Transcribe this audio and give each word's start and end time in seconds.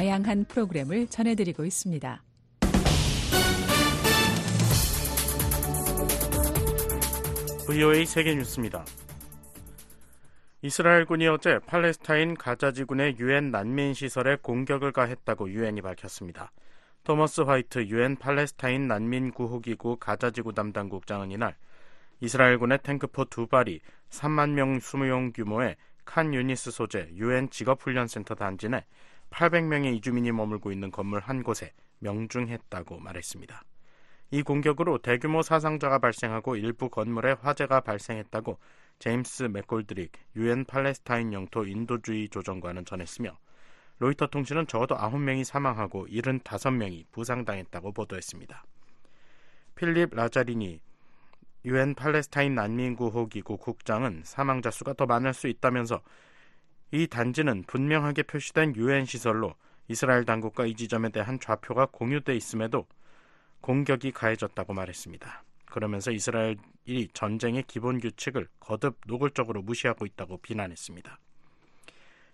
다양한 0.00 0.46
프로그램을 0.46 1.08
전해드리고 1.08 1.66
있습니다. 1.66 2.22
VOA 7.66 8.06
세계 8.06 8.34
뉴스입니다. 8.34 8.82
이스라엘군이 10.62 11.28
어제 11.28 11.58
팔레스타인 11.66 12.34
가자지군의 12.34 13.18
유엔 13.18 13.50
난민 13.50 13.92
시설에 13.92 14.36
공격을 14.36 14.92
가했다고 14.92 15.50
유엔이 15.50 15.82
밝혔습니다. 15.82 16.50
토머스 17.04 17.42
화이트 17.42 17.88
유엔 17.88 18.16
팔레스타인 18.16 18.88
난민 18.88 19.32
구호기구 19.32 19.98
가자지구 19.98 20.54
담당 20.54 20.88
국장은 20.88 21.30
이날 21.30 21.56
이스라엘군의 22.20 22.78
탱크포 22.82 23.26
두 23.26 23.46
발이 23.46 23.80
3만 24.08 24.52
명 24.52 24.80
수용 24.80 25.32
규모의 25.34 25.76
칸 26.06 26.32
유니스 26.32 26.70
소재 26.70 27.10
유엔 27.16 27.50
직업훈련센터 27.50 28.34
단지 28.34 28.70
내 28.70 28.86
800명의 29.30 29.94
이주민이 29.96 30.32
머물고 30.32 30.72
있는 30.72 30.90
건물 30.90 31.20
한 31.20 31.42
곳에 31.42 31.72
명중했다고 32.00 33.00
말했습니다. 33.00 33.62
이 34.32 34.42
공격으로 34.42 34.98
대규모 34.98 35.42
사상자가 35.42 35.98
발생하고 35.98 36.56
일부 36.56 36.88
건물에 36.88 37.32
화재가 37.40 37.80
발생했다고 37.80 38.58
제임스 39.00 39.44
맥골드릭 39.44 40.12
유엔 40.36 40.64
팔레스타인 40.64 41.32
영토 41.32 41.64
인도주의 41.64 42.28
조정관은 42.28 42.84
전했으며 42.84 43.36
로이터 43.98 44.28
통신은 44.28 44.66
적어도 44.66 44.96
9명이 44.96 45.44
사망하고 45.44 46.06
75명이 46.06 47.06
부상당했다고 47.10 47.92
보도했습니다. 47.92 48.64
필립 49.74 50.14
라자리니 50.14 50.80
유엔 51.64 51.94
팔레스타인 51.94 52.54
난민구호기구 52.54 53.58
국장은 53.58 54.22
사망자 54.24 54.70
수가 54.70 54.94
더 54.94 55.06
많을 55.06 55.34
수 55.34 55.48
있다면서 55.48 56.00
이 56.92 57.06
단지는 57.06 57.64
분명하게 57.66 58.24
표시된 58.24 58.74
유엔 58.76 59.04
시설로 59.04 59.54
이스라엘 59.88 60.24
당국과 60.24 60.66
이 60.66 60.74
지점에 60.74 61.10
대한 61.10 61.38
좌표가 61.38 61.86
공유돼 61.86 62.34
있음에도 62.36 62.86
공격이 63.60 64.12
가해졌다고 64.12 64.72
말했습니다. 64.72 65.44
그러면서 65.66 66.10
이스라엘이 66.10 67.08
전쟁의 67.12 67.64
기본 67.66 67.98
규칙을 68.00 68.48
거듭 68.58 68.98
노골적으로 69.06 69.62
무시하고 69.62 70.06
있다고 70.06 70.38
비난했습니다. 70.38 71.18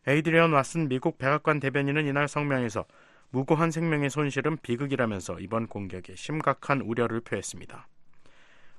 에이드리언 0.06 0.52
왓슨 0.52 0.88
미국 0.88 1.18
백악관 1.18 1.60
대변인은 1.60 2.06
이날 2.06 2.28
성명에서 2.28 2.86
무고한 3.30 3.70
생명의 3.70 4.08
손실은 4.08 4.56
비극이라면서 4.58 5.40
이번 5.40 5.66
공격에 5.66 6.14
심각한 6.14 6.80
우려를 6.80 7.20
표했습니다. 7.20 7.88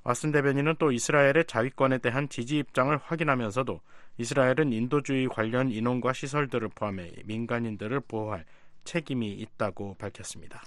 왓슨 0.04 0.32
대변인은 0.32 0.76
또 0.78 0.92
이스라엘의 0.92 1.44
자위권에 1.46 1.98
대한 1.98 2.28
지지 2.28 2.58
입장을 2.58 2.96
확인하면서도 2.96 3.80
이스라엘은 4.18 4.72
인도주의 4.72 5.28
관련 5.28 5.70
인원과 5.70 6.12
시설들을 6.12 6.68
포함해 6.74 7.12
민간인들을 7.24 8.00
보호할 8.00 8.44
책임이 8.84 9.32
있다고 9.32 9.96
밝혔습니다. 9.98 10.62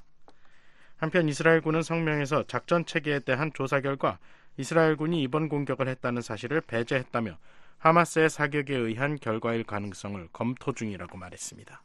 한편 0.97 1.27
이스라엘군은 1.27 1.81
성명에서 1.81 2.43
작전 2.43 2.85
체계에 2.85 3.19
대한 3.19 3.51
조사 3.53 3.81
결과 3.81 4.19
이스라엘군이 4.57 5.21
이번 5.23 5.49
공격을 5.49 5.87
했다는 5.87 6.21
사실을 6.21 6.61
배제했다며 6.61 7.37
하마스의 7.79 8.29
사격에 8.29 8.75
의한 8.75 9.17
결과일 9.17 9.63
가능성을 9.63 10.27
검토 10.31 10.71
중이라고 10.71 11.17
말했습니다. 11.17 11.81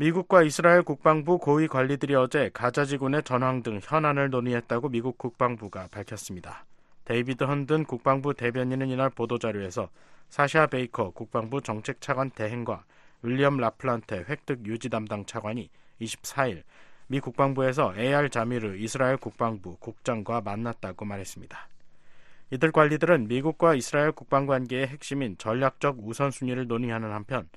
미국과 0.00 0.44
이스라엘 0.44 0.84
국방부 0.84 1.38
고위 1.38 1.66
관리들이 1.66 2.14
어제 2.14 2.50
가자지구 2.54 3.05
내 3.05 3.24
전황 3.24 3.64
등 3.64 3.80
현안을 3.82 4.30
논의했다고 4.30 4.90
미국 4.90 5.18
국방부가 5.18 5.88
밝혔습니다. 5.90 6.64
데이비드 7.04 7.42
헌든 7.42 7.82
국방부 7.82 8.32
대변인은 8.32 8.90
이날 8.90 9.10
보도자료에서 9.10 9.88
사샤 10.28 10.68
베이커 10.68 11.10
국방부 11.10 11.60
정책 11.60 12.00
차관 12.00 12.30
대행과 12.30 12.84
윌리엄 13.22 13.56
라플란테 13.56 14.26
획득 14.28 14.66
유지 14.66 14.88
담당 14.88 15.26
차관이 15.26 15.68
24일 16.00 16.62
미 17.08 17.18
국방부에서 17.18 17.92
에얄 17.98 18.28
자미르 18.28 18.76
이스라엘 18.76 19.16
국방부 19.16 19.78
국장과 19.80 20.42
만났다고 20.42 21.06
말했습니다. 21.06 21.58
이들 22.52 22.70
관리들은 22.70 23.26
미국과 23.26 23.74
이스라엘 23.74 24.12
국방 24.12 24.46
관계의 24.46 24.86
핵심인 24.86 25.36
전략적 25.38 25.98
우선순위를 25.98 26.68
논의하는 26.68 27.10
한편 27.10 27.48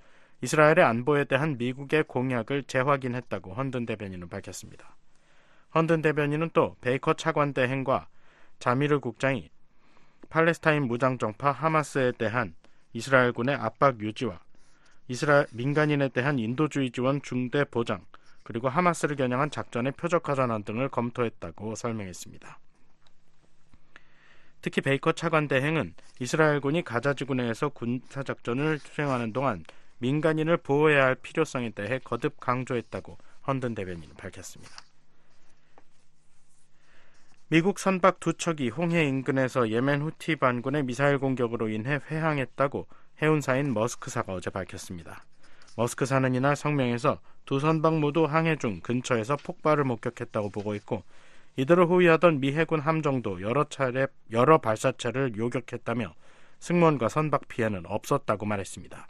이스라엘의 0.41 0.83
안보에 0.83 1.25
대한 1.25 1.57
미국의 1.57 2.03
공약을 2.03 2.63
재확인했다고 2.63 3.53
헌든 3.53 3.85
대변인은 3.85 4.29
밝혔습니다. 4.29 4.95
헌든 5.75 6.01
대변인은 6.01 6.49
또 6.53 6.75
베이커 6.81 7.13
차관 7.13 7.53
대행과 7.53 8.07
자미르 8.59 8.99
국장이 8.99 9.49
팔레스타인 10.29 10.87
무장정파 10.87 11.51
하마스에 11.51 12.11
대한 12.13 12.55
이스라엘군의 12.93 13.55
압박 13.55 13.99
유지와 13.99 14.39
이스라엘 15.07 15.45
민간인에 15.51 16.09
대한 16.09 16.39
인도주의 16.39 16.91
지원 16.91 17.21
중대 17.21 17.63
보장 17.63 18.05
그리고 18.43 18.69
하마스를 18.69 19.15
겨냥한 19.15 19.51
작전의 19.51 19.93
표적화 19.93 20.35
전환 20.35 20.63
등을 20.63 20.89
검토했다고 20.89 21.75
설명했습니다. 21.75 22.59
특히 24.61 24.81
베이커 24.81 25.13
차관 25.13 25.47
대행은 25.47 25.95
이스라엘군이 26.19 26.83
가자 26.83 27.13
지구 27.13 27.33
내에서 27.33 27.69
군사작전을 27.69 28.79
수행하는 28.79 29.33
동안 29.33 29.63
민간인을 30.01 30.57
보호해야 30.57 31.05
할 31.05 31.15
필요성에 31.15 31.69
대해 31.71 31.99
거듭 32.03 32.39
강조했다고 32.39 33.17
헌든 33.47 33.75
대변인은 33.75 34.15
밝혔습니다. 34.15 34.75
미국 37.47 37.79
선박 37.79 38.19
두 38.19 38.33
척이 38.33 38.69
홍해 38.69 39.03
인근에서 39.05 39.69
예멘 39.69 40.01
후티 40.01 40.37
반군의 40.37 40.83
미사일 40.83 41.19
공격으로 41.19 41.69
인해 41.69 41.99
회항했다고 42.09 42.87
해운사인 43.21 43.73
머스크사가 43.73 44.33
어제 44.33 44.49
밝혔습니다. 44.49 45.25
머스크사는 45.77 46.33
이날 46.33 46.55
성명에서 46.55 47.19
두 47.45 47.59
선박 47.59 47.99
모두 47.99 48.25
항해 48.25 48.55
중 48.55 48.79
근처에서 48.81 49.35
폭발을 49.37 49.83
목격했다고 49.83 50.49
보고 50.49 50.75
있고 50.75 51.03
이들을 51.57 51.85
호위하던 51.85 52.39
미 52.39 52.53
해군 52.53 52.79
함정도 52.79 53.41
여러 53.41 53.65
차례 53.65 54.07
여러 54.31 54.57
발사체를 54.57 55.35
요격했다며 55.35 56.13
승무원과 56.59 57.09
선박 57.09 57.47
피해는 57.49 57.85
없었다고 57.85 58.45
말했습니다. 58.45 59.07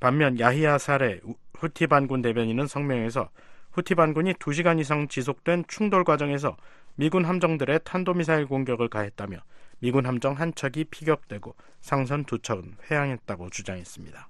반면 0.00 0.38
야히야 0.38 0.78
사레 0.78 1.20
후티 1.58 1.86
반군 1.86 2.22
대변인은 2.22 2.66
성명에서 2.66 3.30
후티 3.72 3.94
반군이 3.94 4.34
2시간 4.34 4.78
이상 4.80 5.08
지속된 5.08 5.64
충돌 5.68 6.04
과정에서 6.04 6.56
미군 6.94 7.24
함정들의 7.24 7.80
탄도미사일 7.84 8.46
공격을 8.46 8.88
가했다며 8.88 9.38
미군 9.78 10.06
함정 10.06 10.34
한 10.34 10.54
척이 10.54 10.84
피격되고 10.84 11.54
상선 11.80 12.24
두 12.24 12.38
척은 12.38 12.76
회항했다고 12.90 13.50
주장했습니다. 13.50 14.28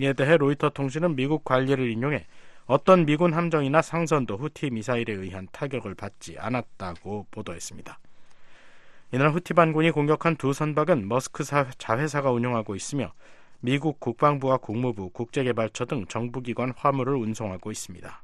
이에 0.00 0.12
대해 0.12 0.36
로이터 0.36 0.70
통신은 0.70 1.16
미국 1.16 1.44
관리를 1.44 1.90
인용해 1.90 2.26
어떤 2.66 3.06
미군 3.06 3.32
함정이나 3.32 3.80
상선도 3.80 4.36
후티 4.36 4.70
미사일에 4.70 5.14
의한 5.14 5.48
타격을 5.52 5.94
받지 5.94 6.38
않았다고 6.38 7.26
보도했습니다. 7.30 7.98
이날 9.12 9.30
후티 9.30 9.54
반군이 9.54 9.90
공격한 9.90 10.36
두 10.36 10.52
선박은 10.52 11.08
머스크 11.08 11.42
자회사가 11.78 12.30
운영하고 12.30 12.76
있으며 12.76 13.12
미국 13.60 13.98
국방부와 13.98 14.58
국무부, 14.58 15.10
국제개발처 15.10 15.86
등 15.86 16.06
정부기관 16.06 16.72
화물을 16.76 17.14
운송하고 17.14 17.72
있습니다. 17.72 18.22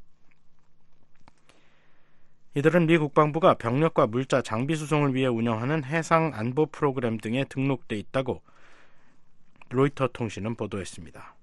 이들은 2.56 2.86
미 2.86 2.98
국방부가 2.98 3.54
병력과 3.54 4.06
물자, 4.06 4.42
장비 4.42 4.76
수송을 4.76 5.12
위해 5.14 5.26
운영하는 5.26 5.82
해상 5.84 6.31
안보 6.34 6.66
프로그램 6.66 7.19
등에 7.19 7.44
등록돼 7.48 7.96
있다고 7.96 8.42
로이터 9.70 10.08
통신은 10.12 10.54
보도했습니다. 10.54 11.34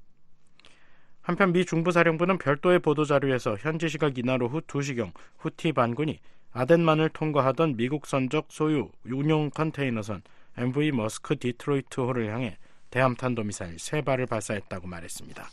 한편 1.21 1.51
미 1.51 1.65
중부사령부는 1.65 2.37
별도의 2.37 2.79
보도자료에서 2.79 3.57
현지 3.57 3.89
시각 3.89 4.17
이날 4.17 4.41
오후 4.41 4.61
2시경 4.61 5.11
후티 5.37 5.73
반군이 5.73 6.19
아덴만을 6.53 7.09
통과하던 7.09 7.75
미국 7.75 8.05
선적 8.05 8.47
소유 8.49 8.89
운용 9.05 9.49
컨테이너선 9.49 10.23
MV 10.57 10.93
머스크 10.93 11.37
디트로이트호를 11.37 12.33
향해 12.33 12.57
대함탄도 12.91 13.43
미사일 13.43 13.77
3발을 13.77 14.29
발사했다고 14.29 14.87
말했습니다. 14.87 15.49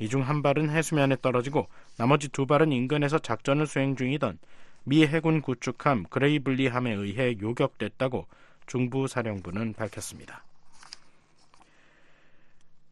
이 0.00 0.08
중 0.08 0.22
한 0.22 0.42
발은 0.42 0.70
해수면에 0.70 1.16
떨어지고 1.20 1.68
나머지 1.98 2.28
두 2.28 2.46
발은 2.46 2.72
인근에서 2.72 3.18
작전을 3.18 3.66
수행 3.66 3.96
중이던 3.96 4.38
미 4.84 5.06
해군 5.06 5.42
구축함 5.42 6.04
그레이블리함에 6.04 6.92
의해 6.92 7.36
요격됐다고 7.40 8.26
중부 8.66 9.08
사령부는 9.08 9.74
밝혔습니다. 9.74 10.44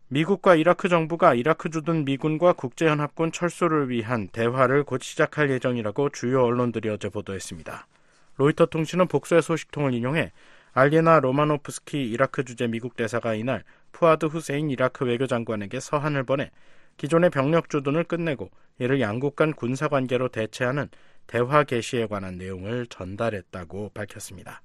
미국과 0.08 0.54
이라크 0.54 0.88
정부가 0.88 1.34
이라크 1.34 1.70
주둔 1.70 2.04
미군과 2.04 2.54
국제연합군 2.54 3.32
철수를 3.32 3.88
위한 3.90 4.28
대화를 4.28 4.84
곧 4.84 5.02
시작할 5.02 5.50
예정이라고 5.50 6.10
주요 6.10 6.44
언론들이 6.44 6.88
어제 6.88 7.08
보도했습니다. 7.08 7.86
로이터 8.36 8.66
통신은 8.66 9.08
복수의 9.08 9.42
소식통을 9.42 9.92
인용해 9.94 10.32
알리나 10.78 11.18
로마노프스키 11.18 12.08
이라크 12.08 12.44
주재 12.44 12.68
미국 12.68 12.94
대사가 12.94 13.34
이날 13.34 13.64
푸아드 13.90 14.26
후세인 14.26 14.70
이라크 14.70 15.04
외교장관에게 15.04 15.80
서한을 15.80 16.22
보내 16.22 16.52
기존의 16.98 17.30
병력 17.30 17.68
주둔을 17.68 18.04
끝내고 18.04 18.48
이를 18.78 19.00
양국 19.00 19.34
간 19.34 19.52
군사 19.52 19.88
관계로 19.88 20.28
대체하는 20.28 20.88
대화 21.26 21.64
개시에 21.64 22.06
관한 22.06 22.38
내용을 22.38 22.86
전달했다고 22.86 23.90
밝혔습니다. 23.92 24.62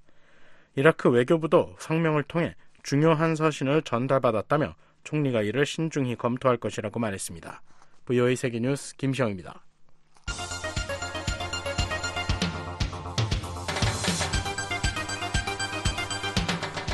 이라크 0.75 1.09
외교부도 1.09 1.75
성명을 1.79 2.21
통해 2.21 2.53
중요한 2.83 3.35
서신을 3.35 3.81
전달받았다며 3.81 4.75
총리가 5.03 5.41
이를 5.41 5.65
신중히 5.65 6.15
검토할 6.15 6.57
것이라고 6.57 6.99
말했습니다. 6.99 7.63
VOA 8.05 8.35
세계뉴스 8.35 8.97
김시영입니다. 8.97 9.63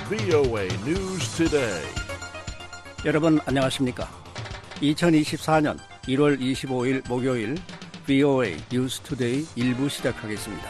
VOA 0.09 0.65
News 0.87 1.37
Today. 1.37 1.83
여러분 3.05 3.39
안녕하십니까? 3.45 4.09
2024년 4.81 5.77
1월 6.07 6.39
25일 6.39 7.07
목요일 7.07 7.55
VOA 8.07 8.57
뉴스 8.71 9.01
투데이 9.01 9.43
1부 9.55 9.87
시작하겠습니다. 9.87 10.67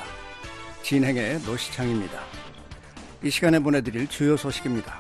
진행의 0.83 1.39
노시창입니다. 1.43 2.19
이 3.23 3.29
시간에 3.29 3.59
보내드릴 3.59 4.07
주요 4.09 4.35
소식입니다. 4.35 4.99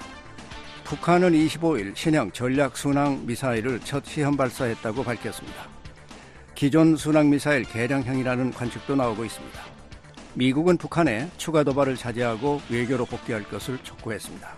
북한은 0.85 1.33
25일 1.33 1.93
신형 1.97 2.31
전략 2.31 2.77
순항 2.77 3.25
미사일을 3.25 3.81
첫 3.81 4.05
시험 4.05 4.37
발사했다고 4.37 5.03
밝혔습니다. 5.03 5.67
기존 6.55 6.95
순항 6.95 7.29
미사일 7.29 7.63
개량형이라는 7.63 8.53
관측도 8.53 8.95
나오고 8.95 9.25
있습니다. 9.25 9.68
미국은 10.39 10.77
북한에 10.77 11.29
추가 11.35 11.65
도발을 11.65 11.97
자제하고 11.97 12.61
외교로 12.69 13.03
복귀할 13.03 13.43
것을 13.43 13.77
촉구했습니다. 13.83 14.57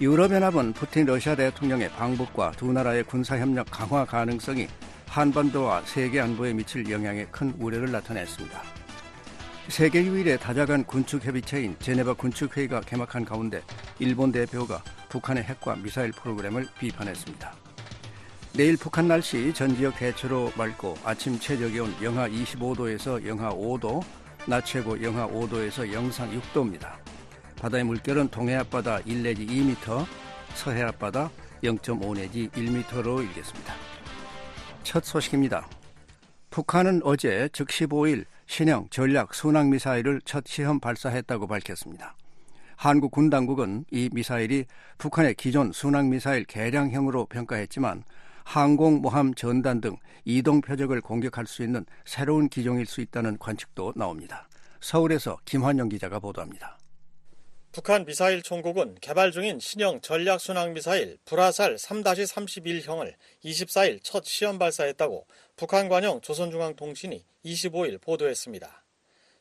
유럽연합은 0.00 0.74
푸틴 0.74 1.06
러시아 1.06 1.34
대통령의 1.34 1.90
방북과 1.90 2.52
두 2.52 2.72
나라의 2.72 3.02
군사협력 3.02 3.66
강화 3.68 4.04
가능성이 4.04 4.68
한반도와 5.08 5.82
세계 5.86 6.20
안보에 6.20 6.52
미칠 6.52 6.88
영향에 6.88 7.26
큰 7.32 7.52
우려를 7.58 7.90
나타냈습니다. 7.90 8.62
세계 9.66 10.04
유일의 10.04 10.38
다자간 10.38 10.84
군축 10.84 11.24
협의체인 11.24 11.74
제네바 11.80 12.14
군축 12.14 12.56
회의가 12.56 12.80
개막한 12.82 13.24
가운데 13.24 13.62
일본 13.98 14.30
대표가 14.30 14.84
북한의 15.08 15.42
핵과 15.42 15.74
미사일 15.82 16.12
프로그램을 16.12 16.64
비판했습니다. 16.78 17.52
내일 18.54 18.76
북한 18.76 19.08
날씨 19.08 19.52
전 19.52 19.74
지역 19.74 19.96
대체로 19.96 20.52
맑고 20.56 20.94
아침 21.02 21.40
최저 21.40 21.66
기온 21.66 21.92
영하 22.00 22.28
25도에서 22.28 23.26
영하 23.26 23.50
5도, 23.50 24.00
낮 24.48 24.64
최고 24.64 25.02
영하 25.02 25.26
5도에서 25.26 25.92
영상 25.92 26.30
6도입니다. 26.30 26.92
바다의 27.56 27.82
물결은 27.82 28.28
동해 28.28 28.54
앞바다 28.54 29.00
1 29.00 29.24
내지 29.24 29.44
2m, 29.44 30.06
서해 30.54 30.82
앞바다 30.82 31.30
0.5 31.64 32.14
내지 32.14 32.48
1m로 32.50 33.22
일겠습니다. 33.22 33.74
첫 34.84 35.04
소식입니다. 35.04 35.66
북한은 36.50 37.00
어제 37.02 37.48
즉 37.52 37.66
15일 37.68 38.24
신형 38.46 38.86
전략 38.90 39.34
순항 39.34 39.70
미사일을 39.70 40.20
첫 40.24 40.44
시험 40.46 40.78
발사했다고 40.78 41.48
밝혔습니다. 41.48 42.14
한국 42.76 43.10
군 43.10 43.30
당국은 43.30 43.84
이 43.90 44.08
미사일이 44.12 44.66
북한의 44.98 45.34
기존 45.34 45.72
순항 45.72 46.08
미사일 46.08 46.44
개량형으로 46.44 47.26
평가했지만 47.26 48.04
항공 48.46 49.02
모함 49.02 49.34
전단 49.34 49.80
등 49.80 49.96
이동 50.24 50.60
표적을 50.60 51.00
공격할 51.00 51.48
수 51.48 51.64
있는 51.64 51.84
새로운 52.04 52.48
기종일 52.48 52.86
수 52.86 53.00
있다는 53.00 53.38
관측도 53.38 53.94
나옵니다. 53.96 54.48
서울에서 54.80 55.36
김환영 55.44 55.88
기자가 55.88 56.20
보도합니다. 56.20 56.78
북한 57.72 58.06
미사일 58.06 58.42
총국은 58.42 58.98
개발 59.00 59.32
중인 59.32 59.58
신형 59.58 60.00
전략 60.00 60.40
순항 60.40 60.74
미사일 60.74 61.18
불화살 61.24 61.74
3-31형을 61.74 63.14
24일 63.44 63.98
첫 64.04 64.24
시험 64.24 64.60
발사했다고 64.60 65.26
북한 65.56 65.88
관영 65.88 66.20
조선중앙통신이 66.20 67.24
25일 67.44 68.00
보도했습니다. 68.00 68.84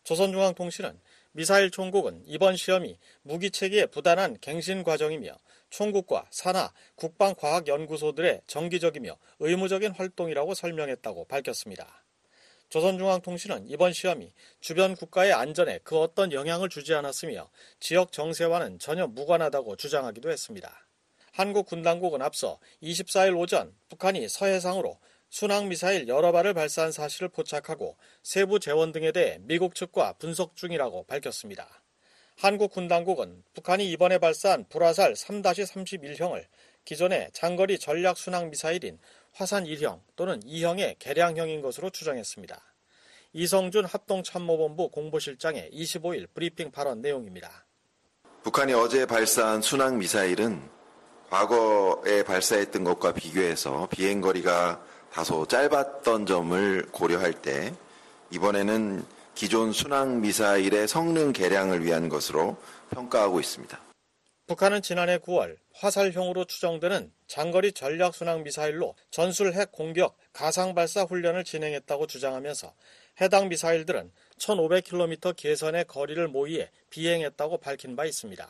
조선중앙통신은 0.04 1.00
미사일 1.31 1.69
총국은 1.69 2.24
이번 2.25 2.56
시험이 2.56 2.98
무기 3.22 3.52
체계의 3.52 3.88
부단한 3.88 4.38
갱신 4.42 4.84
과정이며 4.84 5.38
총국과 5.70 6.28
산하 6.32 6.72
국방과학연구소들의 6.96 8.42
정기적이며 8.48 9.18
의무적인 9.40 9.92
활동이라고 9.92 10.54
설명했다고 10.54 11.26
밝혔습니다. 11.26 12.04
조선중앙통신은 12.70 13.68
이번 13.70 13.94
시험이 13.94 14.34
주변 14.60 14.96
국가의 14.96 15.34
안전에 15.34 15.80
그 15.84 16.00
어떤 16.00 16.32
영향을 16.32 16.70
주지 16.70 16.94
않았으며 16.94 17.50
지역 17.80 18.12
정세와는 18.12 18.80
전혀 18.80 19.08
무관하다고 19.08 19.76
주장하기도 19.76 20.32
했습니다. 20.32 20.88
한국 21.32 21.68
군당국은 21.68 22.22
앞서 22.22 22.60
24일 22.82 23.38
오전 23.38 23.76
북한이 23.90 24.28
서해상으로 24.30 25.00
순항미사일 25.30 26.08
여러 26.08 26.32
발을 26.32 26.54
발사한 26.54 26.92
사실을 26.92 27.28
포착하고 27.30 27.98
세부 28.24 28.60
재원 28.60 28.92
등에 28.92 29.12
대해 29.12 29.38
미국 29.42 29.76
측과 29.76 30.14
분석 30.14 30.56
중이라고 30.56 31.04
밝혔습니다. 31.04 31.82
한국 32.38 32.72
군당국은 32.72 33.44
북한이 33.54 33.90
이번에 33.92 34.18
발사한 34.18 34.66
불화살 34.68 35.14
3-31형을 35.14 36.44
기존의 36.84 37.30
장거리 37.34 37.80
전략 37.80 38.18
순항 38.18 38.50
미사일인 38.50 39.00
화산 39.34 39.64
1형 39.64 40.02
또는 40.16 40.42
2형의 40.42 40.95
개량형인 41.00 41.62
것으로 41.62 41.90
추정했습니다. 41.90 42.62
이성준 43.33 43.86
합동참모본부 43.86 44.90
공보실장의 44.90 45.71
25일 45.74 46.28
브리핑 46.33 46.71
발언 46.71 47.02
내용입니다. 47.02 47.66
북한이 48.44 48.74
어제 48.74 49.06
발사한 49.06 49.62
순항 49.62 49.98
미사일은 49.98 50.62
과거에 51.30 52.24
발사했던 52.24 52.83
것과 52.83 53.14
비교해서 53.14 53.88
비행거리가 53.90 54.83
다소 55.12 55.45
짧았던 55.45 56.26
점을 56.26 56.86
고려할 56.92 57.33
때 57.33 57.74
이번에는 58.31 59.15
기존 59.35 59.73
순항 59.73 60.21
미사일의 60.21 60.87
성능 60.87 61.33
개량을 61.33 61.83
위한 61.83 62.07
것으로 62.07 62.56
평가하고 62.92 63.42
있습니다. 63.42 63.80
북한은 64.47 64.81
지난해 64.81 65.18
9월 65.18 65.57
화살형으로 65.73 66.45
추정되는 66.45 67.11
장거리 67.27 67.73
전략 67.73 68.15
순항 68.15 68.44
미사일로 68.44 68.95
전술 69.09 69.54
핵 69.54 69.71
공격 69.71 70.15
가상 70.31 70.73
발사 70.73 71.04
훈련을 71.04 71.44
진행했다고 71.44 72.07
주장하면서 72.07 72.73
해당 73.21 73.49
미사일들은 73.49 74.11
1500km 74.37 75.35
계선의 75.35 75.85
거리를 75.85 76.25
모의해 76.30 76.69
비행했다고 76.89 77.57
밝힌 77.57 77.95
바 77.95 78.06
있습니다. 78.06 78.47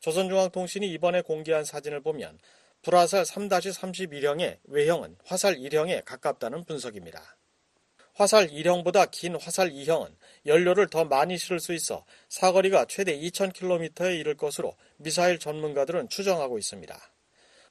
조선중앙통신이 0.00 0.92
이번에 0.92 1.22
공개한 1.22 1.64
사진을 1.64 2.02
보면 2.02 2.38
불화살 2.82 3.24
3-31형의 3.24 4.58
외형은 4.64 5.16
화살 5.24 5.54
1형에 5.54 6.04
가깝다는 6.04 6.64
분석입니다. 6.64 7.36
화살 8.14 8.48
1형보다 8.48 9.10
긴 9.10 9.36
화살 9.36 9.70
2형은 9.70 10.14
연료를 10.46 10.88
더 10.88 11.04
많이 11.04 11.38
실을 11.38 11.60
수 11.60 11.72
있어 11.72 12.04
사거리가 12.28 12.86
최대 12.86 13.18
2000km에 13.18 14.18
이를 14.18 14.36
것으로 14.36 14.76
미사일 14.98 15.38
전문가들은 15.38 16.08
추정하고 16.08 16.58
있습니다. 16.58 16.98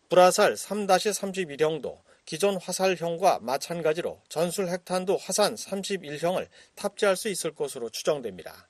불화살 0.09 0.55
3-31형도 0.55 1.99
기존 2.25 2.57
화살형과 2.57 3.39
마찬가지로 3.41 4.21
전술 4.29 4.69
핵탄두 4.69 5.17
화산 5.19 5.55
31형을 5.55 6.47
탑재할 6.75 7.15
수 7.15 7.29
있을 7.29 7.53
것으로 7.53 7.89
추정됩니다. 7.89 8.67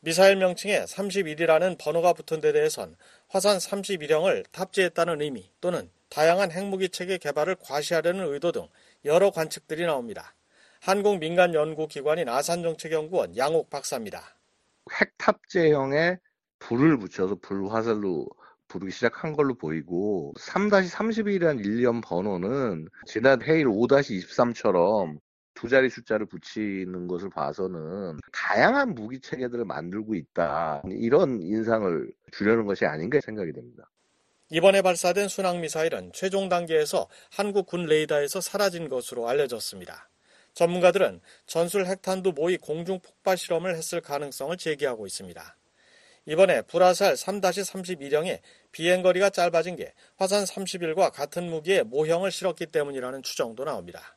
미사일 0.00 0.36
명칭에 0.36 0.84
31이라는 0.84 1.78
번호가 1.78 2.12
붙은 2.12 2.40
데 2.40 2.52
대해선 2.52 2.96
화산 3.28 3.58
31형을 3.58 4.44
탑재했다는 4.50 5.22
의미 5.22 5.48
또는 5.60 5.90
다양한 6.08 6.50
핵무기 6.50 6.88
체계 6.88 7.18
개발을 7.18 7.56
과시하려는 7.60 8.32
의도 8.32 8.50
등 8.50 8.66
여러 9.04 9.30
관측들이 9.30 9.86
나옵니다. 9.86 10.34
한국 10.84 11.20
민간 11.20 11.54
연구 11.54 11.86
기관인 11.86 12.28
아산정책연구원 12.28 13.36
양옥 13.36 13.70
박사입니다. 13.70 14.36
핵 14.98 15.16
탑재형에 15.16 16.18
불을 16.58 16.98
붙여서 16.98 17.36
불화살로 17.40 18.26
부르기 18.66 18.90
시작한 18.90 19.32
걸로 19.32 19.54
보이고 19.54 20.34
3-31이라는 20.40 21.64
일련 21.64 22.00
번호는 22.00 22.88
지난 23.06 23.40
해일 23.42 23.66
5-23처럼 23.66 25.20
두 25.54 25.68
자리 25.68 25.88
숫자를 25.88 26.26
붙이는 26.26 27.06
것을 27.06 27.30
봐서는 27.30 28.18
다양한 28.32 28.96
무기 28.96 29.20
체계들을 29.20 29.64
만들고 29.64 30.16
있다. 30.16 30.82
이런 30.88 31.40
인상을 31.42 32.10
주려는 32.32 32.66
것이 32.66 32.86
아닌가 32.86 33.20
생각이 33.20 33.52
됩니다. 33.52 33.88
이번에 34.50 34.82
발사된 34.82 35.28
순항 35.28 35.60
미사일은 35.60 36.10
최종 36.12 36.48
단계에서 36.48 37.06
한국 37.30 37.66
군 37.66 37.86
레이더에서 37.86 38.40
사라진 38.40 38.88
것으로 38.88 39.28
알려졌습니다. 39.28 40.08
전문가들은 40.54 41.20
전술 41.46 41.86
핵탄두 41.86 42.32
모의 42.32 42.58
공중 42.58 43.00
폭발 43.00 43.36
실험을 43.36 43.76
했을 43.76 44.00
가능성을 44.00 44.56
제기하고 44.56 45.06
있습니다. 45.06 45.56
이번에 46.26 46.62
불화살 46.62 47.14
3-31형의 47.14 48.40
비행거리가 48.70 49.30
짧아진 49.30 49.76
게 49.76 49.92
화산 50.16 50.44
31과 50.44 51.12
같은 51.12 51.50
무기에 51.50 51.82
모형을 51.82 52.30
실었기 52.30 52.66
때문이라는 52.66 53.22
추정도 53.22 53.64
나옵니다. 53.64 54.16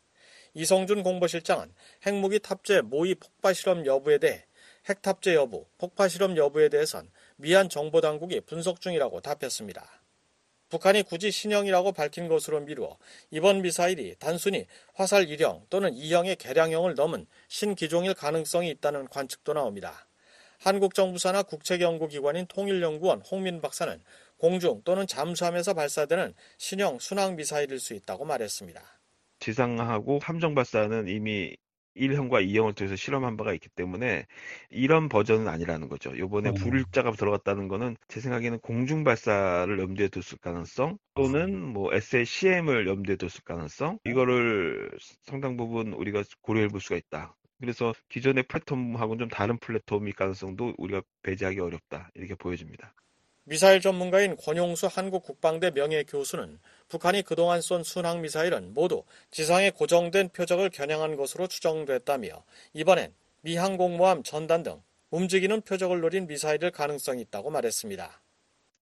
이성준 0.54 1.04
공보실장은 1.04 1.74
핵무기 2.06 2.40
탑재 2.40 2.82
모의 2.82 3.16
폭발 3.16 3.56
실험 3.56 3.86
여부에 3.86 4.20
대해 4.20 4.46
핵 4.88 5.02
탑재 5.02 5.34
여부, 5.34 5.66
폭파 5.80 6.08
실험 6.08 6.38
여부에 6.38 6.70
대해선 6.70 7.10
미한 7.38 7.70
정보당국이 7.70 8.42
분석 8.42 8.82
중이라고 8.82 9.22
답했습니다. 9.22 10.05
북한이 10.76 11.04
굳이 11.04 11.32
신형이라고 11.32 11.94
밝힌 11.94 12.28
것으로 12.28 12.60
미루어 12.60 12.98
이번 13.32 13.62
미사일이 13.62 14.16
단순히 14.20 14.66
화살 14.94 15.26
1형 15.26 15.70
또는 15.70 15.94
2형의 15.94 16.38
개량형을 16.38 16.96
넘은 16.96 17.28
신기종일 17.48 18.14
가능성이 18.14 18.72
있다는 18.72 19.08
관측도 19.08 19.54
나옵니다. 19.54 20.06
한국 20.60 20.94
정부사나 20.94 21.44
국책연구기관인 21.44 22.48
통일연구원 22.48 23.22
홍민 23.22 23.62
박사는 23.62 24.04
공중 24.38 24.82
또는 24.84 25.08
잠수함에서 25.08 25.74
발사되는 25.74 26.34
신형 26.58 27.00
순항 27.00 27.38
미사일일 27.38 27.80
수 27.80 27.94
있다고 27.94 28.26
말했습니다. 28.26 28.82
지상하고 29.40 30.20
함정 30.22 30.56
발사는 30.56 31.08
이미 31.08 31.56
1형과 31.96 32.46
2형을 32.46 32.76
통해서 32.76 32.96
실험한 32.96 33.38
바가 33.38 33.54
있기 33.54 33.70
때문에 33.70 34.26
이런 34.70 35.10
버전은 35.10 35.48
아니라는 35.48 35.90
거죠. 35.90 36.18
요번에 36.18 36.50
어. 36.50 36.54
불자가 36.54 37.12
들어갔다는 37.12 37.68
거는 37.68 37.96
제 38.08 38.20
생각에는 38.20 38.60
공중 38.60 39.04
발사를 39.04 39.80
염두에 39.80 40.10
뒀을 40.10 40.40
가능성 40.42 40.98
또는 41.16 41.62
뭐 41.62 41.94
SLCM을 41.94 42.88
염두에 42.88 43.16
뒀을 43.16 43.32
가능성 43.46 44.00
이거를 44.06 44.92
상당 45.24 45.58
부분 45.58 45.94
우리가 45.94 46.24
고려해 46.42 46.68
볼 46.68 46.82
수가 46.82 46.96
있다. 46.98 47.36
그래서 47.60 47.94
기존의 48.10 48.44
플랫폼하고는 48.44 49.20
좀 49.20 49.30
다른 49.30 49.58
플랫폼일 49.58 50.14
가능성도 50.14 50.74
우리가 50.78 51.02
배제하기 51.24 51.60
어렵다. 51.60 52.12
이렇게 52.14 52.36
보여집니다. 52.36 52.94
미사일 53.46 53.80
전문가인 53.80 54.36
권용수 54.36 54.88
한국국방대 54.88 55.72
명예교수는 55.72 56.60
북한이 56.88 57.24
그동안 57.24 57.62
쏜 57.62 57.84
순항 57.84 58.22
미사일은 58.22 58.74
모두 58.74 59.04
지상에 59.32 59.72
고정된 59.72 60.30
표적을 60.30 60.70
겨냥한 60.70 61.16
것으로 61.16 61.48
추정됐다며 61.48 62.44
이번엔 62.74 63.14
미 63.42 63.56
항공모함 63.58 64.24
전단 64.24 64.64
등 64.64 64.82
움직이는 65.12 65.62
표적을 65.62 66.02
노린 66.02 66.28
미사일일 66.28 66.72
가능성이 66.72 67.22
있다고 67.22 67.50
말했습니다. 67.50 68.22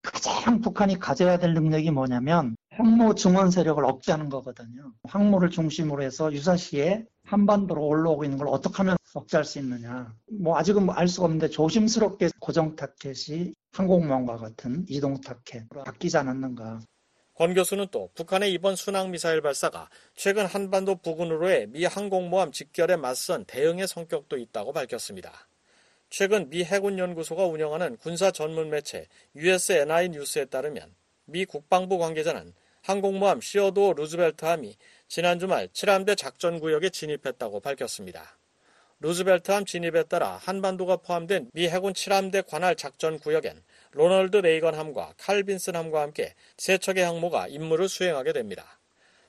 가장 0.01 0.59
북한이 0.61 0.99
가져야 0.99 1.37
될 1.37 1.53
능력이 1.53 1.91
뭐냐면 1.91 2.55
항모 2.71 3.15
증원 3.15 3.51
세력을 3.51 3.83
억제하는 3.85 4.29
거거든요. 4.29 4.91
항모를 5.03 5.49
중심으로 5.49 6.03
해서 6.03 6.31
유사시에 6.31 7.05
한반도로 7.25 7.85
올라오고 7.85 8.25
있는 8.25 8.37
걸 8.37 8.47
어떻게 8.49 8.77
하면 8.77 8.97
억제할 9.13 9.45
수 9.45 9.59
있느냐. 9.59 10.13
뭐 10.27 10.57
아직은 10.57 10.89
알 10.89 11.07
수가 11.07 11.25
없는데 11.25 11.49
조심스럽게 11.49 12.29
고정 12.39 12.75
타켓이 12.75 13.53
항공모함과 13.73 14.37
같은 14.37 14.85
이동 14.89 15.21
타켓으로 15.21 15.83
바뀌지 15.83 16.17
않았는가. 16.17 16.81
권 17.35 17.55
교수는 17.55 17.87
또 17.89 18.11
북한의 18.13 18.53
이번 18.53 18.75
순항미사일 18.75 19.41
발사가 19.41 19.89
최근 20.15 20.45
한반도 20.45 20.95
부근으로의 20.95 21.65
미 21.67 21.83
항공모함 21.83 22.51
직결에 22.51 22.95
맞선 22.95 23.45
대응의 23.45 23.87
성격도 23.87 24.37
있다고 24.37 24.71
밝혔습니다. 24.71 25.47
최근 26.11 26.47
미 26.51 26.63
해군연구소가 26.63 27.45
운영하는 27.45 27.97
군사 27.97 28.29
전문 28.29 28.69
매체 28.69 29.07
USNI 29.35 30.09
뉴스에 30.09 30.45
따르면 30.45 30.93
미 31.25 31.45
국방부 31.45 31.97
관계자는 31.97 32.53
항공모함 32.83 33.41
시어도 33.41 33.93
루즈벨트함이 33.93 34.75
지난 35.07 35.39
주말 35.39 35.69
7함대 35.69 36.15
작전구역에 36.15 36.89
진입했다고 36.89 37.61
밝혔습니다. 37.61 38.37
루즈벨트함 38.99 39.65
진입에 39.65 40.03
따라 40.03 40.37
한반도가 40.37 40.97
포함된 40.97 41.49
미 41.53 41.67
해군 41.67 41.93
7함대 41.93 42.45
관할 42.47 42.75
작전구역엔 42.75 43.63
로널드 43.93 44.37
레이건 44.37 44.75
함과 44.75 45.13
칼빈슨 45.17 45.75
함과 45.75 46.01
함께 46.01 46.33
세 46.57 46.77
척의 46.77 47.03
항모가 47.03 47.47
임무를 47.47 47.87
수행하게 47.87 48.33
됩니다. 48.33 48.79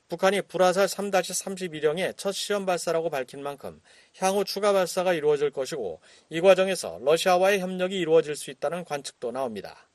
북한이 0.08 0.42
불화살 0.42 0.86
3-31형의 0.86 2.16
첫 2.16 2.32
시험 2.32 2.66
발사라고 2.66 3.08
밝힌 3.08 3.42
만큼 3.42 3.80
향후 4.18 4.44
추가 4.44 4.72
발사가 4.72 5.14
이루어질 5.14 5.50
것이고 5.50 6.00
이 6.28 6.40
과정에서 6.40 6.98
러시아와의 7.02 7.60
협력이 7.60 7.98
이루어질 7.98 8.36
수 8.36 8.50
있다는 8.50 8.84
관측도 8.84 9.32
나옵니다. 9.32 9.88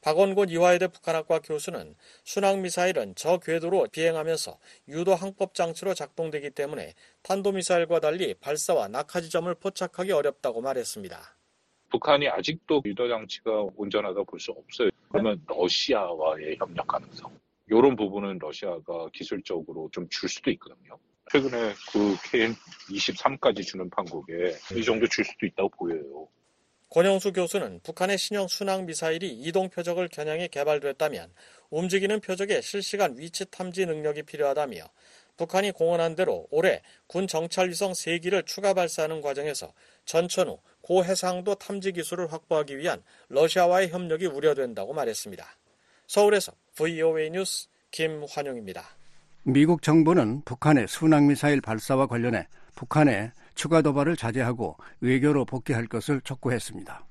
박원곤 0.00 0.48
이화여대 0.48 0.88
북한학과 0.88 1.40
교수는 1.40 1.94
순항미사일은 2.24 3.14
저 3.16 3.38
궤도로 3.38 3.88
비행하면서 3.92 4.58
유도 4.88 5.14
항법 5.14 5.54
장치로 5.54 5.92
작동되기 5.92 6.50
때문에 6.50 6.94
탄도미사일과 7.22 8.00
달리 8.00 8.32
발사와 8.34 8.88
낙하 8.88 9.20
지점을 9.20 9.54
포착하기 9.56 10.10
어렵다고 10.12 10.62
말했습니다. 10.62 11.39
북한이 11.90 12.28
아직도 12.28 12.82
유도 12.84 13.08
장치가 13.08 13.50
온전하다 13.76 14.22
볼 14.24 14.38
수 14.40 14.52
없어요. 14.52 14.90
그러면 15.10 15.40
러시아와의 15.46 16.56
협력 16.56 16.86
가능성. 16.86 17.30
이런 17.68 17.94
부분은 17.96 18.38
러시아가 18.40 19.08
기술적으로 19.12 19.88
좀 19.92 20.08
줄 20.08 20.28
수도 20.28 20.50
있거든요. 20.52 20.96
최근에 21.32 21.72
그 21.92 22.16
KN-23까지 22.30 23.64
주는 23.64 23.88
판국에 23.90 24.54
이 24.74 24.82
정도 24.82 25.06
줄 25.06 25.24
수도 25.24 25.46
있다고 25.46 25.68
보여요. 25.70 26.28
권영수 26.88 27.32
교수는 27.32 27.80
북한의 27.84 28.18
신형 28.18 28.48
순항 28.48 28.86
미사일이 28.86 29.28
이동 29.30 29.68
표적을 29.70 30.08
겨냥해 30.08 30.48
개발됐다면 30.48 31.32
움직이는 31.70 32.20
표적의 32.20 32.62
실시간 32.62 33.16
위치 33.16 33.48
탐지 33.48 33.86
능력이 33.86 34.24
필요하다며 34.24 34.78
북한이 35.40 35.72
공언한 35.72 36.16
대로 36.16 36.46
올해 36.50 36.82
군 37.06 37.26
정찰 37.26 37.70
위성 37.70 37.92
3기를 37.92 38.44
추가 38.44 38.74
발사하는 38.74 39.22
과정에서 39.22 39.72
전천후 40.04 40.58
고해상도 40.82 41.54
탐지 41.54 41.92
기술을 41.92 42.30
확보하기 42.30 42.76
위한 42.76 43.02
러시아와의 43.30 43.88
협력이 43.88 44.26
우려된다고 44.26 44.92
말했습니다. 44.92 45.46
서울에서 46.06 46.52
VOA 46.74 47.30
뉴스 47.30 47.68
김환용입니다. 47.90 48.84
미국 49.44 49.80
정부는 49.80 50.42
북한의 50.44 50.86
순항미사일 50.86 51.62
발사와 51.62 52.06
관련해 52.06 52.46
북한의 52.74 53.32
추가 53.54 53.80
도발을 53.80 54.16
자제하고 54.16 54.76
외교로 55.00 55.46
복귀할 55.46 55.86
것을 55.86 56.20
촉구했습니다. 56.20 57.06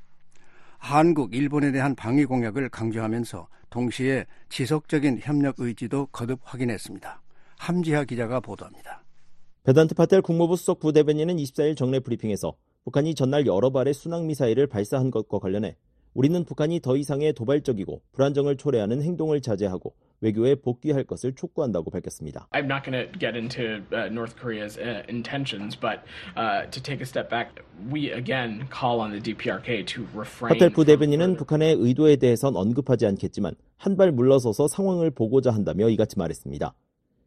한국, 0.78 1.34
일본에 1.34 1.72
대한 1.72 1.96
방위 1.96 2.26
공약을 2.26 2.70
강조하면서 2.70 3.48
동시에 3.72 4.28
지속적인 4.50 5.22
협력 5.24 5.56
의지도 5.58 6.06
거듭 6.12 6.40
확인했습니다. 6.44 7.24
함지하 7.64 8.06
기자가 8.06 8.40
보도합니다. 8.40 9.04
베단트 9.64 9.94
파텔 9.94 10.22
국무부 10.22 10.56
수석 10.56 10.80
부대변인은 10.80 11.36
24일 11.36 11.76
정례 11.78 12.00
브리핑에서 12.00 12.56
북한이 12.86 13.14
전날 13.14 13.46
여러 13.46 13.70
발의 13.70 13.94
순항 13.94 14.26
미사일을 14.28 14.66
발사한 14.68 15.12
것과 15.12 15.38
관련해 15.40 15.76
우리는 16.16 16.44
북한이 16.44 16.80
더 16.80 16.96
이상의 16.98 17.34
도발적이고 17.34 18.02
불안정을 18.14 18.58
초래하는 18.58 19.04
행동을 19.04 19.42
자제하고 19.42 19.94
외교에 20.22 20.56
복귀할 20.56 21.04
것을 21.04 21.36
촉구한다고 21.36 21.92
밝혔습니다. 21.92 22.48
I'm 22.52 22.66
not 22.66 22.84
going 22.84 22.98
to 22.98 23.20
get 23.20 23.38
into 23.38 23.84
uh, 23.94 24.08
North 24.10 24.36
Korea's 24.36 24.78
uh, 24.80 25.04
intentions, 25.08 25.78
but 25.80 26.00
uh, 26.36 26.66
to 26.72 26.82
take 26.82 27.00
a 27.02 27.06
step 27.06 27.30
back, 27.30 27.62
we 27.92 28.12
again 28.12 28.68
call 28.72 29.00
on 29.02 29.12
the 29.12 29.22
DPRK 29.22 29.86
to 29.86 30.08
refrain. 30.16 30.50
파텔 30.58 30.72
부대변인은 30.72 31.36
북한의 31.38 31.76
의도에 31.78 32.16
대해선 32.16 32.56
언급하지 32.56 33.06
않겠지만 33.06 33.54
한 33.78 33.96
발 33.96 34.12
물러서서 34.12 34.68
상황을 34.68 35.12
보고자 35.12 35.52
한다며 35.52 35.90
이같이 35.90 36.18
말했습니다. 36.18 36.74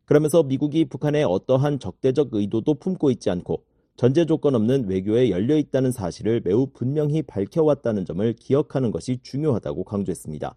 그러면서 0.05 0.43
미국이 0.43 0.85
북한의 0.85 1.25
어떠한 1.25 1.79
적대적 1.79 2.29
의도도 2.33 2.75
품고 2.75 3.11
있지 3.11 3.31
않고 3.31 3.65
전제 3.97 4.25
조건 4.25 4.55
없는 4.55 4.89
외교에 4.89 5.31
열려 5.31 5.57
있다는 5.57 5.93
사실을 5.93 6.41
매우 6.45 6.67
분명히 6.67 7.23
밝혀왔다는 7.23 8.05
점을 8.05 8.33
기억하는 8.35 8.91
것이 8.91 9.19
중요하다고 9.23 9.85
강조했습니다. 9.85 10.57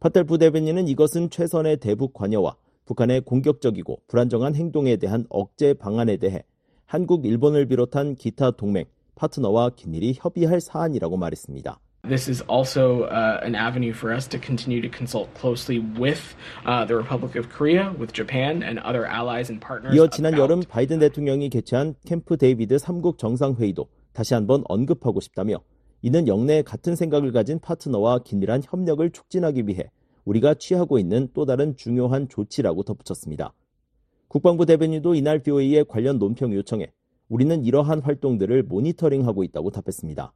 파텔 0.00 0.24
부대변인은 0.24 0.88
이것은 0.88 1.30
최선의 1.30 1.78
대북 1.78 2.12
관여와 2.12 2.56
북한의 2.86 3.22
공격적이고 3.22 4.00
불안정한 4.06 4.54
행동에 4.54 4.96
대한 4.96 5.26
억제 5.28 5.74
방안에 5.74 6.16
대해 6.16 6.44
한국, 6.86 7.24
일본을 7.26 7.66
비롯한 7.66 8.14
기타 8.14 8.52
동맹, 8.52 8.84
파트너와 9.16 9.70
긴밀히 9.70 10.14
협의할 10.16 10.60
사안이라고 10.60 11.16
말했습니다. 11.16 11.80
This 12.08 12.28
is 12.28 12.40
also 12.42 13.02
uh, 13.10 13.40
an 13.42 13.56
avenue 13.56 13.92
for 13.92 14.14
us 14.14 14.28
to 14.28 14.38
continue 14.38 14.80
to 14.80 14.88
consult 14.88 15.34
closely 15.34 15.80
with 15.98 16.36
uh, 16.64 16.84
the 16.84 16.94
Republic 16.94 17.34
of 17.34 17.48
Korea, 17.48 17.92
with 17.98 18.12
Japan, 18.12 18.62
and 18.62 18.78
other 18.78 19.04
allies 19.06 19.50
and 19.50 19.60
partners. 19.60 19.92
이어 19.96 20.08
지난 20.08 20.38
여름 20.38 20.60
바이든 20.60 21.00
대통령이 21.00 21.48
개최한 21.50 21.96
캠프 22.04 22.36
데이비드 22.36 22.76
3국 22.76 23.18
정상회의도 23.18 23.88
다시 24.12 24.34
한번 24.34 24.62
언급하고 24.68 25.20
싶다며 25.20 25.58
이는 26.02 26.28
역내에 26.28 26.62
같은 26.62 26.94
생각을 26.94 27.32
가진 27.32 27.58
파트너와 27.58 28.20
긴밀한 28.20 28.62
협력을 28.64 29.10
촉진하기 29.10 29.66
위해 29.66 29.90
우리가 30.24 30.54
취하고 30.54 31.00
있는 31.00 31.28
또 31.34 31.44
다른 31.44 31.76
중요한 31.76 32.28
조치라고 32.28 32.84
덧붙였습니다. 32.84 33.52
국방부 34.28 34.64
대변인도 34.64 35.16
이날 35.16 35.40
VOA의 35.40 35.86
관련 35.88 36.20
논평 36.20 36.54
요청에 36.54 36.92
우리는 37.28 37.64
이러한 37.64 38.00
활동들을 38.00 38.62
모니터링하고 38.62 39.42
있다고 39.42 39.70
답했습니다. 39.70 40.32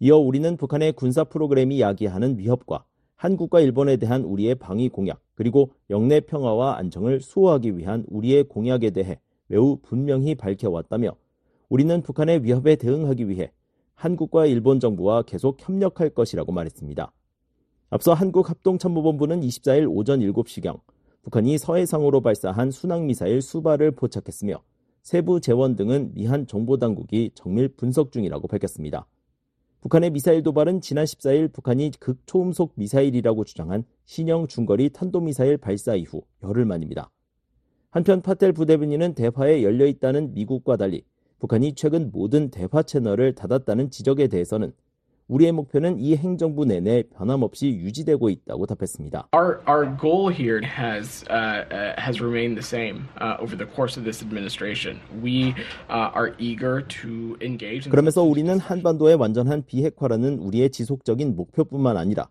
이어 0.00 0.16
우리는 0.16 0.56
북한의 0.56 0.92
군사 0.92 1.24
프로그램이 1.24 1.80
야기하는 1.80 2.38
위협과 2.38 2.84
한국과 3.16 3.58
일본에 3.60 3.96
대한 3.96 4.22
우리의 4.22 4.54
방위 4.54 4.88
공약, 4.88 5.20
그리고 5.34 5.72
영내 5.90 6.20
평화와 6.20 6.78
안정을 6.78 7.20
수호하기 7.20 7.76
위한 7.76 8.04
우리의 8.08 8.44
공약에 8.44 8.90
대해 8.90 9.18
매우 9.48 9.78
분명히 9.82 10.36
밝혀왔다며 10.36 11.16
우리는 11.68 12.00
북한의 12.02 12.44
위협에 12.44 12.76
대응하기 12.76 13.28
위해 13.28 13.50
한국과 13.94 14.46
일본 14.46 14.78
정부와 14.78 15.22
계속 15.22 15.56
협력할 15.60 16.10
것이라고 16.10 16.52
말했습니다. 16.52 17.12
앞서 17.90 18.12
한국합동참모본부는 18.14 19.40
24일 19.40 19.88
오전 19.90 20.20
7시경 20.20 20.78
북한이 21.22 21.58
서해상으로 21.58 22.20
발사한 22.20 22.70
순항미사일 22.70 23.42
수발을 23.42 23.90
포착했으며 23.92 24.62
세부 25.02 25.40
재원 25.40 25.74
등은 25.74 26.14
미한 26.14 26.46
정보당국이 26.46 27.32
정밀 27.34 27.68
분석 27.68 28.12
중이라고 28.12 28.46
밝혔습니다. 28.46 29.06
북한의 29.80 30.10
미사일 30.10 30.42
도발은 30.42 30.80
지난 30.80 31.04
14일 31.04 31.52
북한이 31.52 31.92
극초음속 32.00 32.72
미사일이라고 32.74 33.44
주장한 33.44 33.84
신형 34.06 34.48
중거리 34.48 34.90
탄도미사일 34.90 35.56
발사 35.56 35.94
이후 35.94 36.22
열흘 36.42 36.64
만입니다. 36.64 37.10
한편 37.90 38.20
파텔 38.20 38.52
부대변인은 38.52 39.14
대화에 39.14 39.62
열려 39.62 39.86
있다는 39.86 40.34
미국과 40.34 40.76
달리 40.76 41.04
북한이 41.38 41.74
최근 41.74 42.10
모든 42.10 42.50
대화 42.50 42.82
채널을 42.82 43.36
닫았다는 43.36 43.90
지적에 43.90 44.26
대해서는 44.26 44.72
우리의 45.28 45.52
목표는 45.52 45.98
이 45.98 46.16
행정부 46.16 46.64
내내 46.64 47.04
변함없이 47.14 47.68
유지되고 47.68 48.30
있다고 48.30 48.66
답했습니다. 48.66 49.28
Our 49.34 49.60
our 49.68 49.96
goal 50.00 50.32
here 50.32 50.60
has 50.64 51.24
uh, 51.30 51.64
uh, 51.70 51.94
has 52.00 52.20
remained 52.20 52.56
the 52.56 52.64
same 52.64 53.04
uh, 53.20 53.36
over 53.38 53.56
the 53.56 53.68
course 53.68 53.98
of 53.98 54.04
this 54.04 54.24
administration. 54.24 55.00
We 55.22 55.54
uh, 55.90 56.10
are 56.16 56.34
eager 56.38 56.82
to 57.02 57.36
engage. 57.42 57.90
그러면서 57.90 58.22
우리는 58.22 58.58
한반도의 58.58 59.16
완전한 59.16 59.64
비핵화라는 59.66 60.38
우리의 60.38 60.70
지속적인 60.70 61.36
목표뿐만 61.36 61.98
아니라 61.98 62.28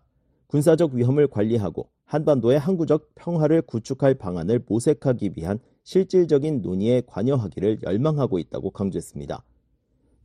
군사적 0.48 0.94
위험을 0.94 1.28
관리하고 1.28 1.88
한반도의 2.04 2.58
항구적 2.58 3.14
평화를 3.14 3.62
구축할 3.62 4.14
방안을 4.14 4.64
모색하기 4.66 5.32
위한 5.36 5.60
실질적인 5.84 6.62
논의에 6.62 7.02
관여하기를 7.06 7.78
열망하고 7.82 8.38
있다고 8.40 8.70
강조했습니다. 8.70 9.44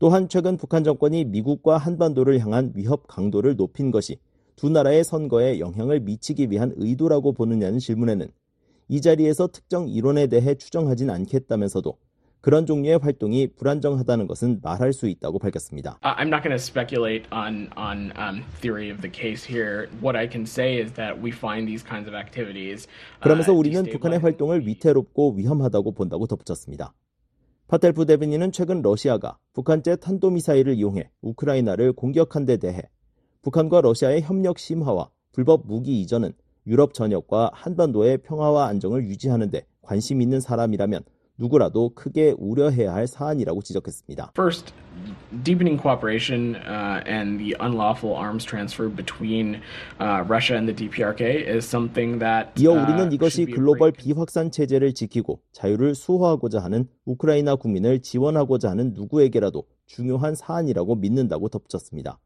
또한 0.03 0.27
최근 0.27 0.57
북한 0.57 0.83
정권이 0.83 1.23
미국과 1.23 1.77
한반도를 1.77 2.37
향한 2.39 2.73
위협 2.75 3.07
강도를 3.07 3.55
높인 3.55 3.89
것이 3.89 4.17
두 4.57 4.67
나라의 4.69 5.05
선거에 5.05 5.61
영향을 5.61 6.01
미치기 6.01 6.51
위한 6.51 6.73
의도라고 6.75 7.31
보느냐는 7.31 7.79
질문에는 7.79 8.27
이 8.89 8.99
자리에서 8.99 9.47
특정 9.47 9.87
이론에 9.87 10.27
대해 10.27 10.55
추정하진 10.55 11.09
않겠다면서도 11.09 11.97
그런 12.41 12.65
종류의 12.65 12.97
활동이 12.97 13.53
불안정하다는 13.55 14.27
것은 14.27 14.59
말할 14.61 14.91
수 14.91 15.07
있다고 15.07 15.39
밝혔습니다. 15.39 15.99
I'm 16.01 16.27
not 16.27 16.43
going 16.43 16.51
to 16.51 16.55
speculate 16.55 17.25
on 17.31 17.69
on 17.77 18.11
um, 18.17 18.43
theory 18.59 18.91
of 18.91 18.99
the 18.99 19.09
case 19.09 19.47
here. 19.47 19.87
What 20.01 20.19
I 20.19 20.27
can 20.27 20.43
say 20.43 20.83
is 20.83 20.91
that 20.95 21.15
we 21.23 21.31
find 21.31 21.65
these 21.65 21.81
kinds 21.81 22.09
of 22.09 22.13
activities. 22.13 22.89
그러면서 23.21 23.53
우리는 23.53 23.81
북한의 23.83 24.19
활동을 24.19 24.67
위태롭고 24.67 25.35
위험하다고 25.37 25.93
본다고 25.93 26.27
덧붙였습니다. 26.27 26.93
파텔 27.73 27.91
부대변인은 27.91 28.51
최근 28.51 28.83
러시아가 28.83 29.39
북한제 29.53 29.95
탄도미사일을 29.95 30.75
이용해 30.75 31.09
우크라이나를 31.23 31.93
공격한 31.93 32.45
데 32.45 32.57
대해 32.57 32.83
북한과 33.41 33.81
러시아의 33.81 34.21
협력 34.21 34.59
심화와 34.59 35.09
불법 35.31 35.65
무기 35.65 35.99
이전은 36.01 36.33
유럽 36.67 36.93
전역과 36.93 37.49
한반도의 37.51 38.19
평화와 38.19 38.67
안정을 38.67 39.05
유지하는 39.05 39.49
데 39.49 39.65
관심 39.81 40.21
있는 40.21 40.39
사람이라면 40.39 41.03
누구라도 41.37 41.89
크게 41.95 42.35
우려해야 42.37 42.93
할 42.93 43.07
사안이라고 43.07 43.61
지적했습니다. 43.61 44.33
First, 44.37 44.73
deepening 45.43 45.81
cooperation 45.81 46.55
uh, 46.55 47.01
and 47.07 47.39
the 47.39 47.55
unlawful 47.59 48.15
arms 48.15 48.45
transfer 48.45 48.87
between 48.87 49.61
uh, 49.99 50.23
Russia 50.29 50.55
and 50.57 50.67
the 50.67 50.75
DPRK 50.75 51.47
is 51.47 51.65
something 51.65 52.19
that 52.19 52.51
이어 52.61 52.71
uh, 52.71 52.83
우리는 52.83 53.11
이것이 53.11 53.45
글로벌 53.45 53.91
비확산 53.91 54.51
체제를 54.51 54.93
지키고 54.93 55.41
자유를 55.51 55.95
수호하고자 55.95 56.59
하는 56.59 56.87
우크라이나 57.05 57.55
국민을 57.55 58.01
지원하고자 58.01 58.69
하는 58.69 58.93
누구에게라도 58.93 59.63
중요한 59.87 60.35
사안이라고 60.35 60.95
믿는다고 60.95 61.49
덧붙였습니다. 61.49 62.19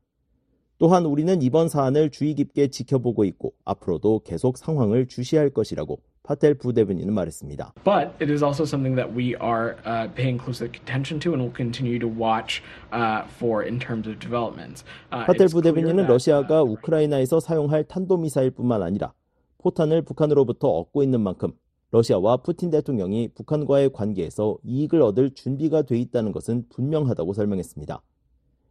또한 0.80 1.06
우리는 1.06 1.42
이번 1.42 1.70
사안을 1.70 2.12
주의 2.12 2.36
깊게 2.36 2.68
지켜보고 2.68 3.26
있고 3.26 3.54
앞으로도 3.66 4.22
계속 4.24 4.60
상황을 4.60 5.08
주시할 5.08 5.50
것이라고 5.50 6.00
파텔 6.28 6.56
부대변인은 6.56 7.14
말했습니다. 7.14 7.74
But 7.86 8.12
it 8.20 8.30
is 8.30 8.44
also 8.44 8.66
something 8.66 8.96
that 8.98 9.16
we 9.16 9.34
are 9.40 9.78
uh, 9.88 10.12
paying 10.14 10.38
close 10.38 10.62
attention 10.62 11.22
to 11.22 11.32
and 11.32 11.42
will 11.42 11.56
continue 11.56 11.98
to 12.00 12.08
watch 12.08 12.62
uh, 12.92 13.24
for 13.40 13.64
in 13.64 13.80
terms 13.80 14.08
of 14.08 14.20
developments. 14.20 14.84
Uh, 15.10 15.26
파텔 15.26 15.48
부대변인은 15.48 16.06
러시아가 16.06 16.64
우크라이나에서 16.64 17.40
사용할 17.40 17.86
탄도미사일뿐만 17.86 18.84
아니라 18.84 19.14
포탄을 19.60 20.02
북한으로부터 20.04 20.68
얻고 20.68 21.02
있는 21.02 21.22
만큼 21.22 21.54
러시아와 21.92 22.38
푸틴 22.38 22.72
대통령이 22.72 23.30
북한과의 23.30 23.94
관계에서 23.94 24.58
이익을 24.66 25.02
얻을 25.02 25.32
준비가 25.32 25.84
돼 25.84 25.98
있다는 25.98 26.34
것은 26.34 26.66
분명하다고 26.68 27.32
설명했습니다. 27.32 28.02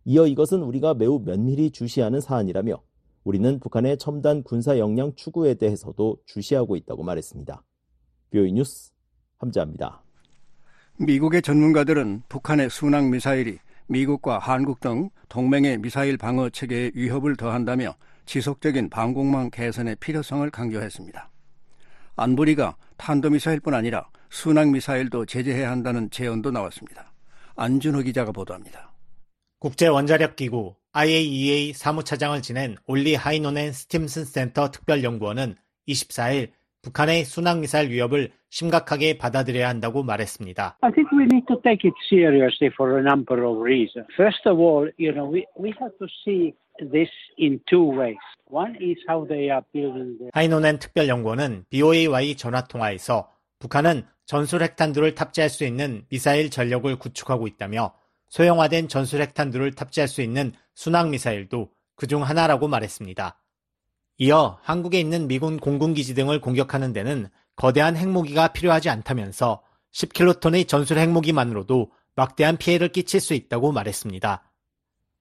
이어 0.05 0.27
이것은 0.27 0.62
우리가 0.62 0.92
매우 0.92 1.21
면밀히 1.25 1.71
주시하는 1.71 2.21
사안이라며 2.21 2.83
우리는 3.27 3.59
북한의 3.59 3.99
첨단 3.99 4.45
군사 4.45 4.79
역량 4.79 5.12
추구에 5.17 5.55
대해서도 5.55 6.17
주시하고 6.27 6.77
있다고 6.77 7.03
말했습니다. 7.03 7.61
뷰이 8.31 8.53
뉴스 8.53 8.93
함자입니다. 9.39 10.01
미국의 11.01 11.43
전문가들은 11.43 12.23
북한의 12.29 12.71
순항 12.71 13.11
미사일이 13.11 13.59
미국과 13.89 14.39
한국 14.39 14.79
등 14.79 15.11
동맹의 15.29 15.79
미사일 15.79 16.17
방어 16.17 16.51
체계에 16.51 16.93
위협을 16.95 17.35
더한다며 17.35 17.97
지속적인 18.27 18.91
방공망 18.91 19.51
개선의 19.51 19.97
필요성을 19.97 20.49
강조했습니다. 20.49 21.29
안보리가 22.15 22.77
탄도미사일뿐 22.97 23.75
아니라 23.75 24.09
순항미사일도 24.31 25.27
제재해야 25.27 25.73
한다는 25.73 26.09
제언도 26.11 26.53
나왔습니다. 26.53 27.12
안준호 27.57 28.03
기자가 28.03 28.31
보도합니다. 28.31 28.93
국제원자력기구 29.59 30.77
IAEA 30.96 31.74
사무차장을 31.74 32.40
지낸 32.40 32.76
올리 32.87 33.14
하이노넨 33.14 33.70
스팀슨 33.72 34.24
센터 34.24 34.70
특별연구원은 34.70 35.56
24일 35.87 36.52
북한의 36.80 37.26
순항미사일 37.26 37.90
위협을 37.90 38.30
심각하게 38.48 39.18
받아들여야 39.18 39.68
한다고 39.68 40.02
말했습니다. 40.02 40.78
I 40.80 40.90
think 40.92 41.11
we 41.12 41.24
need 41.24 41.44
to 41.48 41.61
take 41.61 41.85
it 41.85 41.94
seriously 42.09 42.72
for 42.72 42.96
a 42.96 43.02
number 43.02 43.44
of 43.44 43.61
reasons. 43.61 44.09
First 44.16 44.48
of 44.48 44.59
all, 44.59 44.90
you 44.96 45.12
know, 45.12 45.28
we, 45.30 45.44
we 45.61 45.74
have 45.78 45.92
to 45.98 46.09
see 46.24 46.54
this 46.80 47.12
in 47.37 47.61
two 47.68 47.85
ways. 47.85 48.16
One 48.48 48.74
is 48.80 48.96
how 49.06 49.28
they 49.28 49.50
are 49.50 49.61
building 49.74 50.16
the 50.16 50.30
하이노넨 50.32 50.78
특별연구원은 50.78 51.66
BOA와의 51.68 52.37
전화통화에서 52.37 53.28
북한은 53.59 54.06
전술 54.24 54.62
핵탄두를 54.62 55.14
탑재할 55.14 55.50
수 55.50 55.66
있는 55.66 56.06
미사일 56.09 56.48
전력을 56.48 56.96
구축하고 56.96 57.46
있다며 57.46 57.92
소형화된 58.37 58.88
전술 58.88 59.22
핵탄두를 59.22 59.72
탑재할 59.72 60.09
수 60.09 60.20
있는 60.20 60.53
순항미사일도 60.75 61.70
그중 61.94 62.22
하나라고 62.22 62.68
말했습니다. 62.68 63.40
이어 64.18 64.59
한국에 64.62 65.01
있는 65.01 65.27
미군 65.27 65.59
공군기지 65.59 66.14
등을 66.14 66.42
공격하는 66.42 66.92
데는 66.92 67.29
거대한 67.55 67.96
핵무기가 67.96 68.49
필요하지 68.49 68.90
않다면서 68.90 69.62
10킬로톤의 69.94 70.68
전술 70.68 70.99
핵무기만으로도 70.99 71.90
막대한 72.14 72.59
피해를 72.59 72.88
끼칠 72.88 73.20
수 73.20 73.33
있다고 73.33 73.72
말했습니다. 73.72 74.53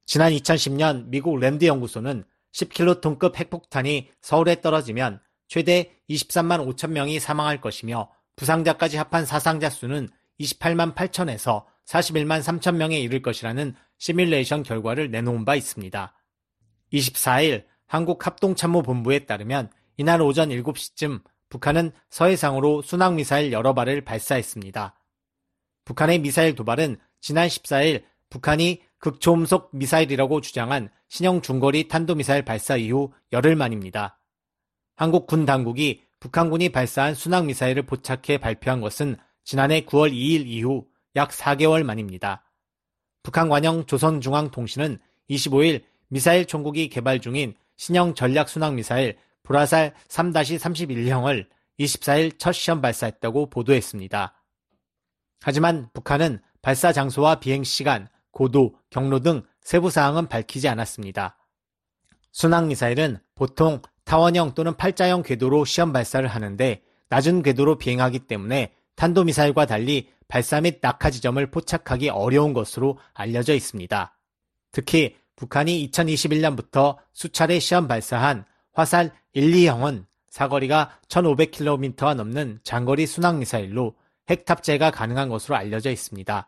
지난 0.06 0.34
2010년 0.34 1.06
미국 1.08 1.40
랜드 1.40 1.64
연구소는 1.64 2.26
10킬로톤급 2.52 3.38
핵폭탄이 3.38 4.10
서울에 4.20 4.60
떨어지면 4.60 5.22
최대 5.48 5.96
23만 6.10 6.68
5천 6.68 6.90
명이 6.90 7.22
사망할 7.22 7.62
것이며 7.62 8.10
부상자까지 8.36 8.98
합한 8.98 9.26
사상자 9.26 9.70
수는 9.70 10.10
28만 10.42 10.94
8천에서 10.96 11.64
41만 11.86 12.42
3천 12.42 12.76
명에 12.76 13.00
이를 13.00 13.22
것이라는 13.22 13.76
시뮬레이션 13.98 14.64
결과를 14.64 15.12
내놓은 15.12 15.46
바 15.46 15.56
있습니다. 15.56 16.14
24일 16.92 17.66
한국합동참모본부에 17.88 19.26
따르면 19.26 19.70
이날 19.98 20.22
오전 20.22 20.50
7시쯤 20.50 21.22
북한은 21.50 21.92
서해상으로 22.10 22.82
순항미사일 22.82 23.52
여러 23.52 23.74
발을 23.74 24.02
발사했습니다. 24.02 25.00
북한의 25.86 26.20
미사일 26.20 26.56
도발은 26.56 26.98
지난 27.22 27.48
14일 27.48 28.04
북한이 28.30 28.82
극초음속 28.98 29.70
미사일이라고 29.74 30.42
주장한 30.42 30.90
신형 31.08 31.42
중거리 31.42 31.88
탄도미사일 31.88 32.44
발사 32.44 32.76
이후 32.76 33.14
열흘 33.32 33.56
만입니다. 33.56 34.20
한국 34.96 35.28
군 35.28 35.46
당국이 35.46 36.04
북한군이 36.20 36.70
발사한 36.70 37.14
순항미사일을 37.14 37.84
포착해 37.84 38.40
발표한 38.40 38.82
것은 38.82 39.18
지난해 39.44 39.82
9월 39.82 40.12
2일 40.12 40.48
이후 40.48 40.88
약 41.16 41.30
4개월 41.30 41.84
만입니다. 41.84 42.44
북한 43.24 43.50
관영 43.50 43.86
조선중앙통신은 43.86 45.00
25일 45.30 45.84
미사일 46.08 46.46
총국이 46.46 46.90
개발 46.90 47.20
중인 47.20 47.56
신형 47.78 48.16
전략 48.16 48.50
순항 48.50 48.76
미사일 48.76 49.18
불화살 49.44 49.94
3-31형을 50.08 51.48
24일 51.80 52.38
첫 52.38 52.52
시험 52.52 52.82
발사했다고 52.82 53.50
보도했습니다. 53.50 54.34
하지만 55.42 55.90
북한은 55.94 56.40
발사 56.62 56.92
장소와 56.92 57.40
비행 57.40 57.64
시간, 57.64 58.08
고도, 58.32 58.76
경로 58.90 59.20
등 59.20 59.44
세부 59.62 59.90
사항은 59.90 60.28
밝히지 60.28 60.68
않았습니다. 60.68 61.38
순항 62.32 62.68
미사일은 62.68 63.20
보통 63.36 63.82
타원형 64.04 64.54
또는 64.54 64.76
팔자형 64.76 65.24
궤도로 65.24 65.66
시험 65.66 65.94
발사를 65.94 66.28
하는데 66.28 66.82
낮은 67.10 67.44
궤도로 67.44 67.78
비행하기 67.78 68.20
때문에 68.20 68.74
탄도미사일과 68.96 69.66
달리 69.66 70.10
발사 70.28 70.62
및 70.62 70.80
낙하 70.82 71.10
지점을 71.10 71.46
포착하기 71.52 72.10
어려운 72.10 72.54
것으로 72.54 72.98
알려져 73.14 73.54
있습니다. 73.54 74.18
특히 74.72 75.16
북한이 75.36 75.90
2021년부터 75.90 76.98
수차례 77.14 77.60
시험 77.60 77.88
발사한 77.88 78.46
화살 78.74 79.12
1, 79.34 79.52
2형은 79.52 80.06
사거리가 80.30 81.00
1500km가 81.08 82.16
넘는 82.16 82.60
장거리 82.64 83.06
순항미사일로 83.06 83.96
핵 84.30 84.46
탑재가 84.46 84.92
가능한 84.92 85.30
것으로 85.30 85.56
알려져 85.56 85.92
있습니다. 85.92 86.48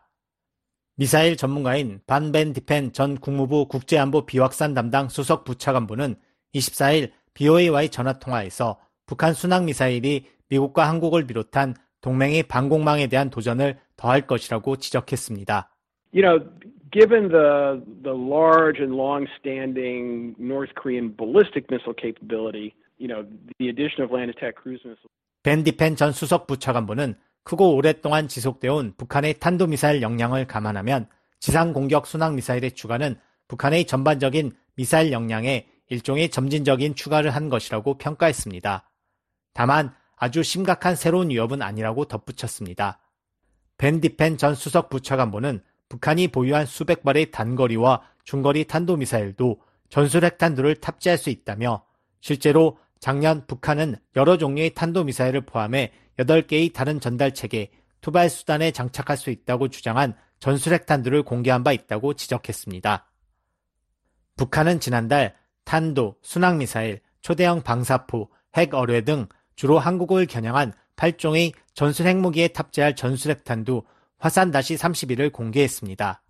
미사일 0.96 1.36
전문가인 1.36 2.00
반벤 2.06 2.52
디펜 2.52 2.92
전 2.92 3.18
국무부 3.18 3.68
국제안보 3.68 4.26
비확산 4.26 4.74
담당 4.74 5.08
수석 5.08 5.44
부차관보는 5.44 6.16
24일 6.54 7.12
BOA와의 7.34 7.90
전화통화에서 7.90 8.78
북한 9.06 9.32
순항미사일이 9.32 10.26
미국과 10.48 10.88
한국을 10.88 11.26
비롯한 11.26 11.76
동맹의 12.00 12.44
방공망에 12.44 13.06
대한 13.08 13.30
도전을 13.30 13.78
더할 13.96 14.26
것이라고 14.26 14.76
지적했습니다. 14.76 15.70
You 16.14 16.22
know, 16.22 16.38
given 16.90 17.28
the 17.28 17.82
the 18.02 18.16
large 18.16 18.80
and 18.80 18.94
long-standing 18.94 20.34
North 20.40 20.72
Korean 20.74 21.14
ballistic 21.16 21.66
missile 21.70 21.94
capability, 21.94 22.74
you 22.98 23.08
know, 23.08 23.26
the 23.58 23.68
addition 23.68 24.02
of 24.04 24.12
land 24.14 24.30
attack 24.30 24.56
cruise 24.60 24.80
missiles. 24.86 25.12
벤 25.42 25.64
디펜 25.64 25.96
전 25.96 26.12
수석 26.12 26.46
부차관보는 26.46 27.14
크고 27.44 27.74
오랫동안 27.74 28.28
지속되어 28.28 28.74
온 28.74 28.92
북한의 28.96 29.34
탄도미사일 29.40 30.02
역량을 30.02 30.46
감안하면 30.46 31.08
지상 31.40 31.72
공격 31.72 32.06
순항 32.06 32.34
미사일의 32.36 32.72
추가는 32.72 33.16
북한의 33.48 33.86
전반적인 33.86 34.52
미사일 34.76 35.12
역량에 35.12 35.66
일종의 35.88 36.28
점진적인 36.28 36.94
추가를 36.94 37.30
한 37.30 37.48
것이라고 37.48 37.96
평가했습니다. 37.98 38.90
다만 39.54 39.94
아주 40.18 40.42
심각한 40.42 40.96
새로운 40.96 41.30
위협은 41.30 41.62
아니라고 41.62 42.06
덧붙였습니다. 42.06 42.98
벤 43.76 44.00
디펜 44.00 44.36
전 44.36 44.54
수석 44.54 44.88
부차관보는 44.88 45.62
북한이 45.88 46.28
보유한 46.28 46.66
수백 46.66 47.02
발의 47.02 47.30
단거리와 47.30 48.02
중거리 48.24 48.64
탄도미사일도 48.66 49.60
전술 49.88 50.24
핵탄두를 50.24 50.76
탑재할 50.76 51.16
수 51.16 51.30
있다며 51.30 51.84
실제로 52.20 52.78
작년 53.00 53.46
북한은 53.46 53.96
여러 54.16 54.36
종류의 54.36 54.74
탄도미사일을 54.74 55.42
포함해 55.42 55.92
8개의 56.18 56.72
다른 56.72 57.00
전달 57.00 57.32
체계, 57.32 57.70
투발 58.00 58.28
수단에 58.28 58.72
장착할 58.72 59.16
수 59.16 59.30
있다고 59.30 59.68
주장한 59.68 60.14
전술 60.40 60.74
핵탄두를 60.74 61.22
공개한 61.22 61.64
바 61.64 61.72
있다고 61.72 62.14
지적했습니다. 62.14 63.06
북한은 64.36 64.80
지난달 64.80 65.36
탄도, 65.64 66.16
순항미사일, 66.22 67.00
초대형 67.22 67.62
방사포, 67.62 68.30
핵어뢰 68.54 69.02
등 69.02 69.28
주로 69.58 69.80
한국을 69.80 70.26
겨냥한 70.26 70.72
8종의 70.94 71.52
전술 71.74 72.06
핵무기에 72.06 72.46
탑재할 72.48 72.94
전술핵탄두 72.94 73.82
화산-31을 74.18 75.32
공개했습니다. 75.32 76.22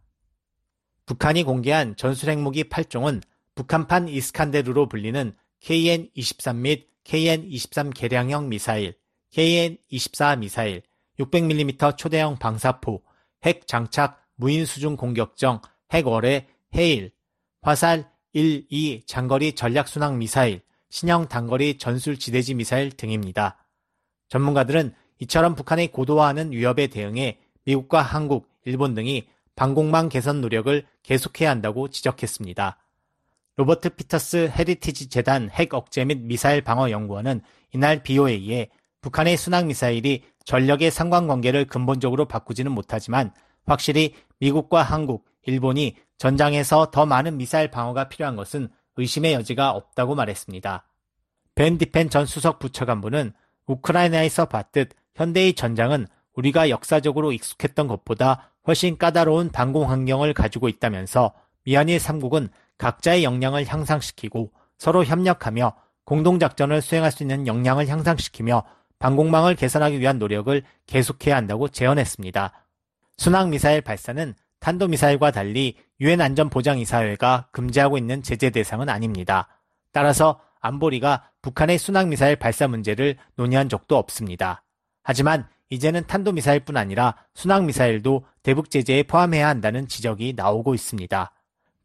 북한이 1.04 1.42
공개한 1.42 1.94
전술 1.96 2.30
핵무기 2.30 2.64
8종은 2.64 3.20
북한판 3.54 4.08
이스칸데르로 4.08 4.88
불리는 4.88 5.34
KN-23 5.60 6.56
및 6.56 6.88
KN-23 7.04 7.92
개량형 7.94 8.48
미사일, 8.48 8.96
KN-24 9.34 10.38
미사일, 10.38 10.82
600mm 11.20 11.98
초대형 11.98 12.38
방사포, 12.38 13.02
핵 13.44 13.66
장착 13.66 14.24
무인 14.36 14.64
수중 14.64 14.96
공격정, 14.96 15.60
핵 15.92 16.06
어뢰, 16.06 16.46
해일, 16.74 17.12
화살 17.60 18.10
1, 18.32 18.68
2 18.70 19.02
장거리 19.04 19.54
전략 19.54 19.86
순항 19.86 20.16
미사일, 20.16 20.62
신형 20.90 21.28
단거리 21.28 21.78
전술 21.78 22.18
지대지 22.18 22.54
미사일 22.54 22.90
등입니다. 22.90 23.64
전문가들은 24.28 24.94
이처럼 25.20 25.54
북한의 25.54 25.92
고도화하는 25.92 26.52
위협에 26.52 26.86
대응해 26.88 27.38
미국과 27.64 28.02
한국, 28.02 28.48
일본 28.64 28.94
등이 28.94 29.28
방공망 29.56 30.08
개선 30.08 30.40
노력을 30.40 30.86
계속해야 31.02 31.50
한다고 31.50 31.88
지적했습니다. 31.88 32.78
로버트 33.56 33.90
피터스 33.90 34.52
헤리티지 34.56 35.08
재단 35.08 35.50
핵 35.50 35.74
억제 35.74 36.04
및 36.04 36.20
미사일 36.20 36.62
방어 36.62 36.90
연구원은 36.90 37.40
이날 37.72 38.02
VOA에 38.02 38.68
북한의 39.00 39.36
순항 39.36 39.66
미사일이 39.66 40.22
전력의 40.44 40.90
상관관계를 40.90 41.66
근본적으로 41.66 42.26
바꾸지는 42.26 42.70
못하지만 42.70 43.32
확실히 43.66 44.14
미국과 44.38 44.82
한국, 44.82 45.26
일본이 45.42 45.96
전장에서 46.18 46.90
더 46.90 47.04
많은 47.04 47.36
미사일 47.36 47.70
방어가 47.70 48.08
필요한 48.08 48.36
것은 48.36 48.68
의심의 48.98 49.32
여지가 49.32 49.70
없다고 49.70 50.14
말했습니다. 50.14 50.84
밴 51.54 51.78
디펜 51.78 52.10
전 52.10 52.26
수석 52.26 52.58
부차관보는 52.58 53.32
우크라이나에서 53.66 54.46
봤듯 54.46 54.90
현대의 55.14 55.54
전장은 55.54 56.06
우리가 56.34 56.70
역사적으로 56.70 57.32
익숙했던 57.32 57.88
것보다 57.88 58.52
훨씬 58.66 58.98
까다로운 58.98 59.50
방공 59.50 59.90
환경을 59.90 60.34
가지고 60.34 60.68
있다면서 60.68 61.32
미한일 61.64 61.98
3국은 61.98 62.50
각자의 62.76 63.24
역량을 63.24 63.66
향상시키고 63.66 64.52
서로 64.78 65.04
협력하며 65.04 65.74
공동작전을 66.04 66.80
수행할 66.80 67.10
수 67.10 67.22
있는 67.22 67.46
역량을 67.46 67.88
향상시키며 67.88 68.62
방공망을 68.98 69.54
개선하기 69.54 70.00
위한 70.00 70.18
노력을 70.18 70.62
계속해야 70.86 71.36
한다고 71.36 71.68
제언했습니다. 71.68 72.52
순항미사일 73.16 73.80
발사는 73.80 74.34
탄도미사일과 74.60 75.30
달리 75.30 75.76
유엔 76.00 76.20
안전보장이사회가 76.20 77.48
금지하고 77.52 77.98
있는 77.98 78.22
제재 78.22 78.50
대상은 78.50 78.88
아닙니다. 78.88 79.48
따라서 79.92 80.40
안보리가 80.60 81.30
북한의 81.42 81.78
순항미사일 81.78 82.36
발사 82.36 82.68
문제를 82.68 83.16
논의한 83.36 83.68
적도 83.68 83.96
없습니다. 83.96 84.64
하지만 85.02 85.48
이제는 85.70 86.06
탄도미사일뿐 86.06 86.76
아니라 86.76 87.14
순항미사일도 87.34 88.24
대북 88.42 88.70
제재에 88.70 89.02
포함해야 89.04 89.48
한다는 89.48 89.86
지적이 89.86 90.34
나오고 90.36 90.74
있습니다. 90.74 91.32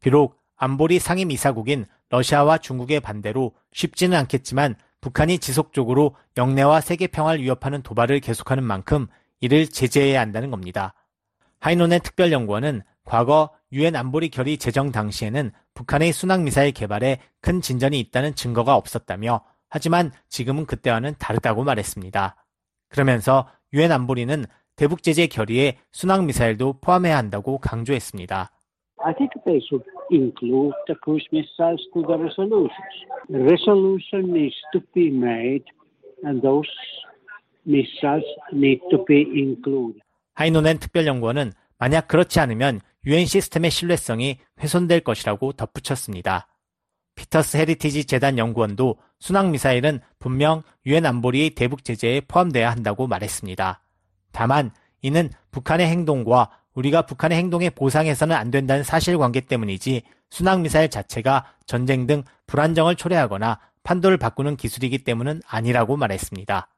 비록 0.00 0.38
안보리 0.56 0.98
상임이사국인 0.98 1.86
러시아와 2.10 2.58
중국의 2.58 3.00
반대로 3.00 3.52
쉽지는 3.72 4.16
않겠지만 4.18 4.76
북한이 5.00 5.38
지속적으로 5.38 6.16
영내와 6.36 6.80
세계 6.80 7.06
평화를 7.06 7.42
위협하는 7.42 7.82
도발을 7.82 8.20
계속하는 8.20 8.64
만큼 8.64 9.06
이를 9.40 9.68
제재해야 9.68 10.20
한다는 10.20 10.50
겁니다. 10.50 10.94
하이논의 11.64 12.00
특별연구원은 12.00 12.82
과거 13.06 13.48
유엔 13.72 13.96
안보리 13.96 14.28
결의 14.28 14.58
제정 14.58 14.92
당시에는 14.92 15.50
북한의 15.72 16.12
순항미사일 16.12 16.72
개발에 16.72 17.20
큰 17.40 17.62
진전이 17.62 17.98
있다는 18.00 18.34
증거가 18.34 18.76
없었다며 18.76 19.40
하지만 19.70 20.10
지금은 20.28 20.66
그때와는 20.66 21.14
다르다고 21.18 21.64
말했습니다. 21.64 22.36
그러면서 22.90 23.48
유엔 23.72 23.92
안보리는 23.92 24.44
대북 24.76 25.02
제재 25.02 25.26
결의에 25.26 25.78
순항 25.90 26.26
미사일도 26.26 26.80
포함해야 26.82 27.16
한다고 27.16 27.56
강조했습니다. 27.56 28.50
I 28.98 29.14
think 29.14 29.30
they 29.46 29.64
should 29.66 29.88
include 30.12 30.74
the 30.86 30.96
cruise 31.02 31.26
missiles 31.32 31.80
to 31.94 32.02
the 32.02 32.18
resolutions. 32.20 32.94
The 33.30 33.40
resolution 33.40 34.36
needs 34.36 34.56
to 34.74 34.80
be 34.92 35.08
made 35.08 35.64
and 36.26 36.42
those 36.42 36.68
missiles 37.64 38.28
need 38.52 38.82
to 38.90 39.02
be 39.06 39.24
included. 39.32 40.03
하이노넨 40.34 40.78
특별연구원은 40.78 41.52
만약 41.78 42.08
그렇지 42.08 42.40
않으면 42.40 42.80
유엔 43.06 43.26
시스템의 43.26 43.70
신뢰성이 43.70 44.38
훼손될 44.60 45.00
것이라고 45.00 45.52
덧붙였습니다. 45.52 46.46
피터스 47.16 47.56
헤리티지 47.56 48.06
재단 48.06 48.38
연구원도 48.38 48.96
순항 49.20 49.52
미사일은 49.52 50.00
분명 50.18 50.62
유엔 50.86 51.06
안보리의 51.06 51.50
대북 51.50 51.84
제재에 51.84 52.22
포함돼야 52.22 52.70
한다고 52.70 53.06
말했습니다. 53.06 53.80
다만 54.32 54.72
이는 55.02 55.30
북한의 55.50 55.86
행동과 55.86 56.50
우리가 56.74 57.02
북한의 57.02 57.38
행동에 57.38 57.70
보상해서는 57.70 58.34
안 58.34 58.50
된다는 58.50 58.82
사실관계 58.82 59.42
때문이지 59.42 60.02
순항 60.30 60.62
미사일 60.62 60.90
자체가 60.90 61.44
전쟁 61.66 62.06
등 62.06 62.24
불안정을 62.46 62.96
초래하거나 62.96 63.60
판도를 63.84 64.16
바꾸는 64.16 64.56
기술이기 64.56 65.04
때문은 65.04 65.42
아니라고 65.46 65.96
말했습니다. 65.96 66.68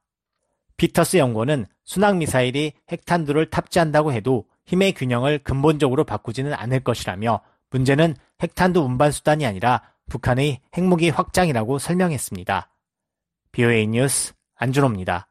피터스 0.77 1.17
연구원은 1.17 1.67
순항 1.85 2.19
미사일이 2.19 2.73
핵탄두를 2.91 3.51
탑재한다고 3.51 4.13
해도 4.13 4.47
힘의 4.67 4.93
균형을 4.93 5.39
근본적으로 5.39 6.05
바꾸지는 6.05 6.53
않을 6.53 6.81
것이라며 6.81 7.41
문제는 7.71 8.15
핵탄두 8.43 8.81
운반 8.81 9.11
수단이 9.11 9.47
아니라 9.47 9.83
북한의 10.09 10.61
핵무기 10.75 11.09
확장이라고 11.11 11.79
설명했습니다. 11.79 12.71
BOA 13.53 13.87
뉴스 13.87 14.35
안준호입니다. 14.57 15.29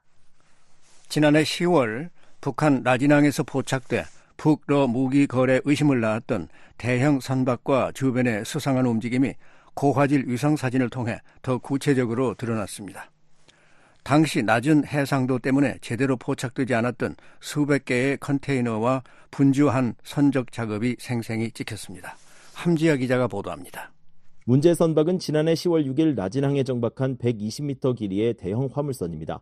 지난해 1.10 1.44
10월 1.44 2.10
북한 2.42 2.82
라진항에서 2.84 3.44
포착돼 3.44 4.06
북러 4.38 4.88
무기 4.88 5.28
거래 5.28 5.60
의심을 5.64 6.02
낳았던 6.02 6.50
대형 6.78 7.20
선박과 7.20 7.92
주변의 7.94 8.46
수상한 8.46 8.86
움직임이 8.86 9.34
고화질 9.76 10.26
위성 10.28 10.56
사진을 10.56 10.90
통해 10.90 11.20
더 11.42 11.58
구체적으로 11.58 12.34
드러났습니다. 12.36 13.10
당시 14.06 14.44
낮은 14.44 14.86
해상도 14.86 15.40
때문에 15.40 15.80
제대로 15.82 16.16
포착되지 16.16 16.76
않았던 16.76 17.16
수백 17.40 17.86
개의 17.86 18.18
컨테이너와 18.20 19.02
분주한 19.32 19.96
선적 20.04 20.52
작업이 20.52 20.96
생생히 21.00 21.50
찍혔습니다. 21.50 22.16
함지아 22.54 22.98
기자가 22.98 23.28
보도합니다. 23.28 23.92
문제 24.46 24.76
선박은 24.76 25.18
지난해 25.18 25.56
10월 25.56 25.88
6일 25.88 26.14
라진항에 26.14 26.64
정박한 26.64 27.18
120m 27.18 27.98
길이의 27.98 28.36
대형 28.36 28.70
화물선입니다. 28.72 29.42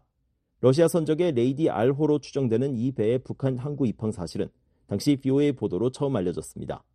러시아 0.62 0.88
선적의 0.88 1.34
레이디 1.34 1.70
알호로 1.70 2.20
추정되는 2.20 2.78
이 2.78 2.94
배의 2.94 3.20
북한 3.26 3.58
항구 3.58 3.86
입항 3.86 4.14
사실은 4.14 4.48
당시 4.88 5.18
BOA 5.18 5.52
보도로 5.52 5.92
처음 5.92 6.16
알려졌습니다. 6.16 6.86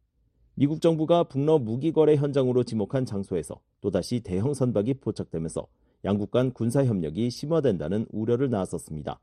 미국 0.54 0.80
정부가 0.80 1.24
북러 1.24 1.58
무기 1.58 1.92
거래 1.92 2.16
현장으로 2.16 2.64
지목한 2.64 3.04
장소에서 3.04 3.60
또다시 3.82 4.20
대형 4.20 4.54
선박이 4.54 4.94
포착되면서 4.94 5.66
양국 6.04 6.30
간 6.30 6.52
군사 6.52 6.84
협력이 6.84 7.30
심화된다는 7.30 8.06
우려를 8.10 8.50
낳았었습니다. 8.50 9.20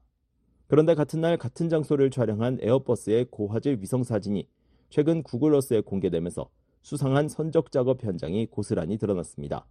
그런데 0.68 0.96
같은 0.96 1.22
날 1.22 1.38
같은 1.38 1.70
장소를 1.70 2.10
촬영한 2.10 2.60
에어버스의 2.62 3.28
고화질 3.30 3.80
위성 3.82 4.04
사진이 4.04 4.48
최근 4.90 5.24
구글러스에 5.24 5.82
공개되면서 5.82 6.50
수상한 6.82 7.28
선적 7.28 7.72
작업 7.72 8.04
현장이 8.04 8.48
고스란히 8.48 8.98
드러났습니다. 8.98 9.66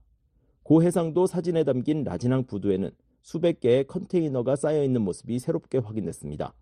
고 0.63 0.83
해상도 0.83 1.27
사진에 1.27 1.65
담긴 1.65 2.05
라진항 2.05 2.47
부두에는 2.47 2.91
수백 3.23 3.61
개의 3.61 3.87
컨테이너가 3.87 4.57
쌓여 4.57 4.83
있는 4.83 5.03
모습이 5.03 5.39
새롭게 5.39 5.79
확인됐습니다. 5.79 6.55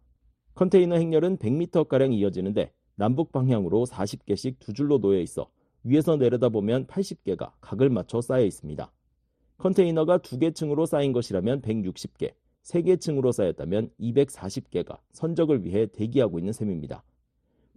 컨테이너 0.55 0.97
행렬은 0.97 1.39
100m가량 1.39 2.13
이어지는데 2.13 2.73
남북 2.95 3.33
방향으로 3.33 3.87
40개씩 3.87 4.59
두 4.59 4.73
줄로 4.73 4.99
놓여 4.99 5.21
있어 5.21 5.49
위에서 5.85 6.17
내려다보면 6.17 6.87
80개가 6.87 7.53
각을 7.61 7.91
맞춰 7.91 8.21
쌓여 8.21 8.45
있습니다. 8.45 8.93
컨테이너가 9.62 10.18
두 10.18 10.38
개 10.40 10.51
층으로 10.51 10.87
쌓인 10.87 11.12
것이라면 11.12 11.62
160개, 11.62 12.33
세 12.62 12.83
개 12.83 12.96
층으로 12.96 13.31
쌓였다면 13.31 13.90
240개가 14.01 14.98
선적을 15.12 15.64
위해 15.64 15.87
대기하고 15.87 16.40
있는 16.40 16.53
셈입니다. 16.53 17.05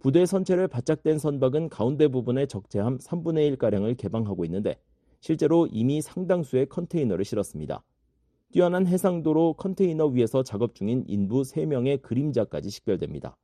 부두에 0.00 0.26
선체를 0.26 0.66
바짝 0.66 1.04
댄 1.04 1.20
선박은 1.20 1.68
가운데 1.68 2.08
부분에 2.08 2.46
적재함 2.46 2.98
3분의 2.98 3.56
1가량을 3.56 3.96
개방하고 3.96 4.44
있는데 4.46 4.80
실제로 5.20 5.68
이미 5.70 6.00
상당수의 6.02 6.66
컨테이너를 6.70 7.24
실었습니다. 7.24 7.84
뛰어난 8.50 8.88
해상도로 8.88 9.52
컨테이너 9.52 10.06
위에서 10.06 10.42
작업 10.42 10.74
중인 10.74 11.04
인부 11.06 11.42
3명의 11.42 12.02
그림자까지 12.02 12.68
식별됩니다. 12.68 13.36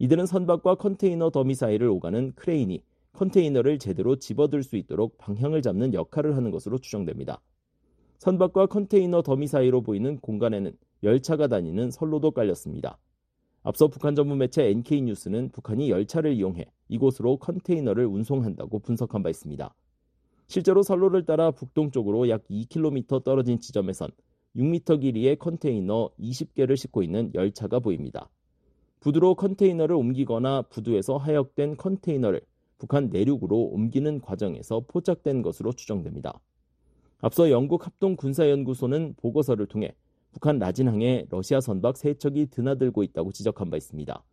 이들은 0.00 0.26
선박과 0.26 0.74
컨테이너 0.74 1.30
더미 1.30 1.54
사이를 1.54 1.88
오가는 1.88 2.32
크레인이 2.34 2.82
컨테이너를 3.14 3.78
제대로 3.78 4.16
집어들 4.16 4.62
수 4.64 4.76
있도록 4.76 5.16
방향을 5.16 5.62
잡는 5.62 5.94
역할을 5.94 6.36
하는 6.36 6.50
것으로 6.50 6.76
추정됩니다. 6.76 7.40
선박과 8.20 8.66
컨테이너 8.66 9.22
더미 9.22 9.46
사이로 9.46 9.80
보이는 9.80 10.18
공간에는 10.18 10.76
열차가 11.02 11.48
다니는 11.48 11.90
선로도 11.90 12.32
깔렸습니다. 12.32 12.98
앞서 13.62 13.88
북한 13.88 14.14
전문 14.14 14.36
매체 14.36 14.68
NK뉴스는 14.68 15.48
북한이 15.52 15.88
열차를 15.88 16.34
이용해 16.34 16.66
이곳으로 16.88 17.38
컨테이너를 17.38 18.04
운송한다고 18.04 18.80
분석한 18.80 19.22
바 19.22 19.30
있습니다. 19.30 19.74
실제로 20.48 20.82
선로를 20.82 21.24
따라 21.24 21.50
북동쪽으로 21.50 22.28
약 22.28 22.44
2km 22.50 23.24
떨어진 23.24 23.58
지점에선 23.58 24.10
6m 24.54 25.00
길이의 25.00 25.36
컨테이너 25.36 26.10
20개를 26.20 26.76
싣고 26.76 27.02
있는 27.02 27.30
열차가 27.32 27.78
보입니다. 27.78 28.28
부두로 29.00 29.34
컨테이너를 29.34 29.96
옮기거나 29.96 30.62
부두에서 30.68 31.16
하역된 31.16 31.78
컨테이너를 31.78 32.42
북한 32.76 33.08
내륙으로 33.08 33.62
옮기는 33.72 34.20
과정에서 34.20 34.84
포착된 34.88 35.40
것으로 35.40 35.72
추정됩니다. 35.72 36.38
앞서 37.22 37.50
영국 37.50 37.86
합동군사연구소는 37.86 39.14
보고서를 39.18 39.66
통해 39.66 39.94
북한 40.32 40.58
라진항에 40.58 41.26
러시아 41.28 41.60
선박 41.60 41.96
3척이 41.96 42.50
드나들고 42.50 43.02
있다고 43.02 43.32
지적한 43.32 43.68
바 43.68 43.76
있습니다. 43.76 44.24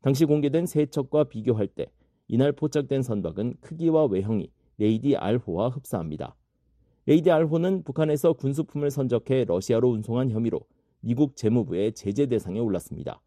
당시 0.00 0.24
공개된 0.24 0.64
3척과 0.64 1.28
비교할 1.28 1.66
때 1.66 1.86
이날 2.28 2.52
포착된 2.52 3.02
선박은 3.02 3.56
크기와 3.60 4.06
외형이 4.06 4.50
레이디 4.78 5.14
R호와 5.14 5.68
흡사합니다. 5.68 6.34
레이디 7.04 7.30
R호는 7.30 7.82
북한에서 7.82 8.32
군수품을 8.32 8.90
선적해 8.90 9.44
러시아로 9.44 9.90
운송한 9.90 10.30
혐의로 10.30 10.60
미국 11.00 11.36
재무부의 11.36 11.92
제재 11.92 12.26
대상에 12.26 12.60
올랐습니다. 12.60 13.20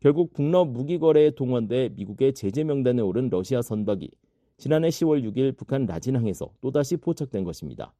결국 0.00 0.34
북러 0.34 0.66
무기 0.66 0.98
거래에 0.98 1.30
동원돼 1.30 1.90
미국의 1.96 2.34
제재 2.34 2.64
명단에 2.64 3.00
오른 3.00 3.30
러시아 3.30 3.62
선박이 3.62 4.10
지난해 4.58 4.88
10월 4.88 5.22
6일 5.24 5.56
북한 5.56 5.86
라진항에서 5.86 6.50
또다시 6.60 6.98
포착된 6.98 7.44
것입니다. 7.44 7.94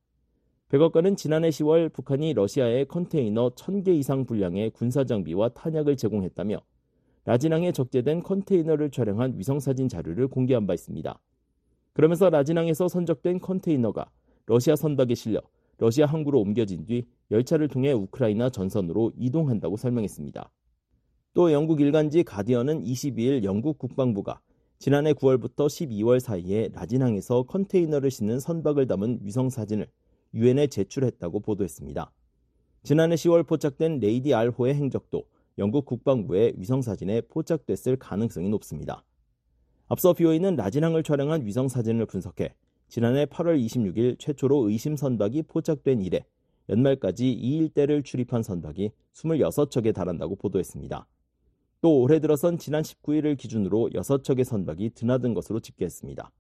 백악관은 0.68 1.14
지난해 1.14 1.50
10월 1.50 1.92
북한이 1.92 2.32
러시아에 2.34 2.86
컨테이너 2.86 3.50
1000개 3.50 3.88
이상 3.96 4.26
분량의 4.26 4.70
군사장비와 4.70 5.50
탄약을 5.50 5.96
제공했다며 5.96 6.60
라진항에 7.24 7.70
적재된 7.70 8.24
컨테이너를 8.24 8.90
촬영한 8.90 9.38
위성사진 9.38 9.88
자료를 9.88 10.26
공개한 10.26 10.66
바 10.66 10.74
있습니다. 10.74 11.20
그러면서 11.92 12.30
라진항에서 12.30 12.88
선적된 12.88 13.38
컨테이너가 13.38 14.10
러시아 14.46 14.74
선박에 14.74 15.14
실려 15.14 15.40
러시아 15.78 16.06
항구로 16.06 16.40
옮겨진 16.40 16.84
뒤 16.84 17.06
열차를 17.30 17.68
통해 17.68 17.92
우크라이나 17.92 18.50
전선으로 18.50 19.12
이동한다고 19.16 19.76
설명했습니다. 19.76 20.50
또 21.34 21.52
영국 21.52 21.80
일간지 21.80 22.24
가디언은 22.24 22.82
22일 22.82 23.44
영국 23.44 23.78
국방부가 23.78 24.40
지난해 24.80 25.12
9월부터 25.12 25.66
12월 25.66 26.18
사이에 26.18 26.70
라진항에서 26.72 27.44
컨테이너를 27.44 28.10
싣는 28.10 28.40
선박을 28.40 28.88
담은 28.88 29.20
위성 29.22 29.48
사진을 29.48 29.86
유엔에 30.36 30.66
제출했다고 30.66 31.40
보도했습니다. 31.40 32.12
지난해 32.82 33.14
10월 33.16 33.46
포착된 33.46 34.00
레이디 34.00 34.34
알호의 34.34 34.74
행적도 34.74 35.24
영국 35.58 35.86
국방부의 35.86 36.54
위성사진에 36.58 37.22
포착됐을 37.22 37.96
가능성이 37.96 38.50
높습니다. 38.50 39.02
앞서 39.88 40.12
BOE는 40.12 40.56
라진항을 40.56 41.02
촬영한 41.02 41.46
위성사진을 41.46 42.04
분석해 42.06 42.54
지난해 42.88 43.24
8월 43.24 43.58
26일 43.64 44.18
최초로 44.18 44.68
의심 44.68 44.94
선박이 44.94 45.44
포착된 45.44 46.02
이래 46.02 46.24
연말까지 46.68 47.32
이 47.32 47.56
일대를 47.56 48.02
출입한 48.02 48.42
선박이 48.42 48.90
26척에 49.14 49.94
달한다고 49.94 50.36
보도했습니다. 50.36 51.06
또 51.80 52.00
올해 52.00 52.20
들어선 52.20 52.58
지난 52.58 52.82
19일을 52.82 53.38
기준으로 53.38 53.90
6척의 53.94 54.44
선박이 54.44 54.90
드나든 54.90 55.34
것으로 55.34 55.60
집계했습니다. 55.60 56.30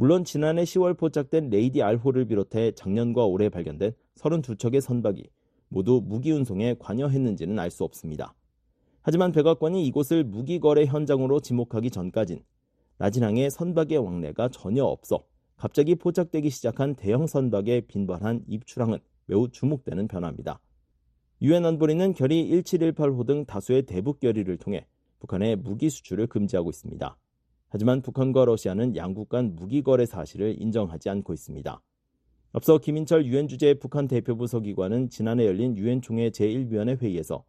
물론 0.00 0.22
지난해 0.22 0.62
10월 0.62 0.96
포착된 0.96 1.50
레이디 1.50 1.82
알호를 1.82 2.26
비롯해 2.26 2.70
작년과 2.70 3.24
올해 3.24 3.48
발견된 3.48 3.94
32척의 4.14 4.80
선박이 4.80 5.28
모두 5.66 6.00
무기 6.04 6.30
운송에 6.30 6.76
관여했는지는 6.78 7.58
알 7.58 7.72
수 7.72 7.82
없습니다. 7.82 8.32
하지만 9.02 9.32
백악관이 9.32 9.84
이곳을 9.88 10.22
무기 10.22 10.60
거래 10.60 10.84
현장으로 10.84 11.40
지목하기 11.40 11.90
전까진 11.90 12.44
라진항의 13.00 13.50
선박의 13.50 13.98
왕래가 13.98 14.50
전혀 14.50 14.84
없어 14.84 15.24
갑자기 15.56 15.96
포착되기 15.96 16.48
시작한 16.48 16.94
대형 16.94 17.26
선박의 17.26 17.88
빈번한 17.88 18.44
입출항은 18.46 19.00
매우 19.26 19.48
주목되는 19.48 20.06
변화입니다. 20.06 20.60
유엔 21.42 21.66
안보리는 21.66 22.14
결의 22.14 22.48
1718호 22.48 23.26
등 23.26 23.44
다수의 23.46 23.82
대북 23.82 24.20
결의를 24.20 24.58
통해 24.58 24.86
북한의 25.18 25.56
무기 25.56 25.90
수출을 25.90 26.28
금지하고 26.28 26.70
있습니다. 26.70 27.16
하지만 27.68 28.02
북한과 28.02 28.46
러시아는 28.46 28.96
양국 28.96 29.28
간 29.28 29.54
무기 29.54 29.82
거래 29.82 30.06
사실을 30.06 30.56
인정하지 30.60 31.10
않고 31.10 31.32
있습니다. 31.32 31.80
앞서 32.52 32.78
김인철 32.78 33.26
유엔 33.26 33.46
주재 33.46 33.74
북한 33.74 34.08
대표부서 34.08 34.60
기관은 34.60 35.10
지난해 35.10 35.46
열린 35.46 35.76
유엔 35.76 36.00
총회 36.00 36.30
제1위원회 36.30 37.00
회의에서 37.00 37.44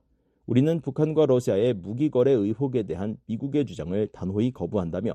우리는 0.46 0.82
북한과 0.82 1.26
러시아의 1.28 1.76
무기 1.76 2.10
거래 2.10 2.32
의혹에 2.32 2.84
대한 2.84 3.18
미국의 3.28 3.66
주장을 3.66 4.08
단호히 4.08 4.52
거부한다며 4.52 5.14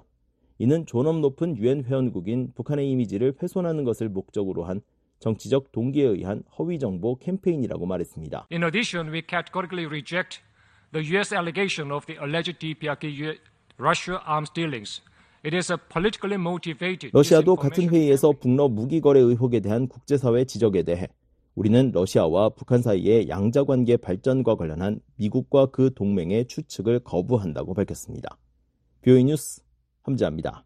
이는 0.59 0.87
존엄 0.87 1.21
높은 1.21 1.57
유엔 1.57 1.85
회원국인 1.85 2.53
북한의 2.55 2.88
이미지를 2.90 3.35
훼손하는 3.43 3.85
것을 3.85 4.09
목적으로 4.09 4.64
한 4.64 4.81
정치적 5.19 5.73
동기에 5.73 6.05
의한 6.05 6.45
허위 6.59 6.79
정보 6.79 7.19
캠페인이라고 7.19 7.85
말했습니다. 7.87 8.47
In 8.53 8.62
addition, 8.62 9.12
we 9.12 9.23
categorically 9.29 9.87
reject 9.87 10.40
the 10.93 11.05
US 11.17 11.35
allegation 11.35 11.90
of 11.93 12.07
the 12.07 12.19
alleged 12.23 12.59
DPRK 12.59 13.38
Russia 13.78 14.20
arms 14.24 14.52
dealings. 14.52 15.00
It 15.44 15.54
is 15.54 15.72
a 15.72 15.76
politically 15.76 16.40
motivated 16.40 17.10
러시아도 17.12 17.56
같은 17.56 17.88
회의에서 17.90 18.32
북러 18.32 18.68
무기 18.68 19.00
거래 19.00 19.20
의혹에 19.20 19.60
대한 19.60 19.88
국제사회 19.88 20.44
지적에 20.44 20.82
대해 20.84 21.08
우리는 21.54 21.90
러시아와 21.92 22.50
북한 22.50 22.82
사이의 22.82 23.28
양자 23.28 23.64
관계 23.64 23.96
발전과 23.96 24.56
관련한 24.56 25.00
미국과 25.16 25.66
그 25.66 25.92
동맹의 25.94 26.46
추측을 26.46 27.00
거부한다고 27.00 27.74
밝혔습니다. 27.74 28.38
뷰이 29.02 29.24
뉴스 29.24 29.60
함지합니다. 30.02 30.64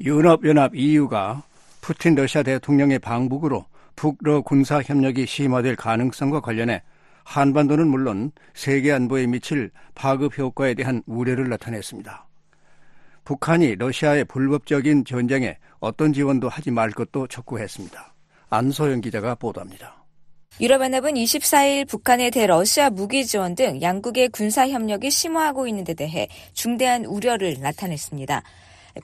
유럽연합 0.00 0.74
EU가 0.74 1.42
푸틴 1.80 2.14
러시아 2.14 2.42
대통령의 2.42 2.98
방북으로 2.98 3.66
북러 3.96 4.40
군사 4.40 4.82
협력이 4.82 5.26
심화될 5.26 5.76
가능성과 5.76 6.40
관련해 6.40 6.82
한반도는 7.24 7.88
물론 7.88 8.30
세계 8.54 8.92
안보에 8.92 9.26
미칠 9.26 9.70
파급 9.94 10.38
효과에 10.38 10.74
대한 10.74 11.02
우려를 11.06 11.48
나타냈습니다. 11.48 12.28
북한이 13.24 13.76
러시아의 13.76 14.26
불법적인 14.26 15.04
전쟁에 15.04 15.56
어떤 15.80 16.12
지원도 16.12 16.48
하지 16.48 16.70
말 16.70 16.90
것도 16.90 17.26
촉구했습니다. 17.26 18.14
안소영 18.50 19.00
기자가 19.00 19.34
보도합니다. 19.34 20.04
유럽연합은 20.60 21.14
24일 21.14 21.88
북한의 21.88 22.30
대러시아 22.30 22.90
무기 22.90 23.26
지원 23.26 23.56
등 23.56 23.82
양국의 23.82 24.28
군사 24.28 24.68
협력이 24.68 25.10
심화하고 25.10 25.66
있는 25.66 25.82
데 25.82 25.94
대해 25.94 26.28
중대한 26.52 27.04
우려를 27.04 27.56
나타냈습니다. 27.60 28.42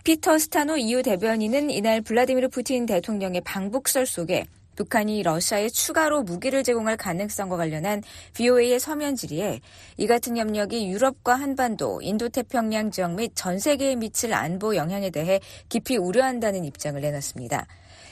피터 0.04 0.38
스타노 0.38 0.76
EU 0.76 1.02
대변인은 1.02 1.70
이날 1.70 2.00
블라디미르 2.02 2.50
푸틴 2.50 2.86
대통령의 2.86 3.40
방북설 3.40 4.06
속에 4.06 4.44
북한이 4.76 5.22
러시아에 5.22 5.68
추가로 5.68 6.22
무기를 6.22 6.62
제공할 6.62 6.96
가능성과 6.96 7.56
관련한 7.56 8.02
VOA의 8.34 8.80
서면 8.80 9.16
질의에 9.16 9.60
이 9.96 10.06
같은 10.06 10.36
협력이 10.36 10.88
유럽과 10.88 11.34
한반도, 11.34 12.00
인도태평양 12.02 12.90
지역 12.90 13.14
및 13.14 13.32
전 13.34 13.58
세계에 13.58 13.96
미칠 13.96 14.32
안보 14.32 14.76
영향에 14.76 15.10
대해 15.10 15.40
깊이 15.68 15.96
우려한다는 15.96 16.64
입장을 16.64 17.00
내놨습니다. 17.00 17.66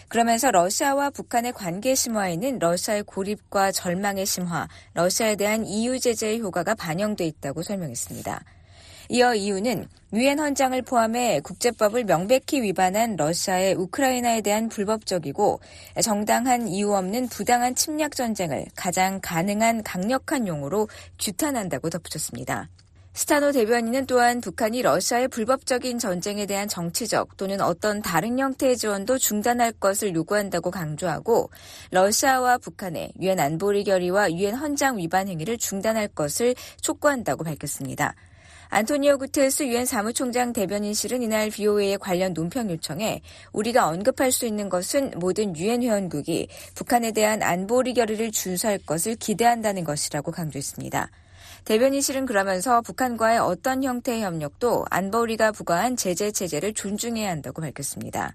그러면서 0.09 0.51
러시아와 0.51 1.11
북한의 1.11 1.53
관계 1.53 1.94
심화에는 1.94 2.59
러시아의 2.59 3.03
고립과 3.03 3.73
절망의 3.73 4.25
심화, 4.25 4.66
러시아에 4.94 5.37
대한 5.37 5.66
EU 5.66 6.01
제재의 6.01 6.40
효과가 6.40 6.75
반영돼 6.75 7.27
있다고 7.27 7.62
설명했습니다. 7.62 8.42
이어 9.11 9.35
EU는 9.35 9.88
유엔 10.12 10.38
헌장을 10.38 10.81
포함해 10.83 11.40
국제법을 11.40 12.05
명백히 12.05 12.61
위반한 12.61 13.16
러시아의 13.16 13.75
우크라이나에 13.75 14.42
대한 14.42 14.68
불법적이고 14.68 15.61
정당한 16.03 16.68
이유 16.68 16.92
없는 16.92 17.29
부당한 17.29 17.75
침략 17.75 18.14
전쟁을 18.14 18.66
가장 18.77 19.18
가능한 19.23 19.83
강력한 19.83 20.47
용어로 20.47 20.88
규탄한다고 21.18 21.88
덧붙였습니다. 21.88 22.68
스타노 23.14 23.51
대변인은 23.53 24.07
또한 24.07 24.40
북한이 24.40 24.83
러시아의 24.83 25.29
불법적인 25.29 25.99
전쟁에 25.99 26.47
대한 26.47 26.68
정치적 26.68 27.37
또는 27.37 27.61
어떤 27.61 28.01
다른 28.01 28.38
형태의 28.38 28.77
지원도 28.77 29.18
중단할 29.18 29.73
것을 29.73 30.14
요구한다고 30.14 30.71
강조하고 30.71 31.51
러시아와 31.90 32.59
북한의 32.59 33.12
유엔 33.21 33.40
안보리 33.40 33.85
결의와 33.85 34.33
유엔 34.33 34.55
헌장 34.55 34.99
위반 34.99 35.27
행위를 35.29 35.59
중단할 35.59 36.09
것을 36.09 36.55
촉구한다고 36.81 37.42
밝혔습니다. 37.42 38.14
안토니오 38.70 39.16
구테스 39.16 39.62
유엔 39.62 39.87
사무총장 39.87 40.52
대변인실은 40.52 41.22
이날 41.22 41.48
BOA의 41.48 41.96
관련 41.96 42.35
논평 42.35 42.70
요청에 42.70 43.22
우리가 43.52 43.88
언급할 43.88 44.31
수 44.31 44.44
있는 44.44 44.68
것은 44.68 45.12
모든 45.16 45.57
유엔 45.57 45.83
회원국이 45.83 46.48
북한에 46.74 47.12
대한 47.12 47.42
안보리 47.42 47.94
결의를 47.94 48.31
준수할 48.31 48.78
것을 48.85 49.16
기대한다는 49.16 49.85
것이라고 49.85 50.33
강조했습니다. 50.33 51.11
대변인실은 51.64 52.26
그러면서 52.26 52.83
북한과의 52.83 53.38
어떤 53.38 53.83
형태의 53.83 54.22
협력도 54.22 54.85
안보리가 54.90 55.52
부과한 55.52 55.96
제재 55.96 56.31
체제를 56.31 56.74
존중해야 56.74 57.31
한다고 57.31 57.62
밝혔습니다. 57.62 58.35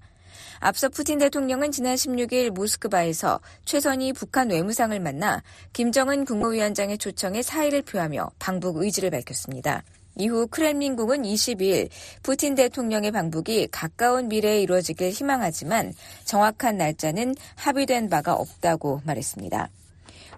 앞서 0.60 0.90
푸틴 0.90 1.20
대통령은 1.20 1.72
지난 1.72 1.94
16일 1.94 2.50
모스크바에서 2.50 3.40
최선희 3.66 4.14
북한 4.14 4.50
외무상을 4.50 5.00
만나 5.00 5.44
김정은 5.74 6.26
국무위원장의 6.26 6.98
초청에 6.98 7.44
사의를 7.44 7.84
표하며 7.84 8.32
방북 8.40 8.78
의지를 8.78 9.12
밝혔습니다. 9.12 9.84
이후 10.16 10.48
크렘린궁은 10.48 11.24
22일 11.24 11.90
푸틴 12.22 12.56
대통령의 12.56 13.12
방북이 13.12 13.68
가까운 13.72 14.28
미래에 14.28 14.62
이루어지길 14.62 15.12
희망하지만 15.12 15.94
정확한 16.26 16.78
날짜는 16.78 17.36
합의된 17.56 18.10
바가 18.10 18.34
없다고 18.34 19.02
말했습니다. 19.06 19.70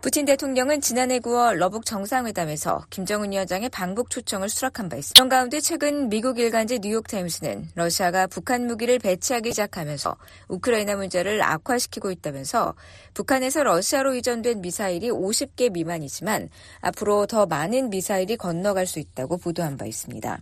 푸틴 0.02 0.26
대통령은 0.26 0.82
지난해 0.82 1.20
9월 1.20 1.56
러북 1.56 1.86
정상회담에서 1.86 2.86
김정은 2.90 3.32
위원장의 3.32 3.70
방북 3.70 4.10
초청을 4.10 4.50
수락한 4.50 4.88
바 4.88 4.98
있습니다. 4.98 5.20
이런 5.20 5.30
가운데 5.30 5.60
최근 5.60 6.10
미국 6.10 6.38
일간지 6.40 6.80
뉴욕타임스는 6.80 7.70
러시아가 7.76 8.28
북한 8.28 8.68
무기를 8.68 9.00
배치하기 9.00 9.50
시작하면서 9.52 10.16
우크라이나 10.48 10.96
문제를 10.96 11.42
악화시키고 11.42 12.12
있다면서 12.12 12.76
북한에서 13.14 13.64
러시아로 13.64 14.16
이전된 14.16 14.62
미사일이 14.62 15.10
50개 15.10 15.72
미만이지만 15.72 16.50
앞으로 16.82 17.26
더 17.26 17.46
많은 17.46 17.90
미사일이 17.90 18.38
건너갈 18.38 18.86
수 18.86 19.00
있다고 19.00 19.38
보도한 19.38 19.78
바 19.78 19.86
있습니다. 19.86 20.40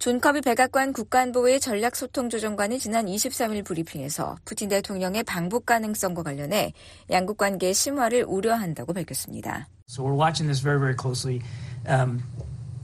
존 0.00 0.18
커비 0.18 0.40
백악관 0.40 0.94
국가안보회의 0.94 1.60
전략소통조정관은 1.60 2.78
지난 2.78 3.04
23일 3.04 3.62
브리핑에서 3.66 4.38
푸틴 4.46 4.70
대통령의 4.70 5.22
방북 5.24 5.66
가능성과 5.66 6.22
관련해 6.22 6.72
양국 7.10 7.36
관계의 7.36 7.74
심화를 7.74 8.24
우려한다고 8.26 8.94
밝혔습니다. 8.94 9.68
So 9.86 10.02
we're 10.02 10.16
watching 10.16 10.48
this 10.48 10.62
very, 10.62 10.78
very 10.80 10.96
closely 10.96 11.42
um, 11.86 12.22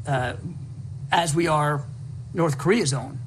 uh, 0.06 0.34
as 1.10 1.34
we 1.34 1.48
are 1.48 1.80
North 2.34 2.58
Korea's 2.58 2.92
own 2.92 3.18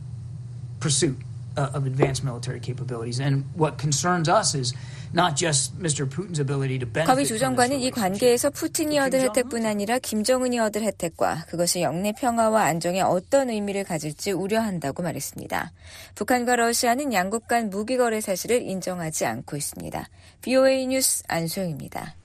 pursuit 0.79 1.17
of 1.57 1.87
advanced 1.87 2.23
military 2.23 2.59
capabilities. 2.59 3.19
And 3.19 3.45
what 3.55 3.79
concerns 3.79 4.29
us 4.29 4.53
is 4.53 4.75
not 5.13 5.35
just 5.35 5.77
Mr. 5.79 6.07
Putin's 6.07 6.39
ability 6.39 6.79
to 6.79 6.87
benefit 6.87 7.07
커비 7.07 7.25
조정관은 7.25 7.79
이 7.79 7.91
관계에서 7.91 8.49
푸틴이 8.49 8.99
얻을 8.99 9.21
혜택뿐 9.21 9.65
아니라 9.65 9.99
김정은이 9.99 10.59
얻을 10.59 10.83
혜택과 10.83 11.45
그것이 11.47 11.81
영내 11.81 12.13
평화와 12.19 12.63
안정에 12.63 13.01
어떤 13.01 13.49
의미를 13.49 13.83
가질지 13.83 14.31
우려한다고 14.31 15.03
말했습니다. 15.03 15.71
북한과 16.15 16.55
러시아는 16.55 17.13
양국 17.13 17.47
간 17.47 17.69
무기 17.69 17.97
거래 17.97 18.21
사실을 18.21 18.61
인정하지 18.61 19.25
않고 19.25 19.57
있습니다. 19.57 20.07
BOA 20.41 20.87
뉴스 20.87 21.23
안소영입니다. 21.27 22.15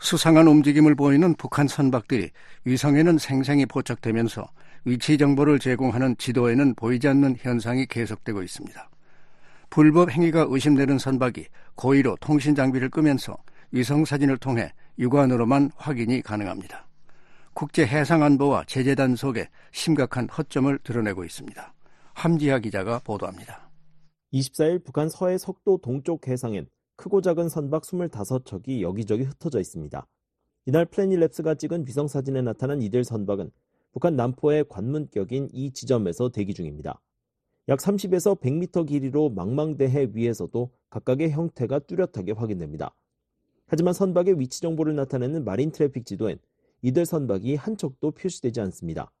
수상한 0.00 0.46
움직임을 0.46 0.94
보이는 0.94 1.34
북한 1.34 1.68
선박들이 1.68 2.30
위성에는 2.64 3.18
생생히 3.18 3.66
포착되면서 3.66 4.48
위치 4.84 5.18
정보를 5.18 5.58
제공하는 5.58 6.16
지도에는 6.16 6.74
보이지 6.74 7.06
않는 7.08 7.36
현상이 7.38 7.86
계속되고 7.86 8.42
있습니다. 8.42 8.88
불법 9.68 10.10
행위가 10.10 10.46
의심되는 10.48 10.98
선박이 10.98 11.46
고의로 11.80 12.14
통신 12.20 12.54
장비를 12.54 12.90
끄면서 12.90 13.38
위성 13.70 14.04
사진을 14.04 14.36
통해 14.36 14.70
육안으로만 14.98 15.70
확인이 15.76 16.20
가능합니다. 16.20 16.86
국제 17.54 17.86
해상 17.86 18.22
안보와 18.22 18.64
제재 18.66 18.94
단 18.94 19.16
속에 19.16 19.48
심각한 19.72 20.28
허점을 20.28 20.78
드러내고 20.80 21.24
있습니다. 21.24 21.74
함지하 22.12 22.58
기자가 22.58 22.98
보도합니다. 22.98 23.70
24일 24.34 24.84
북한 24.84 25.08
서해 25.08 25.38
석도 25.38 25.78
동쪽 25.78 26.28
해상엔 26.28 26.68
크고 26.96 27.22
작은 27.22 27.48
선박 27.48 27.84
25척이 27.84 28.82
여기저기 28.82 29.22
흩어져 29.22 29.58
있습니다. 29.58 30.06
이날 30.66 30.84
Planet 30.84 31.21
Labs가 31.21 31.58
찍은 31.58 31.86
위성 31.86 32.08
사진에 32.08 32.42
나타난 32.42 32.82
이들 32.82 33.04
선박은 33.04 33.50
북한 33.92 34.16
남포의 34.16 34.66
관문격인 34.68 35.48
이 35.52 35.72
지점에서 35.72 36.28
대기 36.28 36.52
중입니다. 36.52 37.00
약 37.68 37.78
30에서 37.78 38.40
100m 38.40 38.88
길이로 38.88 39.30
망망대해 39.30 40.08
위에서도 40.12 40.70
각각의 40.90 41.30
형태가 41.30 41.80
뚜렷하게 41.80 42.32
확인됩니다. 42.32 42.94
하지만 43.66 43.94
선박의 43.94 44.40
위치 44.40 44.60
정보를 44.60 44.96
나타내는 44.96 45.44
Marine 45.44 45.70
Traffic 45.70 46.04
지도엔 46.04 46.38
이들 46.82 47.06
선박이 47.06 47.54
한 47.54 47.76
척도 47.76 48.12
표시되지 48.12 48.60
않습니다. 48.62 49.12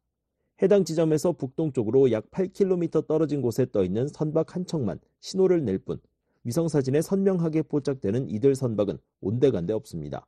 해당 0.62 0.84
지점에서 0.84 1.32
북동쪽으로 1.32 2.10
약 2.10 2.30
8km 2.30 3.06
떨어진 3.06 3.40
곳에 3.40 3.66
떠 3.70 3.84
있는 3.84 4.08
선박 4.08 4.56
한 4.56 4.66
척만 4.66 4.98
신호를 5.20 5.64
낼 5.64 5.78
뿐 5.78 6.00
위성 6.42 6.68
사진에 6.68 7.02
선명하게 7.02 7.62
포착되는 7.62 8.28
이들 8.30 8.54
선박은 8.54 8.98
온데간데 9.20 9.74
없습니다. 9.74 10.26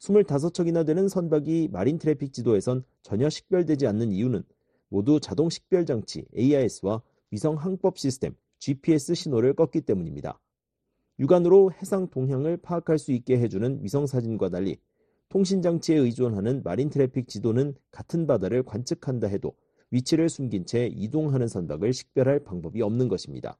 25척이나 0.00 0.84
되는 0.84 1.08
선박이 1.08 1.68
Marine 1.72 1.98
Traffic 1.98 2.32
지도에선 2.32 2.84
전혀 3.02 3.30
식별되지 3.30 3.86
않는 3.86 4.12
이유는 4.12 4.42
모두 4.88 5.20
자동 5.20 5.48
식별 5.48 5.86
장치 5.86 6.26
AIS와 6.36 7.02
위성 7.30 7.56
항법 7.56 7.98
시스템 7.98 8.34
GPS 8.58 9.14
신호를 9.14 9.54
껐기 9.54 9.84
때문입니다. 9.84 10.40
육안으로 11.18 11.72
해상 11.72 12.08
동향을 12.08 12.58
파악할 12.58 12.98
수 12.98 13.12
있게 13.12 13.38
해주는 13.38 13.80
위성 13.82 14.06
사진과 14.06 14.50
달리 14.50 14.78
통신 15.28 15.60
장치에 15.60 15.96
의존하는 15.96 16.62
Marine 16.62 16.88
Traffic 16.88 17.28
지도는 17.28 17.74
같은 17.90 18.26
바다를 18.26 18.62
관측한다 18.62 19.26
해도 19.26 19.54
위치를 19.90 20.28
숨긴 20.28 20.64
채 20.64 20.86
이동하는 20.86 21.48
선박을 21.48 21.92
식별할 21.92 22.40
방법이 22.44 22.82
없는 22.82 23.08
것입니다. 23.08 23.58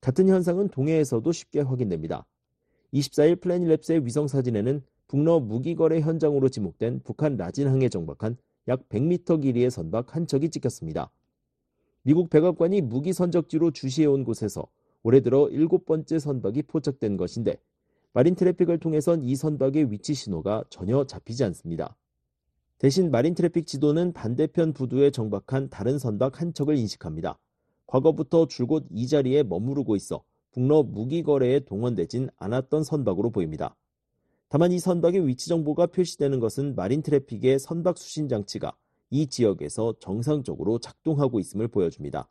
같은 0.00 0.28
현상은 0.28 0.68
동해에서도 0.68 1.30
쉽게 1.32 1.60
확인됩니다. 1.60 2.26
24일 2.92 3.40
Planet 3.40 3.72
Labs의 3.72 4.04
위성 4.04 4.28
사진에는 4.28 4.82
북러 5.08 5.40
무기거래 5.40 6.00
현장으로 6.00 6.48
지목된 6.48 7.00
북한 7.04 7.36
라진항에 7.36 7.88
정박한 7.88 8.36
약 8.68 8.88
100m 8.88 9.42
길이의 9.42 9.70
선박 9.70 10.14
한 10.14 10.26
척이 10.26 10.50
찍혔습니다. 10.50 11.10
미국 12.06 12.30
백악관이 12.30 12.82
무기 12.82 13.12
선적지로 13.12 13.72
주시해온 13.72 14.22
곳에서 14.22 14.68
올해 15.02 15.20
들어 15.20 15.48
일곱 15.48 15.86
번째 15.86 16.20
선박이 16.20 16.62
포착된 16.62 17.16
것인데 17.16 17.60
Marine 18.12 18.36
Traffic을 18.36 18.78
통해선 18.78 19.24
이 19.24 19.34
선박의 19.34 19.90
위치 19.90 20.14
신호가 20.14 20.62
전혀 20.70 21.04
잡히지 21.04 21.42
않습니다. 21.42 21.96
대신 22.78 23.10
Marine 23.10 23.34
Traffic 23.34 23.66
지도는 23.66 24.12
반대편 24.12 24.72
부두에 24.72 25.10
정박한 25.10 25.68
다른 25.68 25.98
선박 25.98 26.40
한 26.40 26.54
척을 26.54 26.76
인식합니다. 26.76 27.40
과거부터 27.88 28.46
줄곧 28.46 28.86
이 28.92 29.08
자리에 29.08 29.42
머무르고 29.42 29.96
있어 29.96 30.22
북러 30.52 30.84
무기 30.84 31.24
거래에 31.24 31.58
동원되진 31.58 32.28
않았던 32.36 32.84
선박으로 32.84 33.30
보입니다. 33.30 33.74
다만 34.48 34.70
이 34.70 34.78
선박의 34.78 35.26
위치 35.26 35.48
정보가 35.48 35.86
표시되는 35.86 36.38
것은 36.38 36.76
마린 36.76 37.02
트래픽의 37.02 37.58
선박 37.58 37.98
수신 37.98 38.28
장치가 38.28 38.76
이 39.10 39.26
지역에서 39.26 39.94
정상적으로 40.00 40.78
작동하고 40.78 41.40
있음을 41.40 41.68
보여줍니다. 41.68 42.28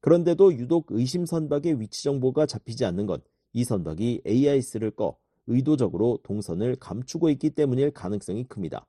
그런데도 0.00 0.54
유독 0.54 0.86
의심 0.90 1.24
선박의 1.24 1.80
위치 1.80 2.02
정보가 2.02 2.46
잡히지 2.46 2.84
않는 2.84 3.06
건 3.06 3.20
이 3.54 3.62
선박이 3.64 4.22
AIS를 4.26 4.90
꺼 4.90 5.16
의도적으로 5.46 6.18
동선을 6.24 6.76
감추고 6.76 7.30
있기 7.30 7.50
때문일 7.50 7.92
가능성이 7.92 8.44
큽니다. 8.44 8.86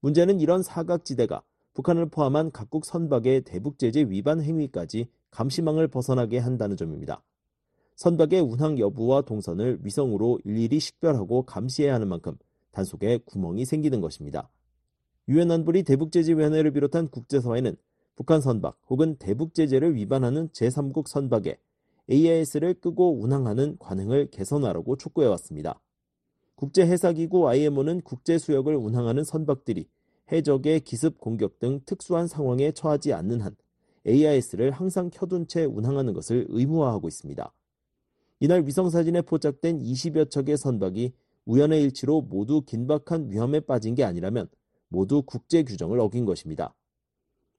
문제는 0.00 0.40
이런 0.40 0.62
사각지대가 0.62 1.42
북한을 1.74 2.08
포함한 2.08 2.50
각국 2.52 2.84
선박의 2.86 3.42
대북제재 3.42 4.06
위반 4.08 4.42
행위까지 4.42 5.08
감시망을 5.30 5.88
벗어나게 5.88 6.38
한다는 6.38 6.76
점입니다. 6.76 7.22
선박의 7.96 8.40
운항 8.40 8.78
여부와 8.78 9.22
동선을 9.22 9.80
위성으로 9.82 10.40
일일이 10.44 10.80
식별하고 10.80 11.42
감시해야 11.42 11.94
하는 11.94 12.08
만큼 12.08 12.36
단속에 12.72 13.18
구멍이 13.26 13.66
생기는 13.66 14.00
것입니다. 14.00 14.48
유엔 15.32 15.50
안보리 15.50 15.82
대북제재위원회를 15.84 16.72
비롯한 16.72 17.08
국제사회는 17.08 17.74
북한 18.16 18.42
선박 18.42 18.78
혹은 18.90 19.16
대북제재를 19.16 19.94
위반하는 19.94 20.50
제3국 20.50 21.08
선박에 21.08 21.56
AIS를 22.10 22.74
끄고 22.74 23.18
운항하는 23.18 23.78
관행을 23.78 24.30
개선하라고 24.30 24.98
촉구해왔습니다. 24.98 25.80
국제해사기구 26.56 27.48
IMO는 27.48 28.02
국제수역을 28.02 28.76
운항하는 28.76 29.24
선박들이 29.24 29.88
해적의 30.30 30.80
기습 30.80 31.16
공격 31.18 31.58
등 31.58 31.80
특수한 31.86 32.26
상황에 32.26 32.72
처하지 32.72 33.14
않는 33.14 33.40
한 33.40 33.56
AIS를 34.06 34.70
항상 34.70 35.08
켜둔 35.08 35.46
채 35.46 35.64
운항하는 35.64 36.12
것을 36.12 36.44
의무화하고 36.50 37.08
있습니다. 37.08 37.54
이날 38.40 38.66
위성사진에 38.66 39.22
포착된 39.22 39.78
20여 39.78 40.28
척의 40.28 40.58
선박이 40.58 41.14
우연의 41.46 41.84
일치로 41.84 42.20
모두 42.20 42.60
긴박한 42.66 43.30
위험에 43.30 43.60
빠진 43.60 43.94
게 43.94 44.04
아니라면 44.04 44.46
모두 44.92 45.22
국제 45.22 45.64
규정을 45.64 45.98
어긴 45.98 46.24
것입니다. 46.24 46.74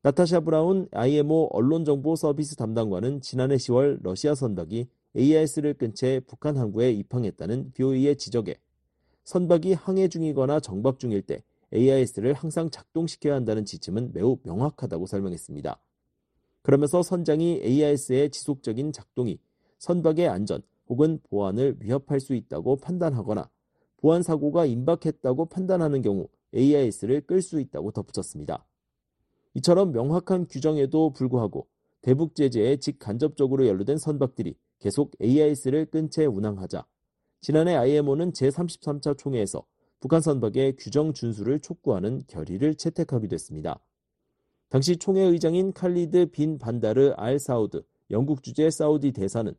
나타샤 0.03 0.41
브라운 0.41 0.87
IMO 0.91 1.49
언론정보 1.51 2.15
서비스 2.15 2.55
담당관은 2.55 3.21
지난해 3.21 3.55
10월 3.55 3.99
러시아 4.03 4.35
선박이 4.35 4.87
AIS를 5.15 5.73
끈 5.73 5.93
채 5.93 6.21
북한 6.27 6.57
항구에 6.57 6.91
입항했다는 6.91 7.71
BOE의 7.73 8.17
지적에 8.17 8.55
선박이 9.23 9.73
항해 9.73 10.07
중이거나 10.09 10.59
정박 10.59 10.99
중일 10.99 11.21
때 11.21 11.43
AIS를 11.73 12.33
항상 12.33 12.69
작동시켜야 12.69 13.35
한다는 13.35 13.65
지침은 13.65 14.11
매우 14.13 14.37
명확하다고 14.43 15.07
설명했습니다. 15.07 15.79
그러면서 16.61 17.01
선장이 17.01 17.61
AIS의 17.63 18.29
지속적인 18.29 18.91
작동이 18.91 19.39
선박의 19.79 20.27
안전 20.27 20.61
혹은 20.87 21.19
보안을 21.29 21.77
위협할 21.79 22.19
수 22.19 22.35
있다고 22.35 22.77
판단하거나 22.77 23.49
보안 23.97 24.21
사고가 24.21 24.65
임박했다고 24.65 25.45
판단하는 25.45 26.01
경우 26.01 26.27
AIS를 26.53 27.21
끌 27.21 27.41
수 27.41 27.59
있다고 27.59 27.91
덧붙였습니다. 27.91 28.65
이처럼 29.55 29.91
명확한 29.91 30.47
규정에도 30.47 31.11
불구하고 31.13 31.67
대북 32.01 32.35
제재에 32.35 32.77
직간접적으로 32.77 33.67
연루된 33.67 33.97
선박들이 33.97 34.55
계속 34.79 35.11
AIS를 35.21 35.85
끈 35.85 36.09
채 36.09 36.25
운항하자 36.25 36.85
지난해 37.41 37.75
IMO는 37.75 38.31
제33차 38.31 39.17
총회에서 39.17 39.65
북한 39.99 40.21
선박의 40.21 40.75
규정 40.77 41.13
준수를 41.13 41.59
촉구하는 41.59 42.23
결의를 42.27 42.75
채택하기도 42.75 43.33
했습니다. 43.33 43.79
당시 44.69 44.97
총회 44.97 45.21
의장인 45.21 45.71
칼리드 45.71 46.31
빈 46.31 46.57
반다르 46.57 47.13
알 47.15 47.39
사우드 47.39 47.83
영국 48.11 48.43
주재 48.43 48.69
사우디 48.69 49.11
대사는 49.11 49.53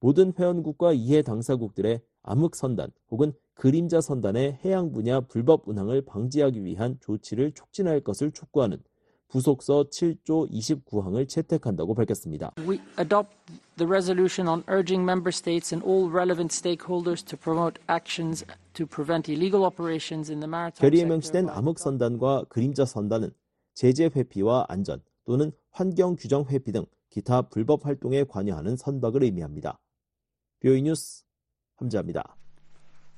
모든 0.00 0.32
회원국과 0.38 0.92
이해 0.92 1.22
당사국들의 1.22 2.00
암흑 2.22 2.54
선단 2.56 2.90
혹은 3.10 3.32
그림자 3.54 4.00
선단의 4.00 4.60
해양 4.64 4.92
분야 4.92 5.20
불법 5.20 5.68
운항을 5.68 6.04
방지하기 6.04 6.64
위한 6.64 6.98
조치를 7.00 7.52
촉진할 7.52 8.00
것을 8.00 8.32
촉구하는 8.32 8.82
부속서 9.28 9.84
7조 9.84 10.50
29항을 10.50 11.26
채택한다고 11.26 11.94
밝혔습니다. 11.94 12.52
We 12.58 12.80
adopt 13.00 13.34
the 13.76 13.88
resolution 13.88 14.46
on 14.46 14.62
urging 14.68 15.02
member 15.02 15.30
states 15.32 15.74
and 15.74 15.86
all 15.88 16.12
relevant 16.12 16.52
stakeholders 16.54 17.24
to 17.24 17.38
promote 17.38 17.80
actions 17.88 18.44
to 18.74 18.86
prevent 18.86 19.32
illegal 19.32 19.64
operations 19.64 20.30
in 20.30 20.40
the 20.40 20.48
maritime 20.48 20.82
결의에. 20.82 21.06
명시된 21.06 21.48
암흑 21.48 21.78
선단과 21.78 22.44
그림자 22.50 22.84
선단은 22.84 23.30
제재 23.74 24.10
회피와 24.14 24.66
안전 24.68 25.00
또는 25.24 25.50
환경 25.70 26.14
규정 26.16 26.44
회피 26.50 26.72
등 26.72 26.84
기타 27.08 27.42
불법 27.48 27.86
활동에 27.86 28.24
관여하는 28.24 28.76
선박을 28.76 29.22
의미합니다. 29.22 29.80
뷰이 30.60 30.82
뉴스 30.82 31.24
함자입니다. 31.82 32.36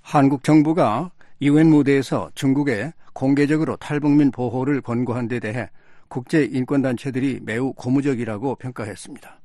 한국 0.00 0.44
정부가 0.44 1.10
유엔 1.42 1.68
무대에서 1.70 2.30
중국에 2.34 2.92
공개적으로 3.12 3.76
탈북민 3.76 4.30
보호를 4.30 4.80
권고한 4.80 5.28
데 5.28 5.38
대해 5.38 5.68
국제 6.08 6.44
인권단체들이 6.44 7.40
매우 7.42 7.72
고무적이라고 7.72 8.56
평가했습니다. 8.56 9.40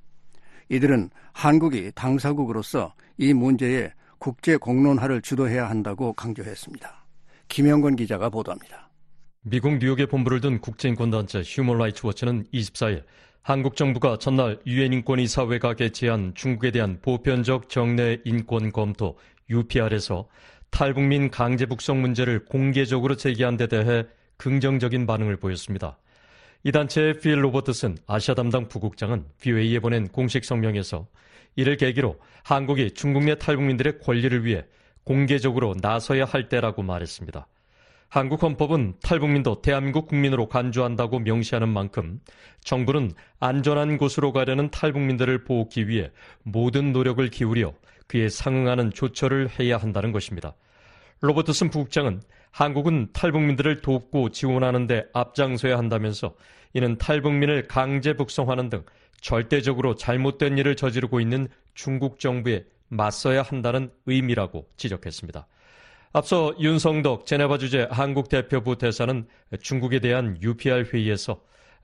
이들은 0.70 1.10
한국이 1.34 1.92
당사국으로서 1.96 2.94
이 3.18 3.34
문제에 3.34 3.92
국제 4.18 4.58
공론화를 4.58 5.22
주도해야 5.22 5.70
한다고 5.70 6.14
강조했습니다. 6.14 7.06
김영건 7.48 7.96
기자가 7.96 8.30
보도합니다. 8.30 8.90
미국 9.42 9.78
뉴욕에 9.78 10.06
본부를 10.06 10.42
둔 10.42 10.60
국제인권단체 10.60 11.42
Human 11.46 11.78
Rights 11.78 12.06
Watch는 12.06 12.46
24일 12.54 13.04
한국 13.42 13.76
정부가 13.76 14.18
전날 14.18 14.60
유엔 14.68 14.94
인권이사회가 14.94 15.74
개최한 15.74 16.34
중국에 16.36 16.72
대한 16.72 17.00
보편적 17.02 17.70
정례 17.70 18.20
인권 18.26 18.72
검토 18.72 19.18
UPR에서 19.50 20.28
탈북민 20.70 21.32
강제 21.32 21.66
북송 21.66 22.02
문제를 22.02 22.46
공개적으로 22.46 23.16
제기한 23.16 23.58
데 23.58 23.68
대해 23.68 24.06
긍정적인 24.38 25.08
반응을 25.08 25.38
보였습니다. 25.38 25.98
이 26.64 26.72
단체의 26.72 27.20
필 27.20 27.44
로버트슨 27.44 27.98
아시아 28.06 28.36
담당 28.36 28.68
부국장은 28.68 29.26
VOA에 29.40 29.80
보낸 29.80 30.08
공식 30.10 30.44
성명에서 30.44 31.08
이를 31.56 31.78
계기로 31.78 32.20
한국이 32.44 32.92
중국 32.92 33.24
내 33.24 33.36
탈북민들의 33.36 34.00
권리를 34.00 34.46
위해 34.46 34.66
공개적으로 35.06 35.76
나서야 35.82 36.26
할 36.26 36.50
때라고 36.50 36.84
말했습니다. 36.84 37.48
한국 38.10 38.41
헌법은 38.41 38.95
탈북민도 39.03 39.62
대한민국 39.62 40.07
국민으로 40.07 40.49
간주한다고 40.49 41.20
명시하는 41.20 41.70
만큼 41.70 42.20
정부는 42.62 43.12
안전한 43.39 43.97
곳으로 43.99 44.34
가려는 44.34 44.72
탈북민들을 44.72 45.43
보호하기 45.43 45.88
위해 45.88 46.10
모든 46.41 46.91
노력을 46.91 47.26
기울여 47.30 47.76
그에 48.07 48.28
상응하는 48.28 48.93
조처를 48.93 49.49
해야 49.60 49.78
한다는 49.78 50.12
것입니다. 50.12 50.55
로버트슨 51.22 51.70
부국장은 51.70 52.24
한국은 52.49 53.10
탈북민들을 53.14 53.82
돕고 53.82 54.30
지원하는 54.30 54.88
데 54.88 55.05
앞장서야 55.14 55.78
한다면서 55.78 56.34
이는 56.74 56.97
탈북민을 56.97 57.68
강제 57.68 58.14
북송하는 58.14 58.72
등 58.72 58.84
절대적으로 59.22 59.93
잘못된 59.93 60.57
일을 60.57 60.76
저지르고 60.76 61.20
있는 61.20 61.47
중국 61.76 62.20
정부에 62.20 62.66
맞서야 62.88 63.43
한다는 63.43 63.91
의미라고 64.07 64.68
지적했습니다. 64.78 65.45
앞서 66.12 66.55
윤성덕 66.60 67.28
제네바 67.28 67.60
주재 67.60 67.88
한국 67.91 68.30
대표부 68.30 68.80
대사는 68.80 69.28
중국에 69.62 69.99
대한 69.99 70.38
UPR 70.41 70.89
회의에서 70.91 71.39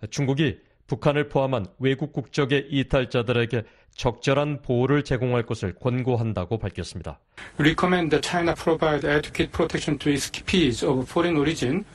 중국이 0.09 0.57
북한을 0.87 1.29
포함한 1.29 1.67
외국 1.77 2.11
국적의 2.11 2.67
이탈자들에게 2.71 3.63
적절한 3.95 4.63
보호를 4.63 5.03
제공할 5.03 5.45
것을 5.45 5.75
권고한다고 5.75 6.57
밝혔습니다. 6.57 7.19
recommend 7.59 8.09
that 8.09 8.27
China 8.27 8.55
provide 8.55 9.07
adequate 9.07 9.51
protection 9.51 9.99
to 9.99 10.11
its 10.11 10.31
keys 10.31 10.83
of 10.83 11.03
foreign 11.07 11.37
origin. 11.37 11.85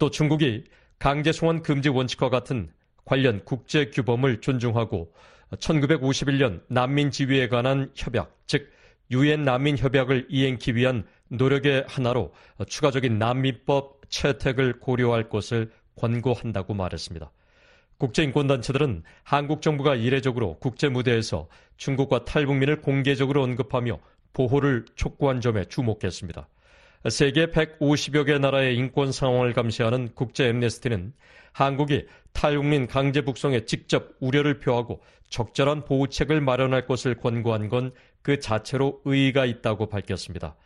또 0.00 0.10
중국이 0.10 0.64
강제 0.98 1.30
송환 1.30 1.62
금지 1.62 1.88
원칙과 1.88 2.30
같은 2.30 2.68
관련 3.04 3.42
국제 3.44 3.90
규범을 3.90 4.40
존중하고 4.40 5.12
1951년 5.54 6.62
난민 6.66 7.12
지위에 7.12 7.46
관한 7.48 7.92
협약, 7.94 8.36
즉 8.46 8.72
유엔 9.12 9.44
난민 9.44 9.78
협약을 9.78 10.26
이행하기 10.28 10.74
위한 10.74 11.04
노력의 11.28 11.84
하나로 11.88 12.32
추가적인 12.66 13.18
난민법 13.18 14.02
채택을 14.08 14.80
고려할 14.80 15.28
것을 15.28 15.70
권고한다고 15.96 16.74
말했습니다. 16.74 17.30
국제인권단체들은 17.98 19.02
한국 19.22 19.62
정부가 19.62 19.94
이례적으로 19.94 20.58
국제 20.58 20.88
무대에서 20.88 21.48
중국과 21.78 22.24
탈북민을 22.24 22.82
공개적으로 22.82 23.42
언급하며 23.42 23.98
보호를 24.34 24.84
촉구한 24.94 25.40
점에 25.40 25.64
주목했습니다. 25.64 26.48
세계 27.08 27.46
150여 27.46 28.26
개 28.26 28.38
나라의 28.38 28.76
인권 28.76 29.12
상황을 29.12 29.52
감시하는 29.54 30.10
국제 30.14 30.46
엠네스티는 30.48 31.14
한국이 31.52 32.06
탈북민 32.32 32.86
강제 32.86 33.22
북송에 33.22 33.64
직접 33.64 34.12
우려를 34.20 34.58
표하고 34.58 35.00
적절한 35.30 35.86
보호책을 35.86 36.40
마련할 36.40 36.86
것을 36.86 37.14
권고한 37.14 37.68
건 37.68 37.92
그 38.26 38.40
자체로 38.40 39.00
의의가 39.04 39.44
있다고 39.44 39.86
밝혔습니다. 39.86 40.56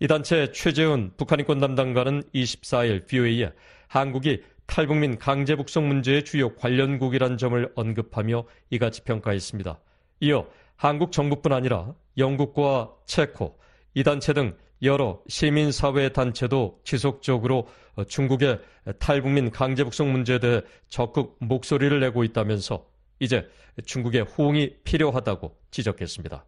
이 0.00 0.06
단체 0.06 0.50
최재훈 0.52 1.12
북한인권 1.16 1.60
담당관은 1.60 2.22
24일 2.34 3.06
VOA에 3.06 3.52
한국이 3.88 4.42
탈북민 4.66 5.18
강제 5.18 5.54
북송 5.54 5.86
문제의 5.86 6.24
주요 6.24 6.54
관련국이란 6.54 7.36
점을 7.36 7.72
언급하며 7.74 8.44
이같이 8.70 9.02
평가했습니다. 9.04 9.78
이어 10.20 10.48
한국 10.76 11.12
정부뿐 11.12 11.52
아니라 11.52 11.94
영국과 12.16 12.92
체코, 13.06 13.58
이 13.94 14.02
단체 14.02 14.32
등 14.32 14.56
여러 14.82 15.20
시민사회 15.28 16.08
단체도 16.08 16.80
지속적으로 16.84 17.68
중국의 18.08 18.60
탈북민 18.98 19.50
강제 19.50 19.84
북송 19.84 20.10
문제에 20.10 20.38
대해 20.38 20.62
적극 20.88 21.36
목소리를 21.38 22.00
내고 22.00 22.24
있다면서 22.24 22.86
이제 23.20 23.48
중국의 23.84 24.22
호응이 24.22 24.78
필요하다고 24.82 25.56
지적했습니다. 25.70 26.44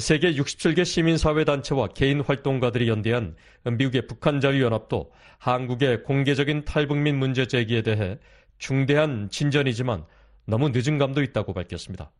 세계 0.00 0.32
67개 0.32 0.84
시민사회단체와 0.84 1.88
개인 1.88 2.20
활동가들이 2.20 2.88
연대한 2.88 3.36
미국의 3.64 4.08
북한자유연합도 4.08 5.12
한국의 5.38 6.02
공개적인 6.02 6.64
탈북민 6.64 7.16
문제 7.16 7.46
제기에 7.46 7.82
대해 7.82 8.18
중대한 8.58 9.28
진전이지만 9.30 10.04
너무 10.46 10.70
늦은 10.70 10.98
감도 10.98 11.22
있다고 11.22 11.52
밝혔습니다. 11.52 12.10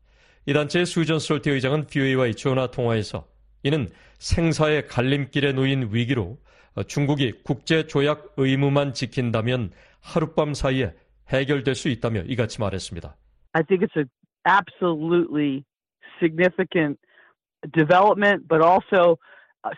이 0.46 0.52
단체의 0.52 0.86
수전 0.86 1.18
솔티 1.18 1.50
의장은 1.50 1.86
VOA와의 1.86 2.36
전화 2.36 2.70
통화에서 2.70 3.26
이는 3.64 3.88
생사의 4.18 4.86
갈림길에 4.86 5.52
놓인 5.52 5.88
위기로 5.90 6.38
중국이 6.86 7.32
국제조약 7.44 8.34
의무만 8.36 8.92
지킨다면 8.92 9.70
하룻밤 10.00 10.54
사이에 10.54 10.92
해결될 11.30 11.74
수 11.74 11.88
있다며 11.88 12.22
이같이 12.22 12.60
말했습니다. 12.60 13.16
I 13.52 13.62
think 13.64 13.86
it's 13.86 14.08
absolutely 14.46 15.64
significant 16.20 16.98
development, 17.72 18.46
but 18.48 18.62
also 18.62 19.16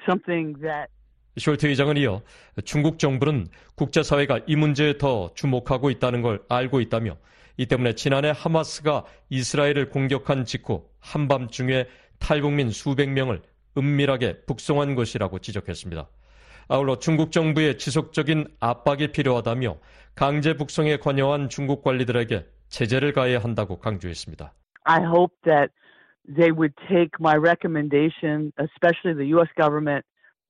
something 0.04 0.58
that 0.60 0.90
숄트 1.38 1.66
의장은 1.66 1.98
이어 1.98 2.22
중국 2.64 2.98
정부는 2.98 3.46
국제사회가 3.74 4.40
이 4.46 4.56
문제에 4.56 4.96
더 4.96 5.30
주목하고 5.34 5.90
있다는 5.90 6.22
걸 6.22 6.42
알고 6.48 6.80
있다며 6.80 7.16
이 7.58 7.66
때문에 7.66 7.94
지난해 7.94 8.32
하마스가 8.34 9.04
이스라엘을 9.28 9.90
공격한 9.90 10.44
직후 10.44 10.88
한밤중에 11.00 11.86
탈북민 12.18 12.70
수백 12.70 13.10
명을 13.10 13.42
은밀하게 13.76 14.46
북송한 14.46 14.94
것이라고 14.94 15.38
지적했습니다. 15.38 16.08
아울러 16.68 16.98
중국 16.98 17.30
정부의 17.30 17.78
지속적인 17.78 18.48
압박이 18.58 19.12
필요하다며 19.12 19.76
강제 20.14 20.54
북송에 20.54 20.96
관여한 20.96 21.48
중국 21.48 21.82
관리들에게 21.82 22.46
제재를 22.68 23.12
가해야 23.12 23.38
한다고 23.38 23.78
강조했습니다. 23.78 24.52
I 24.84 25.02
hope 25.02 25.36
that 25.44 25.72
they 26.28 26.50
would 26.50 26.74
take 26.88 27.10
my 27.20 27.36
recommendation, 27.36 28.52
especially 28.58 29.14
the 29.14 29.26
U.S. 29.36 29.48
government, 29.56 30.04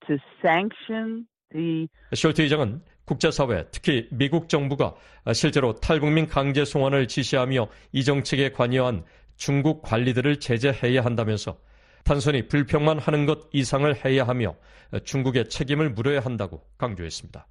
to 0.07 0.19
sanction 0.43 1.27
the. 1.53 1.89
숄트 2.13 2.41
의장은 2.41 2.83
국제사회, 3.05 3.67
특히 3.71 4.09
미국 4.11 4.49
정부가 4.49 4.95
실제로 5.33 5.75
탈북민 5.75 6.27
강제 6.27 6.65
송환을 6.65 7.07
지시하며 7.09 7.69
이 7.93 8.05
정책에 8.05 8.51
관여한 8.51 9.05
중국 9.37 9.83
관리들을 9.83 10.41
제재해야 10.41 11.05
한다면서 11.05 11.59
단순히 12.05 12.49
불평만 12.49 12.99
하는 12.99 13.27
것 13.27 13.49
이상을 13.53 14.05
해야 14.05 14.27
하며 14.27 14.57
중국의 15.05 15.49
책임을 15.49 15.91
물어야 15.91 16.21
한다고 16.21 16.65
강조했습니다. 16.79 17.47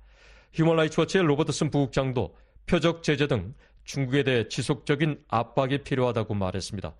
휴먼라이츠 0.54 1.00
워치의 1.02 1.26
로버트슨 1.26 1.70
부국장도 1.70 2.36
표적 2.66 3.04
제재 3.04 3.28
등 3.28 3.54
중국에 3.84 4.24
대해 4.24 4.48
지속적인 4.48 5.24
압박이 5.28 5.80
필요하다고 5.80 6.34
말했습니다. 6.34 6.94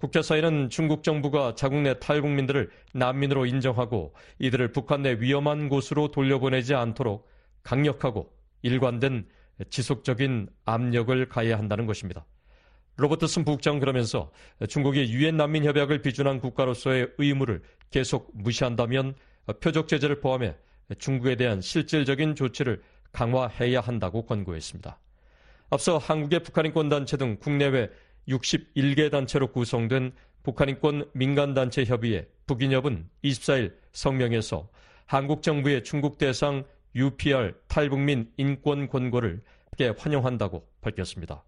국제사회는 0.00 0.70
중국 0.70 1.02
정부가 1.02 1.54
자국 1.54 1.82
내 1.82 1.98
탈북민들을 1.98 2.70
난민으로 2.94 3.44
인정하고 3.44 4.14
이들을 4.38 4.72
북한 4.72 5.02
내 5.02 5.12
위험한 5.20 5.68
곳으로 5.68 6.10
돌려보내지 6.10 6.74
않도록 6.74 7.28
강력하고 7.62 8.32
일관된 8.62 9.26
지속적인 9.68 10.48
압력을 10.64 11.28
가해야 11.28 11.58
한다는 11.58 11.84
것입니다. 11.84 12.24
로버트슨 12.96 13.44
부국장 13.44 13.78
그러면서 13.78 14.30
중국이 14.68 15.12
유엔 15.12 15.36
난민 15.36 15.64
협약을 15.64 16.00
비준한 16.00 16.40
국가로서의 16.40 17.10
의무를 17.18 17.62
계속 17.90 18.30
무시한다면 18.32 19.14
표적 19.60 19.86
제재를 19.86 20.20
포함해 20.20 20.54
중국에 20.98 21.36
대한 21.36 21.60
실질적인 21.60 22.36
조치를 22.36 22.82
강화해야 23.12 23.80
한다고 23.80 24.24
권고했습니다. 24.24 24.98
앞서 25.70 25.98
한국의 25.98 26.42
북한인권단체 26.42 27.16
등 27.18 27.36
국내외 27.38 27.90
61개 28.30 29.10
단체로 29.10 29.48
구성된 29.48 30.12
북한인권 30.42 31.10
민간단체 31.12 31.84
협의회 31.84 32.26
북인협은 32.46 33.08
24일 33.24 33.74
성명에서 33.92 34.68
한국 35.06 35.42
정부의 35.42 35.84
중국 35.84 36.18
대상 36.18 36.64
UPR 36.94 37.54
탈북민 37.68 38.30
인권 38.36 38.88
권고를 38.88 39.42
크게 39.72 39.94
환영한다고 39.98 40.66
밝혔습니다. 40.80 41.44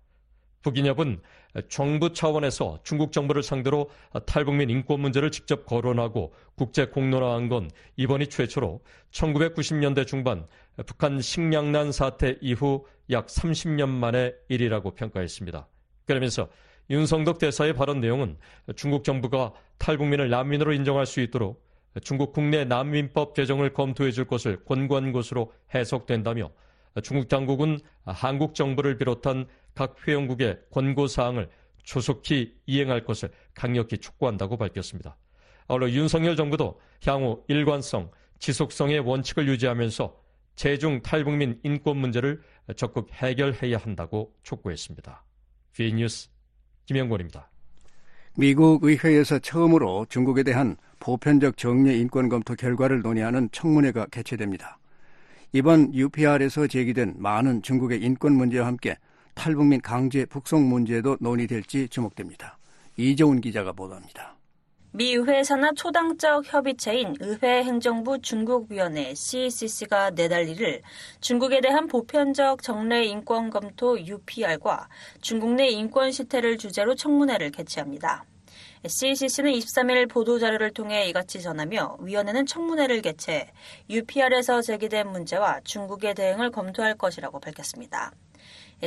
북인협은 0.62 1.20
정부 1.68 2.12
차원에서 2.12 2.78
중국 2.84 3.10
정부를 3.10 3.42
상대로 3.42 3.90
탈북민 4.26 4.70
인권 4.70 5.00
문제를 5.00 5.32
직접 5.32 5.66
거론하고 5.66 6.32
국제 6.54 6.86
공론화한 6.86 7.48
건 7.48 7.68
이번이 7.96 8.28
최초로 8.28 8.80
1990년대 9.10 10.06
중반 10.06 10.46
북한 10.86 11.20
식량난 11.20 11.90
사태 11.90 12.36
이후 12.40 12.86
약 13.10 13.26
30년 13.26 13.88
만의 13.88 14.36
일이라고 14.48 14.94
평가했습니다. 14.94 15.66
그러면서 16.06 16.48
윤성덕 16.93 17.38
대사의 17.38 17.72
발언 17.72 18.01
내용은 18.01 18.36
중국 18.76 19.03
정부가 19.03 19.55
탈북민을 19.78 20.28
난민으로 20.28 20.74
인정할 20.74 21.07
수 21.07 21.22
있도록 21.22 21.66
중국 22.03 22.34
국내 22.34 22.66
난민법 22.66 23.32
개정을 23.32 23.72
검토해 23.72 24.11
줄 24.11 24.26
것을 24.26 24.62
권고한 24.66 25.11
것으로 25.11 25.55
해석된다며 25.74 26.51
중국 27.03 27.28
당국은 27.28 27.80
한국 28.05 28.55
정부를 28.55 28.99
비롯한 28.99 29.47
각 29.74 30.07
회원국의 30.07 30.59
권고 30.70 31.07
사항을 31.07 31.49
조속히 31.82 32.55
이행할 32.66 33.05
것을 33.05 33.30
강력히 33.55 33.97
촉구한다고 33.97 34.59
밝혔습니다. 34.59 35.16
아울러 35.68 35.88
윤석열 35.88 36.36
정부도 36.36 36.78
향후 37.07 37.43
일관성, 37.49 38.11
지속성의 38.38 39.01
원칙을 39.01 39.49
유지하면서 39.49 40.14
재중 40.57 41.01
탈북민 41.01 41.59
인권 41.62 41.97
문제를 41.97 42.43
적극 42.76 43.11
해결해야 43.12 43.78
한다고 43.78 44.34
촉구했습니다. 44.43 45.24
V뉴스 45.72 46.31
김영권입니다. 46.86 47.48
미국 48.36 48.84
의회에서 48.84 49.38
처음으로 49.38 50.06
중국에 50.08 50.42
대한 50.42 50.76
보편적 51.00 51.56
정례 51.56 51.96
인권 51.96 52.28
검토 52.28 52.54
결과를 52.54 53.02
논의하는 53.02 53.48
청문회가 53.52 54.06
개최됩니다. 54.06 54.78
이번 55.52 55.92
UPR에서 55.94 56.66
제기된 56.66 57.16
많은 57.18 57.62
중국의 57.62 58.00
인권 58.00 58.34
문제와 58.34 58.66
함께 58.66 58.96
탈북민 59.34 59.80
강제 59.80 60.24
북송 60.24 60.68
문제도 60.68 61.16
논의될지 61.20 61.88
주목됩니다. 61.88 62.58
이재훈 62.96 63.40
기자가 63.40 63.72
보도합니다. 63.72 64.36
미 64.95 65.14
의회 65.14 65.43
산하 65.43 65.72
초당적 65.72 66.53
협의체인 66.53 67.14
의회 67.20 67.64
행정부 67.64 68.20
중국위원회 68.20 69.14
CCC가 69.14 70.11
내달 70.11 70.45
1일 70.45 70.82
중국에 71.22 71.62
대한 71.62 71.86
보편적 71.86 72.62
정례 72.62 73.03
인권 73.05 73.49
검토 73.49 73.99
UPR과 73.99 74.90
중국 75.22 75.55
내 75.55 75.68
인권 75.68 76.12
시태를 76.12 76.59
주제로 76.59 76.95
청문회를 76.95 77.53
개최합니다. 77.53 78.26
CCC는 78.86 79.53
23일 79.53 80.11
보도자료를 80.11 80.72
통해 80.72 81.07
이같이 81.07 81.40
전하며 81.40 81.97
위원회는 82.01 82.45
청문회를 82.45 83.01
개최 83.01 83.51
UPR에서 83.88 84.61
제기된 84.61 85.09
문제와 85.09 85.61
중국의 85.64 86.14
대응을 86.14 86.51
검토할 86.51 86.99
것이라고 86.99 87.40
밝혔습니다. 87.40 88.12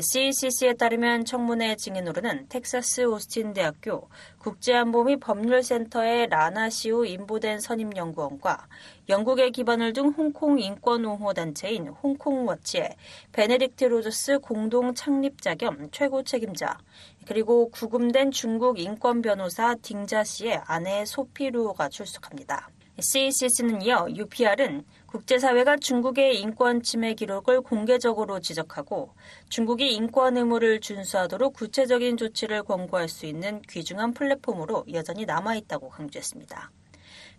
CECC에 0.01 0.73
따르면 0.73 1.23
청문회 1.23 1.77
증인으로는 1.77 2.49
텍사스 2.49 3.05
오스틴 3.05 3.53
대학교 3.53 4.09
국제안보 4.39 5.05
및 5.05 5.21
법률센터의 5.21 6.27
라나 6.27 6.69
시우 6.69 7.05
인보든 7.05 7.61
선임연구원과 7.61 8.67
영국에 9.07 9.51
기반을 9.51 9.93
둔 9.93 10.09
홍콩 10.09 10.59
인권옹호 10.59 11.33
단체인 11.33 11.87
홍콩워치의 11.87 12.93
베네딕트 13.31 13.87
로저스 13.87 14.39
공동 14.39 14.93
창립자 14.93 15.55
겸 15.55 15.87
최고 15.91 16.23
책임자 16.23 16.77
그리고 17.25 17.69
구금된 17.69 18.31
중국 18.31 18.79
인권 18.79 19.21
변호사 19.21 19.75
딩자 19.75 20.25
씨의 20.25 20.61
아내 20.65 21.05
소피 21.05 21.51
루오가 21.51 21.87
출석합니다. 21.87 22.69
CECC는 22.99 23.81
이어 23.81 24.07
UPR은 24.09 24.85
국제사회가 25.07 25.75
중국의 25.77 26.39
인권 26.39 26.81
침해 26.81 27.13
기록을 27.13 27.61
공개적으로 27.61 28.39
지적하고 28.39 29.13
중국이 29.49 29.93
인권 29.93 30.37
의무를 30.37 30.79
준수하도록 30.79 31.53
구체적인 31.53 32.15
조치를 32.15 32.63
권고할 32.63 33.09
수 33.09 33.25
있는 33.25 33.61
귀중한 33.63 34.13
플랫폼으로 34.13 34.85
여전히 34.93 35.25
남아있다고 35.25 35.89
강조했습니다. 35.89 36.71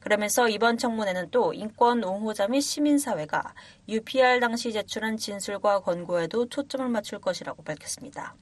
그러면서 0.00 0.48
이번 0.48 0.76
청문회는 0.76 1.30
또 1.30 1.54
인권 1.54 2.04
옹호자 2.04 2.48
및 2.48 2.61
시민사회가 2.61 3.54
UPR 3.88 4.40
당시 4.40 4.72
제출한 4.72 5.16
진술과 5.16 5.80
권고에도 5.80 6.48
초점을 6.48 6.86
맞출 6.88 7.18
것이라고 7.18 7.62
밝혔습니다. 7.62 8.36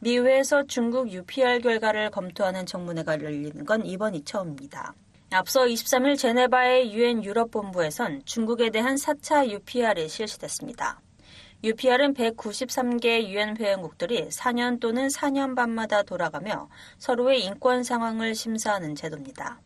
미회에서 0.00 0.66
중국 0.66 1.10
UPR 1.10 1.60
결과를 1.60 2.10
검토하는 2.10 2.66
청문회가 2.66 3.20
열리는 3.22 3.64
건 3.64 3.84
이번이 3.84 4.24
처음입니다. 4.24 4.94
앞서 5.32 5.60
23일 5.60 6.18
제네바의 6.18 6.92
유엔 6.92 7.22
유럽본부에선 7.22 8.22
중국에 8.24 8.70
대한 8.70 8.96
4차 8.96 9.48
UPR이 9.48 10.08
실시됐습니다. 10.08 11.00
UPR은 11.62 12.14
193개 12.14 13.28
유엔 13.28 13.56
회원국들이 13.56 14.28
4년 14.28 14.80
또는 14.80 15.06
4년 15.06 15.54
반마다 15.54 16.02
돌아가며 16.02 16.68
서로의 16.98 17.44
인권 17.44 17.84
상황을 17.84 18.34
심사하는 18.34 18.96
제도입니다. 18.96 19.60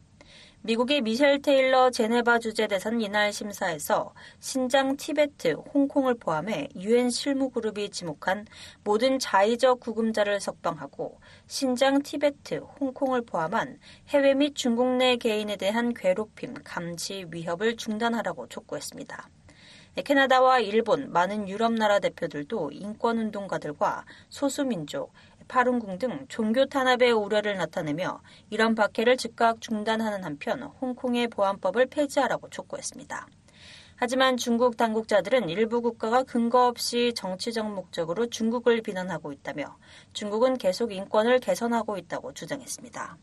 미국의 0.66 1.00
미셸 1.00 1.40
테일러 1.42 1.90
제네바 1.90 2.38
주재 2.40 2.66
대사는 2.66 2.98
이날 3.00 3.32
심사에서 3.34 4.14
신장 4.40 4.96
티베트, 4.96 5.52
홍콩을 5.74 6.14
포함해 6.14 6.68
유엔 6.76 7.08
실무 7.08 7.50
그룹이 7.50 7.90
지목한 7.90 8.46
모든 8.82 9.18
자의적 9.18 9.80
구금자를 9.80 10.40
석방하고 10.40 11.20
신장 11.46 12.02
티베트, 12.02 12.54
홍콩을 12.80 13.22
포함한 13.22 13.78
해외 14.08 14.34
및 14.34 14.54
중국 14.54 14.96
내 14.96 15.16
개인에 15.16 15.56
대한 15.56 15.92
괴롭힘, 15.92 16.54
감시, 16.64 17.26
위협을 17.30 17.76
중단하라고 17.76 18.48
촉구했습니다. 18.48 19.28
캐나다와 20.04 20.58
일본, 20.58 21.12
많은 21.12 21.48
유럽 21.48 21.72
나라 21.72 22.00
대표들도 22.00 22.72
인권운동가들과 22.72 24.06
소수민족, 24.30 25.12
파룬궁 25.46 25.98
등 25.98 26.24
종교 26.28 26.64
탄압의 26.66 27.12
우려를 27.12 27.58
나타내며 27.58 28.22
이런 28.50 28.74
박해를 28.74 29.18
즉각 29.18 29.60
중단하는 29.60 30.24
한편 30.24 30.62
홍콩의 30.62 31.28
보안법을 31.28 31.86
폐지하라고 31.86 32.48
촉구했습니다. 32.48 33.28
하지만 33.96 34.36
중국 34.36 34.76
당국자들은 34.76 35.48
일부 35.48 35.80
국가가 35.80 36.22
근거 36.22 36.66
없이 36.66 37.12
정치적 37.14 37.72
목적으로 37.72 38.26
중국을 38.26 38.82
비난하고 38.82 39.32
있다며 39.32 39.76
중국은 40.12 40.58
계속 40.58 40.92
인권을 40.92 41.38
개선하고 41.38 41.96
있다고 41.96 42.32
주장했습니다. 42.32 43.16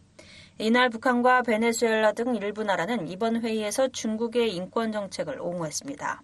이날 0.60 0.90
북한과 0.90 1.42
베네수엘라 1.44 2.14
등 2.14 2.36
일부 2.36 2.64
나라는 2.64 3.08
이번 3.08 3.42
회의에서 3.42 3.88
중국의 3.90 4.56
인권 4.56 4.92
정책을 4.92 5.40
옹호했습니다. 5.40 6.22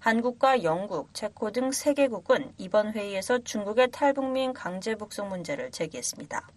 한국과 0.00 0.62
영국, 0.62 1.12
체코 1.12 1.50
등 1.50 1.72
세 1.72 1.92
개국은 1.94 2.52
이번 2.58 2.92
회의에서 2.92 3.38
중국의 3.38 3.90
탈북민 3.90 4.52
강제 4.52 4.94
북송 4.94 5.28
문제를 5.28 5.70
제기했습니다. 5.70 6.48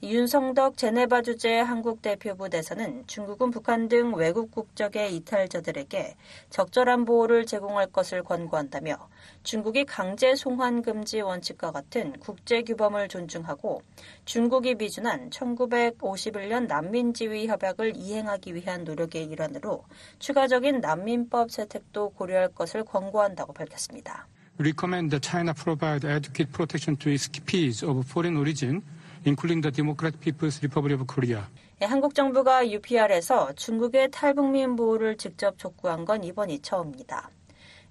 윤성덕 0.00 0.76
제네바 0.76 1.22
주재 1.22 1.58
한국 1.58 2.02
대표부 2.02 2.48
대사는 2.48 3.02
중국은 3.08 3.50
북한 3.50 3.88
등 3.88 4.14
외국 4.14 4.52
국적의 4.52 5.16
이탈자들에게 5.16 6.14
적절한 6.50 7.04
보호를 7.04 7.46
제공할 7.46 7.88
것을 7.88 8.22
권고한다며 8.22 9.08
중국이 9.42 9.84
강제 9.84 10.36
송환 10.36 10.82
금지 10.82 11.20
원칙과 11.20 11.72
같은 11.72 12.12
국제 12.20 12.62
규범을 12.62 13.08
존중하고 13.08 13.82
중국이 14.24 14.76
비준한 14.76 15.30
1951년 15.30 16.68
난민 16.68 17.12
지위 17.12 17.48
협약을 17.48 17.96
이행하기 17.96 18.54
위한 18.54 18.84
노력의 18.84 19.24
일환으로 19.24 19.84
추가적인 20.20 20.80
난민법 20.80 21.50
채택도 21.50 22.10
고려할 22.10 22.54
것을 22.54 22.84
권고한다고 22.84 23.52
밝혔습니다. 23.52 24.28
recommend 24.60 25.10
that 25.10 25.28
China 25.28 25.52
provide 25.52 26.06
adequate 26.06 26.52
protection 26.52 26.96
to 26.96 27.10
its 27.10 27.28
KPs 27.28 27.82
of 27.82 28.06
foreign 28.06 28.36
origin 28.36 28.82
including 29.24 29.62
the 29.62 29.70
Democratic 29.70 30.20
People's 30.20 30.58
Republic 30.62 30.94
of 30.94 31.06
Korea. 31.06 31.42
한국 31.80 32.14
정부가 32.14 32.66
UPR에서 32.66 33.52
중국의 33.52 34.10
탈북민 34.10 34.76
보호를 34.76 35.16
직접 35.16 35.56
촉구한 35.58 36.04
건 36.04 36.24
이번이 36.24 36.60
처음입니다. 36.60 37.30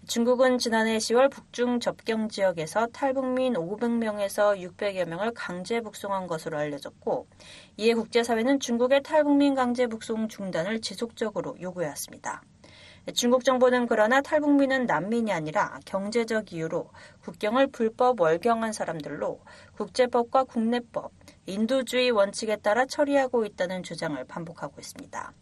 중국은 0.08 0.58
지난해 0.58 0.98
10월 0.98 1.30
북중 1.30 1.82
접경 1.82 2.30
지역에서 2.30 2.88
탈북민 2.94 3.56
500명에서 3.56 4.58
600여 4.58 5.06
명을 5.06 5.34
강제 5.34 5.82
북송한 5.82 6.28
것으로 6.28 6.58
알려졌고 6.58 7.28
이에 7.76 7.94
국제사회는 7.94 8.62
중국의 8.62 9.04
탈북민 9.04 9.54
강제 9.54 9.86
북송 9.88 10.30
중단을 10.30 10.80
지속적으로 10.80 11.58
요구해왔습니다. 11.62 12.42
중국 13.14 13.46
정부는 13.46 13.88
그러나 13.88 14.22
탈북민은 14.22 14.86
난민이 14.86 15.32
아니라 15.32 15.80
경제적 15.86 16.52
이유로 16.52 16.90
국경을 17.22 17.68
불법 17.68 18.20
월경한 18.20 18.74
사람들로 18.74 19.40
국제법과 19.78 20.44
국내법, 20.44 21.12
인도주의 21.46 22.12
원칙에 22.12 22.58
따라 22.58 22.86
처리하고 22.86 23.46
있다는 23.46 23.84
주장을 23.84 24.22
반복하고 24.26 24.82
있습니다. 24.82 25.34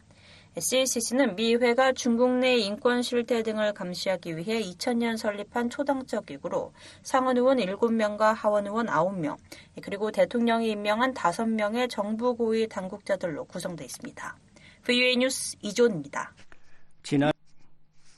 CACC는 0.57 1.35
미 1.35 1.55
회가 1.55 1.91
중국 1.91 2.29
내 2.37 2.55
인권 2.55 3.01
실태 3.01 3.43
등을 3.43 3.73
감시하기 3.73 4.37
위해 4.37 4.61
2000년 4.61 5.17
설립한 5.17 5.69
초당적 5.69 6.27
기구로 6.27 6.71
상원 7.03 7.35
의원 7.35 7.57
7명과 7.57 8.33
하원 8.33 8.67
의원 8.67 8.85
9명, 8.85 9.35
그리고 9.81 10.11
대통령이 10.11 10.69
임명한 10.69 11.13
5명의 11.13 11.89
정부 11.89 12.35
고위 12.35 12.67
당국자들로 12.69 13.45
구성되어 13.45 13.83
있습니다. 13.83 14.37
VUA 14.83 15.17
뉴스 15.17 15.57
이존입니다. 15.61 16.31
지난 17.03 17.34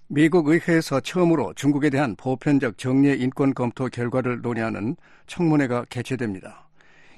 미국 0.09 0.47
의회에서 0.47 1.01
처음으로 1.01 1.53
중국에 1.53 1.89
대한 1.89 2.15
보편적 2.15 2.77
정례 2.77 3.13
인권 3.13 3.53
검토 3.53 3.89
결과를 3.89 4.41
논의하는 4.41 4.95
청문회가 5.25 5.83
개최됩니다. 5.89 6.69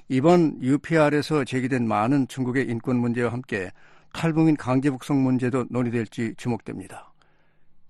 이번 0.07 0.59
UPR에서 0.59 1.43
제기된 1.43 1.87
많은 1.87 2.27
중국의 2.27 2.67
인권 2.67 2.97
문제와 2.97 3.31
함께 3.31 3.71
탈북민 4.11 4.57
강제 4.57 4.89
북송 4.89 5.21
문제도 5.21 5.67
논의될지 5.69 6.33
주목됩니다. 6.35 7.13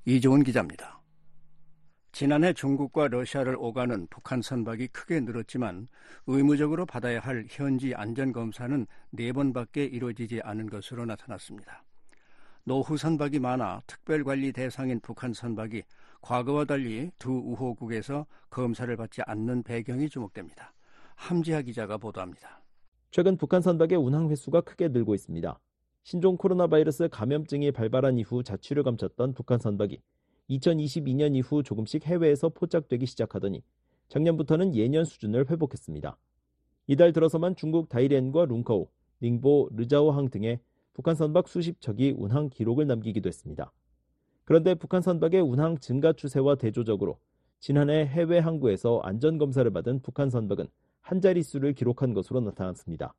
이종훈 0.03 0.43
기자입니다. 0.43 0.99
지난해 2.11 2.51
중국과 2.51 3.07
러시아를 3.07 3.55
오가는 3.57 4.05
북한 4.09 4.41
선박이 4.41 4.87
크게 4.87 5.21
늘었지만 5.21 5.87
의무적으로 6.27 6.85
받아야 6.85 7.21
할 7.21 7.45
현지 7.47 7.95
안전검사는 7.95 8.85
4번밖에 9.15 9.93
이루어지지 9.93 10.41
않은 10.43 10.69
것으로 10.69 11.05
나타났습니다. 11.05 11.85
노후 12.63 12.97
선박이 12.97 13.39
많아 13.39 13.81
특별 13.87 14.23
관리 14.23 14.51
대상인 14.51 14.99
북한 14.99 15.33
선박이 15.33 15.83
과거와 16.21 16.65
달리 16.65 17.11
두 17.17 17.31
우호국에서 17.31 18.25
검사를 18.49 18.95
받지 18.95 19.21
않는 19.25 19.63
배경이 19.63 20.09
주목됩니다. 20.09 20.73
함지하 21.15 21.61
기자가 21.61 21.97
보도합니다. 21.97 22.61
최근 23.11 23.37
북한 23.37 23.61
선박의 23.61 23.97
운항 23.97 24.29
횟수가 24.29 24.61
크게 24.61 24.89
늘고 24.89 25.15
있습니다. 25.15 25.59
신종 26.03 26.37
코로나 26.37 26.67
바이러스 26.67 27.07
감염증이 27.09 27.71
발발한 27.71 28.17
이후 28.17 28.43
자취를 28.43 28.83
감췄던 28.83 29.33
북한 29.33 29.59
선박이 29.59 30.01
2022년 30.49 31.35
이후 31.35 31.63
조금씩 31.63 32.05
해외에서 32.05 32.49
포착되기 32.49 33.05
시작하더니 33.05 33.63
작년부터는 34.09 34.75
예년 34.75 35.05
수준을 35.05 35.49
회복했습니다. 35.49 36.17
이달 36.87 37.13
들어서만 37.13 37.55
중국 37.55 37.89
다이렌과 37.89 38.45
룽커우, 38.45 38.87
닝보, 39.21 39.69
르자오항 39.75 40.29
등의 40.29 40.59
북한 40.99 41.15
선박 41.15 41.47
수십 41.47 41.79
척이 41.79 42.13
운항 42.17 42.49
기록을 42.49 42.85
남기기도 42.85 43.29
했습니다. 43.29 43.71
그런데 44.43 44.75
북한 44.75 45.01
선박의 45.01 45.39
운항 45.39 45.77
증가 45.77 46.11
추세와 46.11 46.55
대조적으로 46.55 47.19
지난해 47.61 48.05
해외 48.05 48.39
항구에서 48.39 48.99
안전검사를 49.05 49.71
받은 49.71 50.01
북한 50.01 50.29
선박은 50.29 50.67
한 50.99 51.21
자릿수를 51.21 51.71
기록한 51.71 52.13
것으로 52.13 52.41
나타났습니다. 52.41 53.13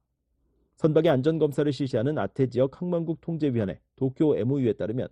선박의 0.76 1.10
안전검사를 1.10 1.72
실시하는 1.72 2.18
아태 2.18 2.48
지역 2.48 2.82
항만국 2.82 3.22
통제위원회 3.22 3.80
도쿄 3.96 4.36
MOU에 4.36 4.74
따르면 4.74 5.08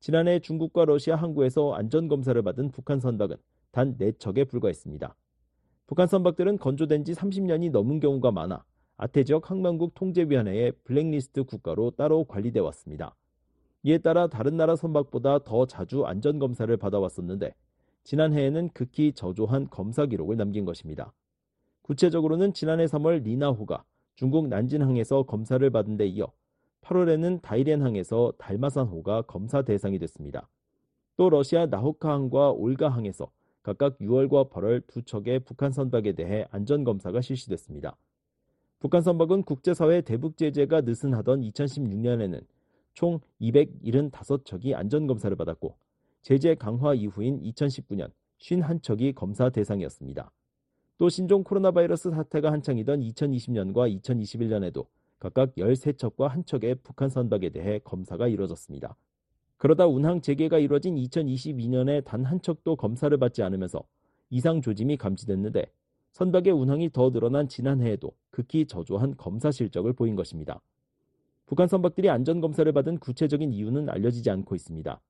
지난해 0.00 0.40
중국과 0.40 0.86
러시아 0.86 1.14
항구에서 1.14 1.74
안전검사를 1.74 2.42
받은 2.42 2.72
북한 2.72 2.98
선박은 2.98 3.36
단 3.70 3.96
4척에 3.96 4.48
불과했습니다. 4.48 5.14
북한 5.86 6.08
선박들은 6.08 6.58
건조된 6.58 7.04
지 7.04 7.12
30년이 7.12 7.70
넘은 7.70 8.00
경우가 8.00 8.32
많아 8.32 8.64
아태 9.02 9.24
지역 9.24 9.50
항만국 9.50 9.94
통제위원회의 9.94 10.72
블랙리스트 10.84 11.44
국가로 11.44 11.92
따로 11.92 12.24
관리돼 12.24 12.60
왔습니다. 12.60 13.16
이에 13.82 13.96
따라 13.96 14.26
다른 14.26 14.58
나라 14.58 14.76
선박보다 14.76 15.38
더 15.44 15.64
자주 15.64 16.04
안전검사를 16.04 16.76
받아왔었는데 16.76 17.54
지난해에는 18.04 18.68
극히 18.74 19.14
저조한 19.14 19.70
검사 19.70 20.04
기록을 20.04 20.36
남긴 20.36 20.66
것입니다. 20.66 21.14
구체적으로는 21.80 22.52
지난해 22.52 22.84
3월 22.84 23.22
리나호가 23.22 23.84
중국 24.16 24.48
난진항에서 24.48 25.22
검사를 25.22 25.70
받은 25.70 25.96
데 25.96 26.06
이어 26.06 26.30
8월에는 26.82 27.40
다이렌항에서 27.40 28.34
달마산호가 28.36 29.22
검사 29.22 29.62
대상이 29.62 29.98
됐습니다. 29.98 30.46
또 31.16 31.30
러시아 31.30 31.64
나호카항과 31.64 32.50
올가항에서 32.50 33.30
각각 33.62 33.96
6월과 33.96 34.50
8월 34.50 34.86
두 34.86 35.00
척의 35.00 35.40
북한 35.40 35.72
선박에 35.72 36.12
대해 36.12 36.46
안전검사가 36.50 37.22
실시됐습니다. 37.22 37.96
북한 38.80 39.02
선박은 39.02 39.42
국제사회 39.42 40.00
대북 40.00 40.38
제재가 40.38 40.80
느슨하던 40.80 41.42
2016년에는 41.42 42.42
총 42.94 43.20
275척이 43.38 44.74
안전검사를 44.74 45.36
받았고 45.36 45.76
제재 46.22 46.54
강화 46.54 46.94
이후인 46.94 47.42
2019년 47.42 48.10
51척이 48.40 49.14
검사 49.14 49.50
대상이었습니다. 49.50 50.32
또 50.96 51.10
신종 51.10 51.44
코로나 51.44 51.70
바이러스 51.70 52.10
사태가 52.10 52.50
한창이던 52.52 53.00
2020년과 53.00 54.00
2021년에도 54.00 54.86
각각 55.18 55.54
13척과 55.56 56.28
한 56.28 56.46
척의 56.46 56.76
북한 56.76 57.10
선박에 57.10 57.50
대해 57.50 57.80
검사가 57.84 58.28
이뤄졌습니다. 58.28 58.96
그러다 59.58 59.86
운항 59.86 60.22
재개가 60.22 60.58
이뤄진 60.58 60.94
2022년에 60.94 62.02
단 62.06 62.24
한 62.24 62.40
척도 62.40 62.76
검사를 62.76 63.14
받지 63.18 63.42
않으면서 63.42 63.84
이상 64.30 64.62
조짐이 64.62 64.96
감지됐는데 64.96 65.70
선박의 66.12 66.52
운항이 66.52 66.90
더 66.90 67.10
늘어난 67.10 67.48
지난해에도 67.48 68.12
극히 68.30 68.66
저조한 68.66 69.16
검사 69.16 69.50
실적을 69.50 69.92
보인 69.92 70.16
것입니다. 70.16 70.60
북한 71.46 71.66
선박들이 71.66 72.08
안전검사를 72.10 72.70
받은 72.72 72.98
구체적인 72.98 73.52
이유는 73.52 73.88
알려지지 73.88 74.30
않고 74.30 74.54
있습니다. 74.54 75.00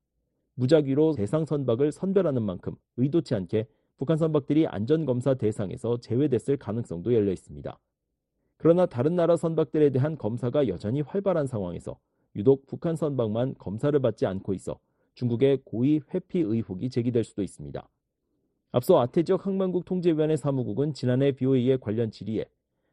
무작위로 0.54 1.14
대상 1.14 1.44
선박을 1.44 1.92
선별하는 1.92 2.42
만큼 2.42 2.74
의도치 2.96 3.34
않게 3.34 3.66
북한 3.98 4.16
선박들이 4.16 4.66
안전검사 4.66 5.34
대상에서 5.34 5.98
제외됐을 6.00 6.56
가능성도 6.56 7.12
열려 7.12 7.32
있습니다. 7.32 7.78
그러나 8.56 8.86
다른 8.86 9.16
나라 9.16 9.36
선박들에 9.36 9.90
대한 9.90 10.16
검사가 10.16 10.68
여전히 10.68 11.00
활발한 11.00 11.46
상황에서 11.46 11.98
유독 12.36 12.66
북한 12.66 12.94
선박만 12.94 13.54
검사를 13.58 13.98
받지 14.00 14.26
않고 14.26 14.54
있어 14.54 14.78
중국의 15.14 15.60
고위 15.64 16.00
회피 16.14 16.40
의혹이 16.40 16.88
제기될 16.90 17.24
수도 17.24 17.42
있습니다. 17.42 17.86
앞서 18.72 19.00
아태 19.00 19.24
지역 19.24 19.46
항만국 19.46 19.84
통제위원회 19.84 20.36
사무국은 20.36 20.94
지난해 20.94 21.32
BOA의 21.32 21.78
관련 21.80 22.12
질의에 22.12 22.44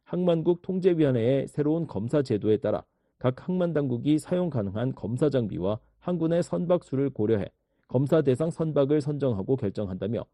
항만국 0.06 0.64
통제위원회의 0.64 1.48
새로운 1.48 1.86
검사 1.86 2.24
제도에 2.24 2.58
따라 2.58 2.84
각 3.20 3.48
항만 3.48 3.74
당국이 3.74 4.18
사용 4.18 4.50
가능한 4.50 4.96
검사 4.96 5.30
장비와 5.30 5.80
항군의 6.00 6.42
선박 6.42 6.84
수를 6.84 7.12
고려해 7.12 7.46
검사 7.88 8.24
대상 8.24 8.50
선박을 8.50 9.02
선정하고 9.02 9.56
결정한다며 9.56 10.26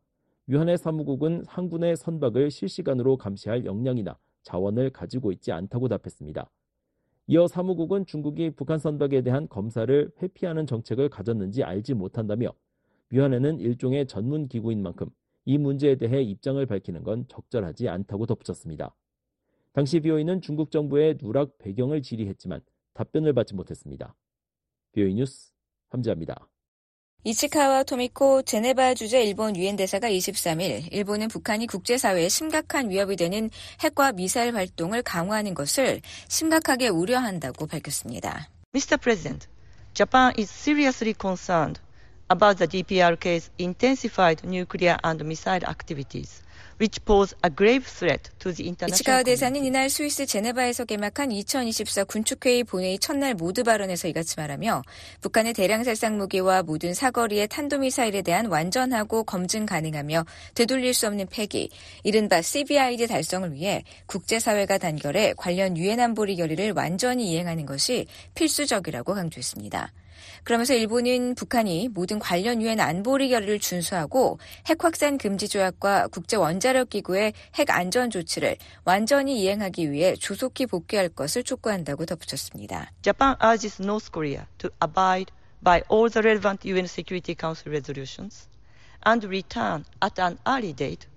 위원회 0.47 0.77
사무국은 0.77 1.43
항군의 1.45 1.97
선박을 1.97 2.49
실시간으로 2.49 3.17
감시할 3.17 3.65
역량이나 3.65 4.17
자원을 4.43 4.91
가지고 4.91 5.33
있지 5.33 5.51
않다고 5.51 5.89
답했습니다. 5.89 6.49
이어 7.27 7.47
사무국은 7.47 8.05
중국이 8.05 8.51
북한 8.51 8.79
선박에 8.79 9.21
대한 9.21 9.49
검사를 9.49 10.09
회피하는 10.21 10.65
정책을 10.67 11.09
가졌는지 11.09 11.63
알지 11.63 11.95
못한다며 11.95 12.53
위원회는 13.09 13.59
일종의 13.59 14.07
전문 14.07 14.47
기구인 14.47 14.81
만큼 14.81 15.09
이 15.45 15.57
문제에 15.57 15.95
대해 15.95 16.21
입장을 16.21 16.65
밝히는 16.65 17.03
건 17.03 17.25
적절하지 17.27 17.89
않다고 17.89 18.25
덧붙였습니다. 18.25 18.95
당시 19.73 19.99
비오이는 19.99 20.41
중국 20.41 20.71
정부의 20.71 21.17
누락 21.17 21.57
배경을 21.57 22.01
질의했지만 22.01 22.61
답변을 22.93 23.33
받지 23.33 23.55
못했습니다. 23.55 24.15
비오이 24.93 25.15
뉴스 25.15 25.51
함지합니다. 25.89 26.47
이치카와 27.25 27.83
토미코 27.83 28.41
제네바 28.41 28.95
주재 28.95 29.23
일본 29.23 29.55
유엔 29.55 29.77
대사가 29.77 30.09
23일 30.09 30.91
일본은 30.91 31.29
북한이 31.29 31.67
국제사회에 31.67 32.27
심각한 32.27 32.89
위협이 32.89 33.15
되는 33.15 33.49
핵과 33.81 34.11
미사일 34.11 34.55
활동을 34.55 35.03
강화하는 35.03 35.53
것을 35.53 36.01
심각하게 36.27 36.89
우려한다고 36.89 37.65
밝혔습니다. 37.65 38.49
Mr. 38.75 38.97
President, 38.97 39.47
Japan 39.93 40.33
is 40.37 40.51
seriously 40.51 41.13
concerned 41.19 41.79
about 42.29 42.57
the 42.57 42.67
DPRK's 42.67 43.49
intensified 43.57 44.43
nuclear 44.43 44.97
and 45.03 45.23
missile 45.25 45.63
activities. 45.65 46.43
which 46.79 47.03
pose 47.05 47.33
a 47.43 47.49
grave 47.49 47.85
threat 47.85 48.29
to 48.39 48.51
the 48.51 48.67
international 48.67 48.97
이치카와 48.97 49.23
대사는 49.23 49.63
이날 49.63 49.89
스위스 49.89 50.25
제네바에서 50.25 50.85
개막한 50.85 51.31
2024 51.31 52.03
군축회의 52.05 52.63
본회의 52.63 52.99
첫날 52.99 53.33
모두 53.33 53.63
발언에서 53.63 54.07
이같이 54.07 54.35
말하며 54.37 54.83
북한의 55.21 55.53
대량 55.53 55.83
살상 55.83 56.17
무기와 56.17 56.63
모든 56.63 56.93
사거리의 56.93 57.47
탄도미사일에 57.47 58.21
대한 58.21 58.47
완전하고 58.47 59.23
검증 59.23 59.65
가능하며 59.65 60.25
되돌릴 60.55 60.93
수 60.93 61.07
없는 61.07 61.27
폐기, 61.27 61.69
이른바 62.03 62.41
CBID 62.41 63.07
달성을 63.07 63.53
위해 63.53 63.83
국제사회가 64.07 64.77
단결해 64.77 65.35
관련 65.37 65.77
유엔 65.77 65.99
안보리 65.99 66.35
결의를 66.35 66.73
완전히 66.75 67.31
이행하는 67.31 67.65
것이 67.65 68.07
필수적이라고 68.35 69.13
강조했습니다. 69.13 69.91
그러면서 70.43 70.73
일본은 70.73 71.35
북한이 71.35 71.89
모든 71.89 72.19
관련 72.19 72.61
유엔 72.61 72.79
안보리 72.79 73.29
결의를 73.29 73.59
준수하고 73.59 74.39
핵 74.67 74.83
확산 74.83 75.17
금지 75.17 75.47
조약과 75.47 76.07
국제 76.07 76.37
원자력 76.37 76.89
기구의 76.89 77.33
핵 77.55 77.69
안전 77.69 78.09
조치를 78.09 78.57
완전히 78.85 79.41
이행하기 79.41 79.91
위해 79.91 80.15
조속히 80.15 80.65
복귀할 80.65 81.09
것을 81.09 81.43
촉구한다고 81.43 82.05
덧붙였습니다. 82.05 82.91
Japan 83.01 83.35
urges 83.43 83.81
North 83.81 84.11
Korea 84.11 84.45
to 84.57 84.69
abide 84.81 85.31
by 85.63 85.81
all 85.91 86.09
the 86.09 86.21
relevant 86.21 86.67
UN 86.67 86.85
Security 86.85 87.35
Council 87.39 87.71
resolutions 87.71 88.47
and 89.05 89.25
return 89.27 89.85
at 90.01 90.19
an 90.19 90.37
early 90.47 90.73
date 90.73 91.07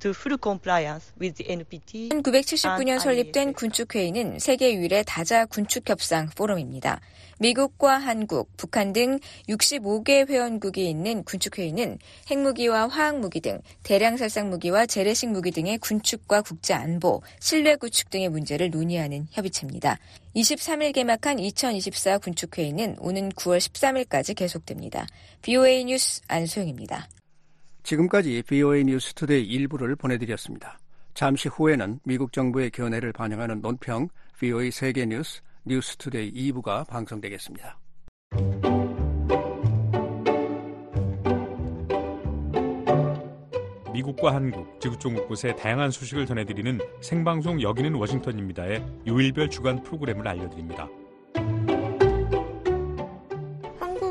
to 0.00 0.10
full 0.10 0.38
compliance 0.42 1.12
with 1.20 1.36
the 1.36 1.52
NPT. 1.52 2.08
1979년 2.08 2.98
설립된 2.98 3.52
군축회의는 3.52 4.38
세계 4.38 4.74
유일의 4.74 5.04
다자 5.06 5.46
군축협상 5.46 6.30
포럼입니다. 6.36 7.00
미국과 7.38 7.96
한국, 7.96 8.54
북한 8.58 8.92
등 8.92 9.18
65개 9.48 10.28
회원국이 10.28 10.88
있는 10.88 11.24
군축회의는 11.24 11.98
핵무기와 12.30 12.88
화학무기 12.88 13.40
등 13.40 13.60
대량 13.82 14.18
살상 14.18 14.50
무기와 14.50 14.84
재래식 14.84 15.30
무기 15.30 15.50
등의 15.50 15.78
군축과 15.78 16.42
국제 16.42 16.74
안보, 16.74 17.22
신뢰 17.40 17.76
구축 17.76 18.10
등의 18.10 18.28
문제를 18.28 18.70
논의하는 18.70 19.26
협의체입니다. 19.30 19.98
23일 20.36 20.92
개막한 20.92 21.38
2024 21.38 22.18
군축회의는 22.18 22.96
오는 22.98 23.30
9월 23.30 23.58
13일까지 23.58 24.36
계속됩니다. 24.36 25.06
VOA 25.40 25.84
뉴스 25.84 26.20
안소영입니다. 26.28 27.08
지금까지 27.90 28.44
VOA 28.46 28.84
뉴스 28.84 29.14
투데이 29.14 29.42
일부를 29.44 29.96
보내드렸습니다. 29.96 30.78
잠시 31.12 31.48
후에는 31.48 31.98
미국 32.04 32.32
정부의 32.32 32.70
견해를 32.70 33.12
반영하는 33.12 33.60
논평 33.60 34.08
VOA 34.38 34.70
세계 34.70 35.06
뉴스 35.06 35.42
뉴스 35.64 35.96
투데이 35.96 36.32
2부가 36.32 36.86
방송되겠습니다. 36.86 37.80
미국과 43.92 44.36
한국, 44.36 44.80
지구촌 44.80 45.14
곳곳의 45.16 45.56
다양한 45.56 45.90
소식을 45.90 46.26
전해드리는 46.26 46.78
생방송 47.00 47.60
여기는 47.60 47.92
워싱턴입니다의 47.94 48.86
요일별 49.08 49.50
주간 49.50 49.82
프로그램을 49.82 50.28
알려드립니다. 50.28 50.88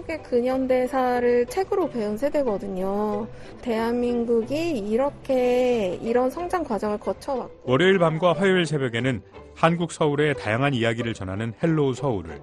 한국의 0.10 0.24
근현대사를 0.24 1.46
책으로 1.46 1.90
배운 1.90 2.18
세대거든요. 2.18 3.28
대한민국이 3.62 4.80
이렇게 4.80 6.00
이런 6.02 6.30
성장 6.32 6.64
과정을 6.64 6.98
거쳐왔고 6.98 7.72
월요일 7.72 8.00
밤과 8.00 8.34
화요일 8.34 8.66
새벽에는 8.66 9.22
한국 9.56 9.92
서울의 9.92 10.36
다양한 10.36 10.74
이야기를 10.74 11.14
전하는 11.14 11.54
Hello 11.62 11.94
서울을 11.94 12.42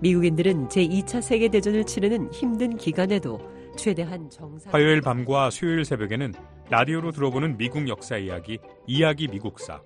미국인들은 0.00 0.68
제2차 0.68 1.20
세계대전을 1.20 1.84
치르는 1.84 2.32
힘든 2.32 2.76
기간에도 2.76 3.38
최대한 3.76 4.30
정상 4.30 4.72
화요일 4.72 5.00
밤과 5.02 5.50
수요일 5.50 5.84
새벽에는 5.84 6.32
라디오로 6.70 7.12
들어보는 7.12 7.58
미국 7.58 7.88
역사 7.88 8.16
이야기 8.16 8.58
이야기 8.86 9.28
미국사 9.28 9.80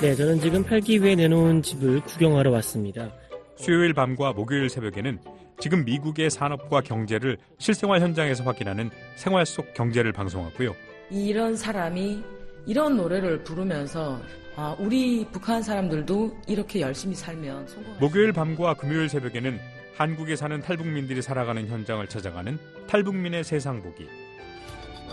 네, 0.00 0.14
저는 0.14 0.40
지금 0.40 0.64
팔기 0.64 1.02
위해 1.02 1.14
내놓은 1.14 1.62
집을 1.62 2.00
구경하러 2.00 2.50
왔습니다. 2.50 3.12
수요일 3.56 3.94
밤과 3.94 4.32
목요일 4.32 4.68
새벽에는 4.68 5.20
지금 5.60 5.84
미국의 5.84 6.30
산업과 6.30 6.80
경제를 6.80 7.38
실생활 7.58 8.00
현장에서 8.00 8.44
확인하는 8.44 8.90
생활 9.16 9.46
속 9.46 9.74
경제를 9.74 10.12
방송하고요. 10.12 10.74
이런 11.10 11.56
사람이 11.56 12.22
이런 12.66 12.96
노래를 12.96 13.44
부르면서 13.44 14.20
아, 14.56 14.76
우리 14.78 15.26
북한 15.32 15.62
사람들도 15.62 16.36
이렇게 16.46 16.80
열심히 16.80 17.14
살면 17.14 17.66
성공. 17.68 17.96
목요일 18.00 18.32
밤과 18.32 18.74
금요일 18.74 19.08
새벽에는 19.08 19.58
한국에 19.96 20.36
사는 20.36 20.60
탈북민들이 20.60 21.22
살아가는 21.22 21.66
현장을 21.66 22.06
찾아가는 22.06 22.58
탈북민의 22.86 23.44
세상 23.44 23.82
보기. 23.82 24.08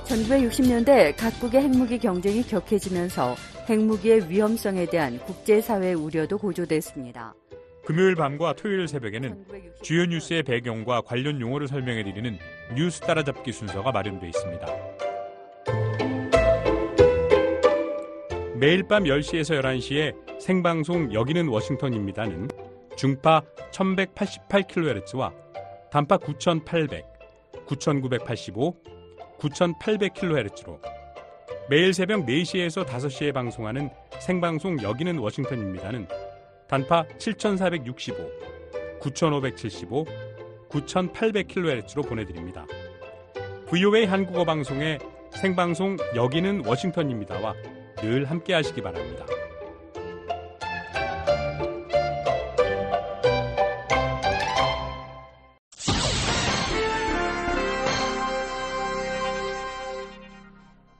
1960년대 0.06 1.16
각국의 1.16 1.62
핵무기 1.62 2.00
경쟁이 2.00 2.42
격해지면서 2.44 3.36
핵무기의 3.70 4.30
위험성에 4.30 4.88
대한 4.88 5.20
국제사회 5.20 5.94
우려도 5.94 6.38
고조됐습니다. 6.38 7.34
금요일 7.90 8.14
밤과 8.14 8.54
토요일 8.54 8.88
새벽에는 8.88 9.46
주요 9.82 10.06
뉴스의 10.06 10.44
배경과 10.44 11.02
관련 11.02 11.42
용어를 11.42 11.68
설명해 11.68 12.04
드리는 12.04 12.38
뉴스 12.76 13.00
따라잡기 13.00 13.52
순서가 13.52 13.92
마련되어 13.92 14.30
있습니다. 14.30 14.68
매일 18.60 18.84
밤 18.84 19.06
10시에서 19.06 19.60
11시에 19.60 20.40
생방송 20.40 21.16
여기는 21.16 21.48
워싱턴입니다는 21.48 22.50
중파 22.96 23.42
1188kHz와 23.72 25.34
단파 25.90 26.18
9800, 26.18 27.04
9985, 27.66 28.76
9800kHz로 29.40 30.80
매일 31.72 31.96
새벽 31.96 32.28
4시에서 32.28 32.86
5시에 32.86 33.34
방송하는 33.34 33.90
생방송 34.20 34.80
여기는 34.84 35.18
워싱턴입니다는 35.18 36.29
단파 36.70 37.04
7465, 37.18 38.14
9575, 39.00 40.06
9800kHz로 40.70 42.08
보내드립니다. 42.08 42.68
VOA 43.68 44.06
한국어 44.06 44.46
방송의 44.46 45.00
생방송 45.32 45.98
여기는 46.16 46.64
워싱턴입니다와 46.68 47.56
늘 47.98 48.26
함께 48.26 48.54
하시기 48.54 48.84
바랍니다. 48.84 49.26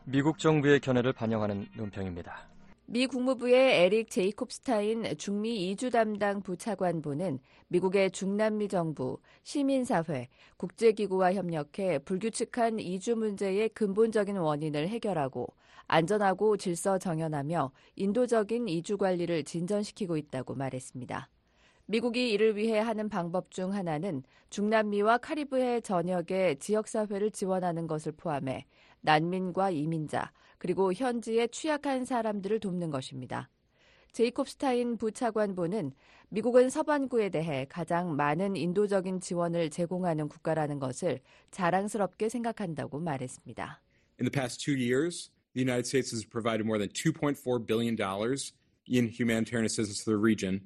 미국 0.06 0.40
정부의 0.40 0.80
견해를 0.80 1.14
반영하는 1.14 1.68
논평입니다. 1.76 2.59
미 2.92 3.06
국무부의 3.06 3.84
에릭 3.84 4.10
제이콥스타인 4.10 5.16
중미 5.16 5.70
이주 5.70 5.92
담당 5.92 6.42
부차관보는 6.42 7.38
미국의 7.68 8.10
중남미 8.10 8.68
정부, 8.68 9.20
시민사회, 9.44 10.28
국제기구와 10.58 11.36
협력해 11.36 12.00
불규칙한 12.00 12.80
이주 12.80 13.16
문제의 13.16 13.70
근본적인 13.70 14.38
원인을 14.38 14.88
해결하고 14.88 15.54
안전하고 15.86 16.58
질서 16.58 16.98
정연하며 16.98 17.72
인도적인 17.96 18.68
이주 18.68 18.98
관리를 18.98 19.44
진전시키고 19.44 20.18
있다고 20.18 20.56
말했습니다. 20.56 21.30
미국이 21.86 22.32
이를 22.32 22.56
위해 22.58 22.80
하는 22.80 23.08
방법 23.08 23.52
중 23.52 23.72
하나는 23.72 24.24
중남미와 24.50 25.20
카리브해 25.20 25.82
전역의 25.82 26.58
지역사회를 26.58 27.30
지원하는 27.30 27.86
것을 27.86 28.14
포함해 28.14 28.66
난민과 29.02 29.70
이민자, 29.70 30.32
그리고 30.60 30.94
현지의 30.94 31.50
취약한 31.50 32.06
사람들을 32.06 32.60
돕는 32.60 32.92
것입니다. 32.92 33.50
제이콥 34.12 34.48
스타인 34.48 34.98
부차관보는 34.98 35.94
미국은 36.30 36.70
서반구에 36.70 37.30
대해 37.30 37.66
가장 37.70 38.16
많은 38.16 38.56
인도적인 38.56 39.20
지원을 39.20 39.70
제공하는 39.70 40.28
국가라는 40.28 40.80
것을 40.80 41.22
자랑스럽게 41.52 42.30
생각한다고 42.30 43.00
말했습니다. 43.00 43.82
In 44.20 44.30
the 44.30 44.32
past 44.32 44.64
two 44.64 44.76
years, 44.76 45.32
the 45.54 45.64
United 45.64 45.88
States 45.88 46.14
has 46.14 46.28
provided 46.28 46.66
more 46.66 46.78
than 46.78 46.90
2.4 46.92 47.66
billion 47.66 47.96
dollars 47.96 48.54
in 48.88 49.08
humanitarian 49.08 49.66
assistance 49.66 50.04
to 50.04 50.12
the 50.12 50.22
region. 50.22 50.62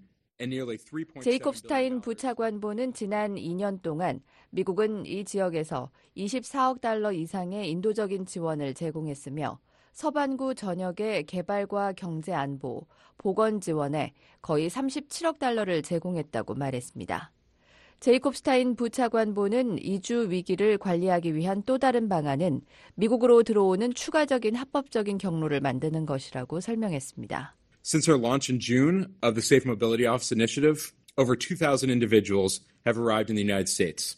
제이콥 1.21 1.55
스타인 1.55 2.01
부차관보는 2.01 2.93
지난 2.93 3.35
2년 3.35 3.81
동안 3.81 4.19
미국은 4.49 5.05
이 5.05 5.23
지역에서 5.23 5.91
24억 6.17 6.81
달러 6.81 7.13
이상의 7.13 7.69
인도적인 7.69 8.25
지원을 8.25 8.73
제공했으며 8.73 9.59
서반구 9.93 10.55
전역의 10.55 11.25
개발과 11.27 11.93
경제 11.93 12.33
안보, 12.33 12.87
보건 13.17 13.61
지원에 13.61 14.13
거의 14.41 14.69
37억 14.69 15.39
달러를 15.39 15.83
제공했다고 15.83 16.55
말했습니다. 16.55 17.31
제이콥 17.99 18.35
스타인 18.35 18.75
부차관보는 18.75 19.77
이주 19.81 20.29
위기를 20.29 20.77
관리하기 20.77 21.35
위한 21.35 21.63
또 21.65 21.77
다른 21.77 22.09
방안은 22.09 22.61
미국으로 22.95 23.43
들어오는 23.43 23.93
추가적인 23.93 24.55
합법적인 24.55 25.19
경로를 25.19 25.61
만드는 25.61 26.05
것이라고 26.05 26.59
설명했습니다. 26.59 27.55
Since 27.85 28.11
our 28.11 28.21
launch 28.21 28.51
in 28.51 28.59
June 28.59 29.05
of 29.21 29.35
the 29.35 29.41
Safe 29.41 29.63
Mobility 29.65 30.05
Office 30.05 30.33
initiative, 30.35 30.91
over 31.17 31.37
2,000 31.37 31.89
individuals 31.89 32.61
have 32.85 32.99
arrived 32.99 33.29
in 33.29 33.35
the 33.35 33.43
United 33.43 33.69
States. 33.69 34.17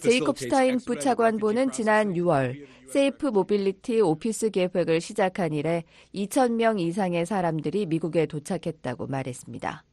제이콥 0.00 0.38
스타인 0.38 0.78
부차관보는 0.78 1.72
지난 1.72 2.14
6월 2.14 2.64
Safe 2.86 3.26
Mobility 3.26 4.00
Office 4.00 4.50
계획을 4.50 5.00
시작한 5.00 5.52
이래 5.52 5.82
2,000명 6.14 6.78
이상의 6.78 7.26
사람들이 7.26 7.86
미국에 7.86 8.26
도착했다고 8.26 9.08
말했습니다. 9.08 9.84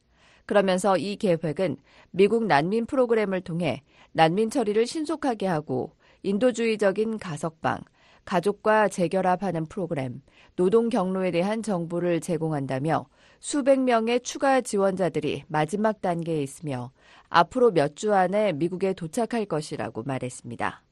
그러면서 0.46 0.98
이 0.98 1.16
계획은 1.16 1.78
미국 2.12 2.46
난민 2.46 2.86
프로그램을 2.86 3.42
통해 3.42 3.82
난민 4.12 4.52
처리를 4.52 4.86
신속하게 4.86 5.48
하고 5.48 5.94
인도주의적인 6.22 7.18
가석방, 7.18 7.80
가족과 8.26 8.88
재결합하는 8.90 9.66
프로그램, 9.66 10.22
노동 10.56 10.90
경로에 10.90 11.32
대한 11.32 11.64
정보를 11.64 12.20
제공한다며 12.22 13.08
수백 13.40 13.80
명의 13.80 14.20
추가 14.20 14.62
지원자들이 14.62 15.44
마지막 15.48 16.02
단계에 16.02 16.42
있으며 16.44 16.92
앞으로 17.30 17.72
몇 17.72 17.96
주 17.96 18.14
안에 18.14 18.54
미국에 18.54 18.94
도착할 18.94 19.46
것이라고 19.46 20.04
말했습니다. 20.04 20.84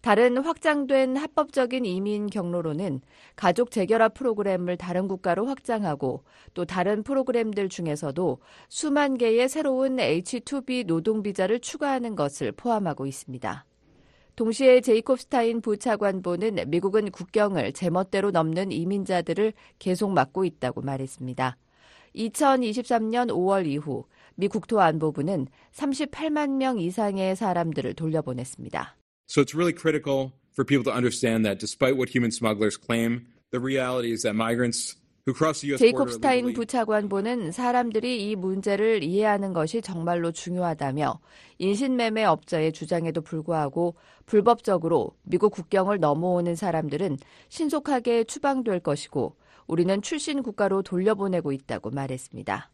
다른 0.00 0.38
확장된 0.38 1.16
합법적인 1.16 1.84
이민 1.84 2.28
경로로는 2.28 3.00
가족 3.34 3.70
재결합 3.72 4.14
프로그램을 4.14 4.76
다른 4.76 5.08
국가로 5.08 5.46
확장하고 5.46 6.22
또 6.54 6.64
다른 6.64 7.02
프로그램들 7.02 7.68
중에서도 7.68 8.38
수만 8.68 9.18
개의 9.18 9.48
새로운 9.48 9.96
H2B 9.96 10.86
노동 10.86 11.22
비자를 11.22 11.58
추가하는 11.58 12.14
것을 12.14 12.52
포함하고 12.52 13.06
있습니다. 13.06 13.64
동시에 14.36 14.80
제이콥 14.82 15.18
스타인 15.18 15.60
부차관보는 15.60 16.70
미국은 16.70 17.10
국경을 17.10 17.72
제멋대로 17.72 18.30
넘는 18.30 18.70
이민자들을 18.70 19.52
계속 19.80 20.12
막고 20.12 20.44
있다고 20.44 20.80
말했습니다. 20.82 21.56
2023년 22.14 23.28
5월 23.28 23.66
이후 23.66 24.04
미 24.34 24.48
국토안보부는 24.48 25.46
38만 25.72 26.56
명 26.56 26.78
이상의 26.78 27.36
사람들을 27.36 27.94
돌려보냈습니다. 27.94 28.96
So 29.28 29.42
it's 29.42 29.54
really 29.54 29.74
critical 29.74 30.32
for 30.52 30.64
people 30.64 30.84
to 30.84 30.92
understand 30.92 31.44
that 31.44 31.58
despite 31.58 31.96
what 31.96 32.10
human 32.10 32.30
smugglers 32.30 32.78
claim, 32.78 33.26
the 33.50 33.60
reality 33.60 34.12
is 34.12 34.22
that 34.22 34.34
migrants 34.34 34.96
제이콥 35.76 36.10
스타인 36.10 36.54
부차관보는 36.54 37.52
사람들이 37.52 38.30
이 38.30 38.36
문제를 38.36 39.02
이해하는 39.02 39.52
것이 39.52 39.82
정말로 39.82 40.32
중요하다며 40.32 41.20
인신매매 41.58 42.24
업자의 42.24 42.72
주장에도 42.72 43.20
불구하고 43.20 43.94
불법적으로 44.24 45.12
미국 45.24 45.52
국경을 45.52 46.00
넘어오는 46.00 46.56
사람들은 46.56 47.18
신속하게 47.50 48.24
추방될 48.24 48.80
것이고 48.80 49.36
우리는 49.68 50.02
출신 50.02 50.42
국가로 50.42 50.82
돌려보내고 50.82 51.52
있다고 51.52 51.90
말했습니다. 51.90 52.70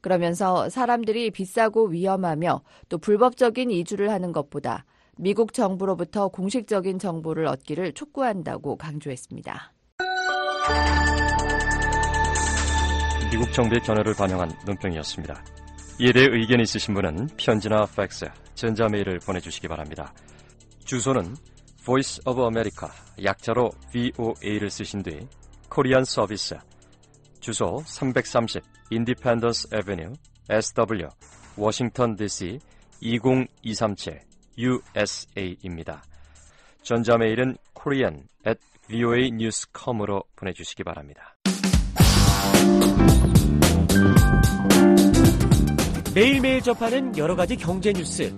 그러면서 0.00 0.68
사람들이 0.68 1.30
비싸고 1.30 1.86
위험하며 1.86 2.60
또 2.90 2.98
불법적인 2.98 3.70
이주를 3.70 4.10
하는 4.10 4.32
것보다 4.32 4.84
미국 5.16 5.54
정부로부터 5.54 6.28
공식적인 6.28 6.98
정보를 6.98 7.46
얻기를 7.46 7.94
촉구한다고 7.94 8.76
강조했습니다. 8.76 9.72
미국 13.30 13.52
정부의 13.52 13.80
견해를 13.80 14.14
반영한 14.14 14.50
논평이었습니다. 14.66 15.44
이에 16.00 16.12
대해 16.12 16.26
의견 16.30 16.60
있으신 16.60 16.92
분은 16.94 17.28
편지나 17.36 17.86
팩스, 17.96 18.26
전자메일을 18.54 19.20
보내주시기 19.20 19.68
바랍니다. 19.68 20.12
주소는 20.84 21.34
Voice 21.84 22.20
of 22.26 22.40
America, 22.42 22.90
약자로 23.22 23.70
VOA를 23.92 24.70
쓰신 24.70 25.02
뒤 25.02 25.26
Korean 25.68 26.04
Service, 26.04 26.56
주소 27.40 27.82
330 27.86 28.62
Independence 28.90 29.68
Avenue 29.72 30.12
SW 30.48 31.08
워싱턴 31.56 32.16
DC 32.16 32.58
20237 33.00 34.20
USA입니다. 34.56 36.02
전자 36.82 37.16
메일은 37.16 37.56
korean 37.74 38.26
at 38.46 38.60
voanews.com으로 38.88 40.22
보내주시기 40.36 40.84
바랍니다. 40.84 41.34
매일매일 46.14 46.62
접하는 46.62 47.16
여러 47.18 47.34
가지 47.34 47.56
경제 47.56 47.92
뉴스. 47.92 48.32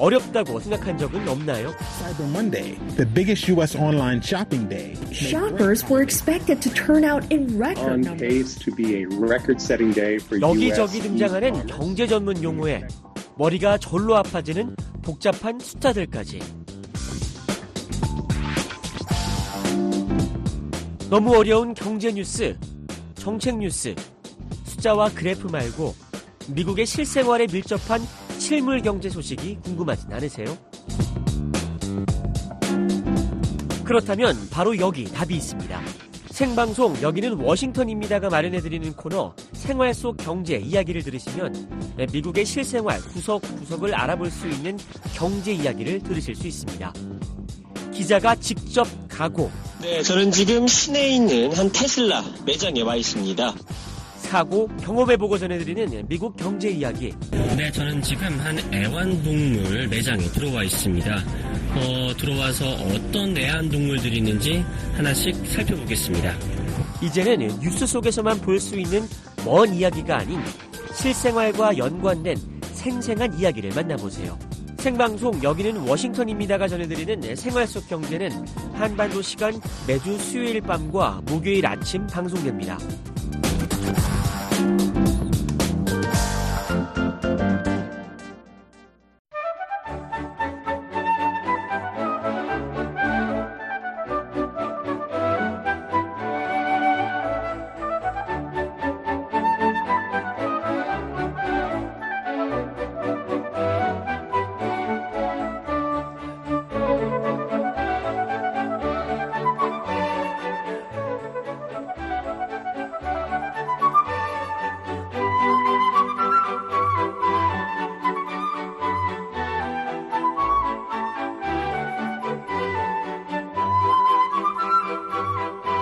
어렵다고 0.00 0.58
생각한 0.60 0.96
적은 0.96 1.28
없나요? 1.28 1.74
Cyber 2.00 2.24
Monday, 2.30 2.78
the 2.96 3.04
biggest 3.04 3.46
U.S. 3.52 3.76
online 3.76 4.22
shopping 4.22 4.66
day. 4.66 4.96
Shoppers 5.12 5.84
were 5.90 6.02
expected 6.02 6.62
to 6.62 6.70
turn 6.72 7.04
out 7.04 7.22
in 7.30 7.58
record 7.58 8.08
on 8.08 8.16
pace 8.16 8.56
to 8.64 8.74
be 8.74 9.02
a 9.02 9.06
record-setting 9.06 9.92
day 9.92 10.16
for 10.16 10.40
여기저기 10.40 10.98
US 10.98 11.02
등장하는 11.02 11.66
경제 11.66 12.06
전문 12.06 12.42
용어에 12.42 12.82
머리가 13.36 13.76
절로 13.76 14.16
아파지는 14.16 14.74
복잡한 15.02 15.60
숫자들까지. 15.60 16.40
너무 21.10 21.36
어려운 21.36 21.74
경제 21.74 22.10
뉴스, 22.10 22.56
정책 23.16 23.58
뉴스, 23.58 23.94
숫자와 24.64 25.10
그래프 25.10 25.48
말고 25.48 25.94
미국의 26.48 26.86
실생활에 26.86 27.46
밀접한 27.52 28.00
실물 28.40 28.80
경제 28.80 29.10
소식이 29.10 29.58
궁금하진 29.62 30.10
않으세요? 30.12 30.56
그렇다면 33.84 34.34
바로 34.50 34.76
여기 34.78 35.04
답이 35.04 35.36
있습니다. 35.36 35.80
생방송 36.30 37.02
여기는 37.02 37.34
워싱턴입니다가 37.34 38.30
마련해드리는 38.30 38.94
코너 38.94 39.34
생활 39.52 39.92
속 39.92 40.16
경제 40.16 40.56
이야기를 40.56 41.02
들으시면 41.02 41.94
미국의 42.10 42.46
실생활 42.46 42.98
구석구석을 43.02 43.94
알아볼 43.94 44.30
수 44.30 44.48
있는 44.48 44.78
경제 45.14 45.52
이야기를 45.52 46.00
들으실 46.00 46.34
수 46.34 46.46
있습니다. 46.46 46.94
기자가 47.92 48.34
직접 48.36 48.88
가고 49.06 49.50
네, 49.82 50.02
저는 50.02 50.32
지금 50.32 50.66
시내에 50.66 51.10
있는 51.10 51.52
한 51.52 51.70
테슬라 51.70 52.24
매장에 52.46 52.80
와 52.80 52.96
있습니다. 52.96 53.54
사고 54.30 54.68
경험해보고 54.80 55.36
전해드리는 55.38 56.06
미국 56.06 56.36
경제 56.36 56.70
이야기. 56.70 57.12
네, 57.56 57.68
저는 57.72 58.00
지금 58.00 58.28
한 58.38 58.56
애완동물 58.72 59.88
매장에 59.88 60.22
들어와 60.26 60.62
있습니다. 60.62 61.16
어, 61.74 62.14
들어와서 62.16 62.64
어떤 62.68 63.36
애완동물들이 63.36 64.18
있는지 64.18 64.64
하나씩 64.94 65.34
살펴보겠습니다. 65.34 66.32
이제는 67.02 67.58
뉴스 67.58 67.84
속에서만 67.84 68.40
볼 68.40 68.60
수 68.60 68.78
있는 68.78 69.02
먼 69.44 69.74
이야기가 69.74 70.18
아닌 70.18 70.38
실생활과 70.94 71.76
연관된 71.76 72.36
생생한 72.72 73.36
이야기를 73.36 73.70
만나보세요. 73.74 74.38
생방송 74.78 75.42
여기는 75.42 75.88
워싱턴입니다가 75.88 76.68
전해드리는 76.68 77.34
생활 77.34 77.66
속 77.66 77.88
경제는 77.88 78.30
한반도 78.74 79.22
시간 79.22 79.60
매주 79.88 80.16
수요일 80.18 80.60
밤과 80.60 81.20
목요일 81.26 81.66
아침 81.66 82.06
방송됩니다. 82.06 82.78
thank 83.82 84.80
you 84.82 84.89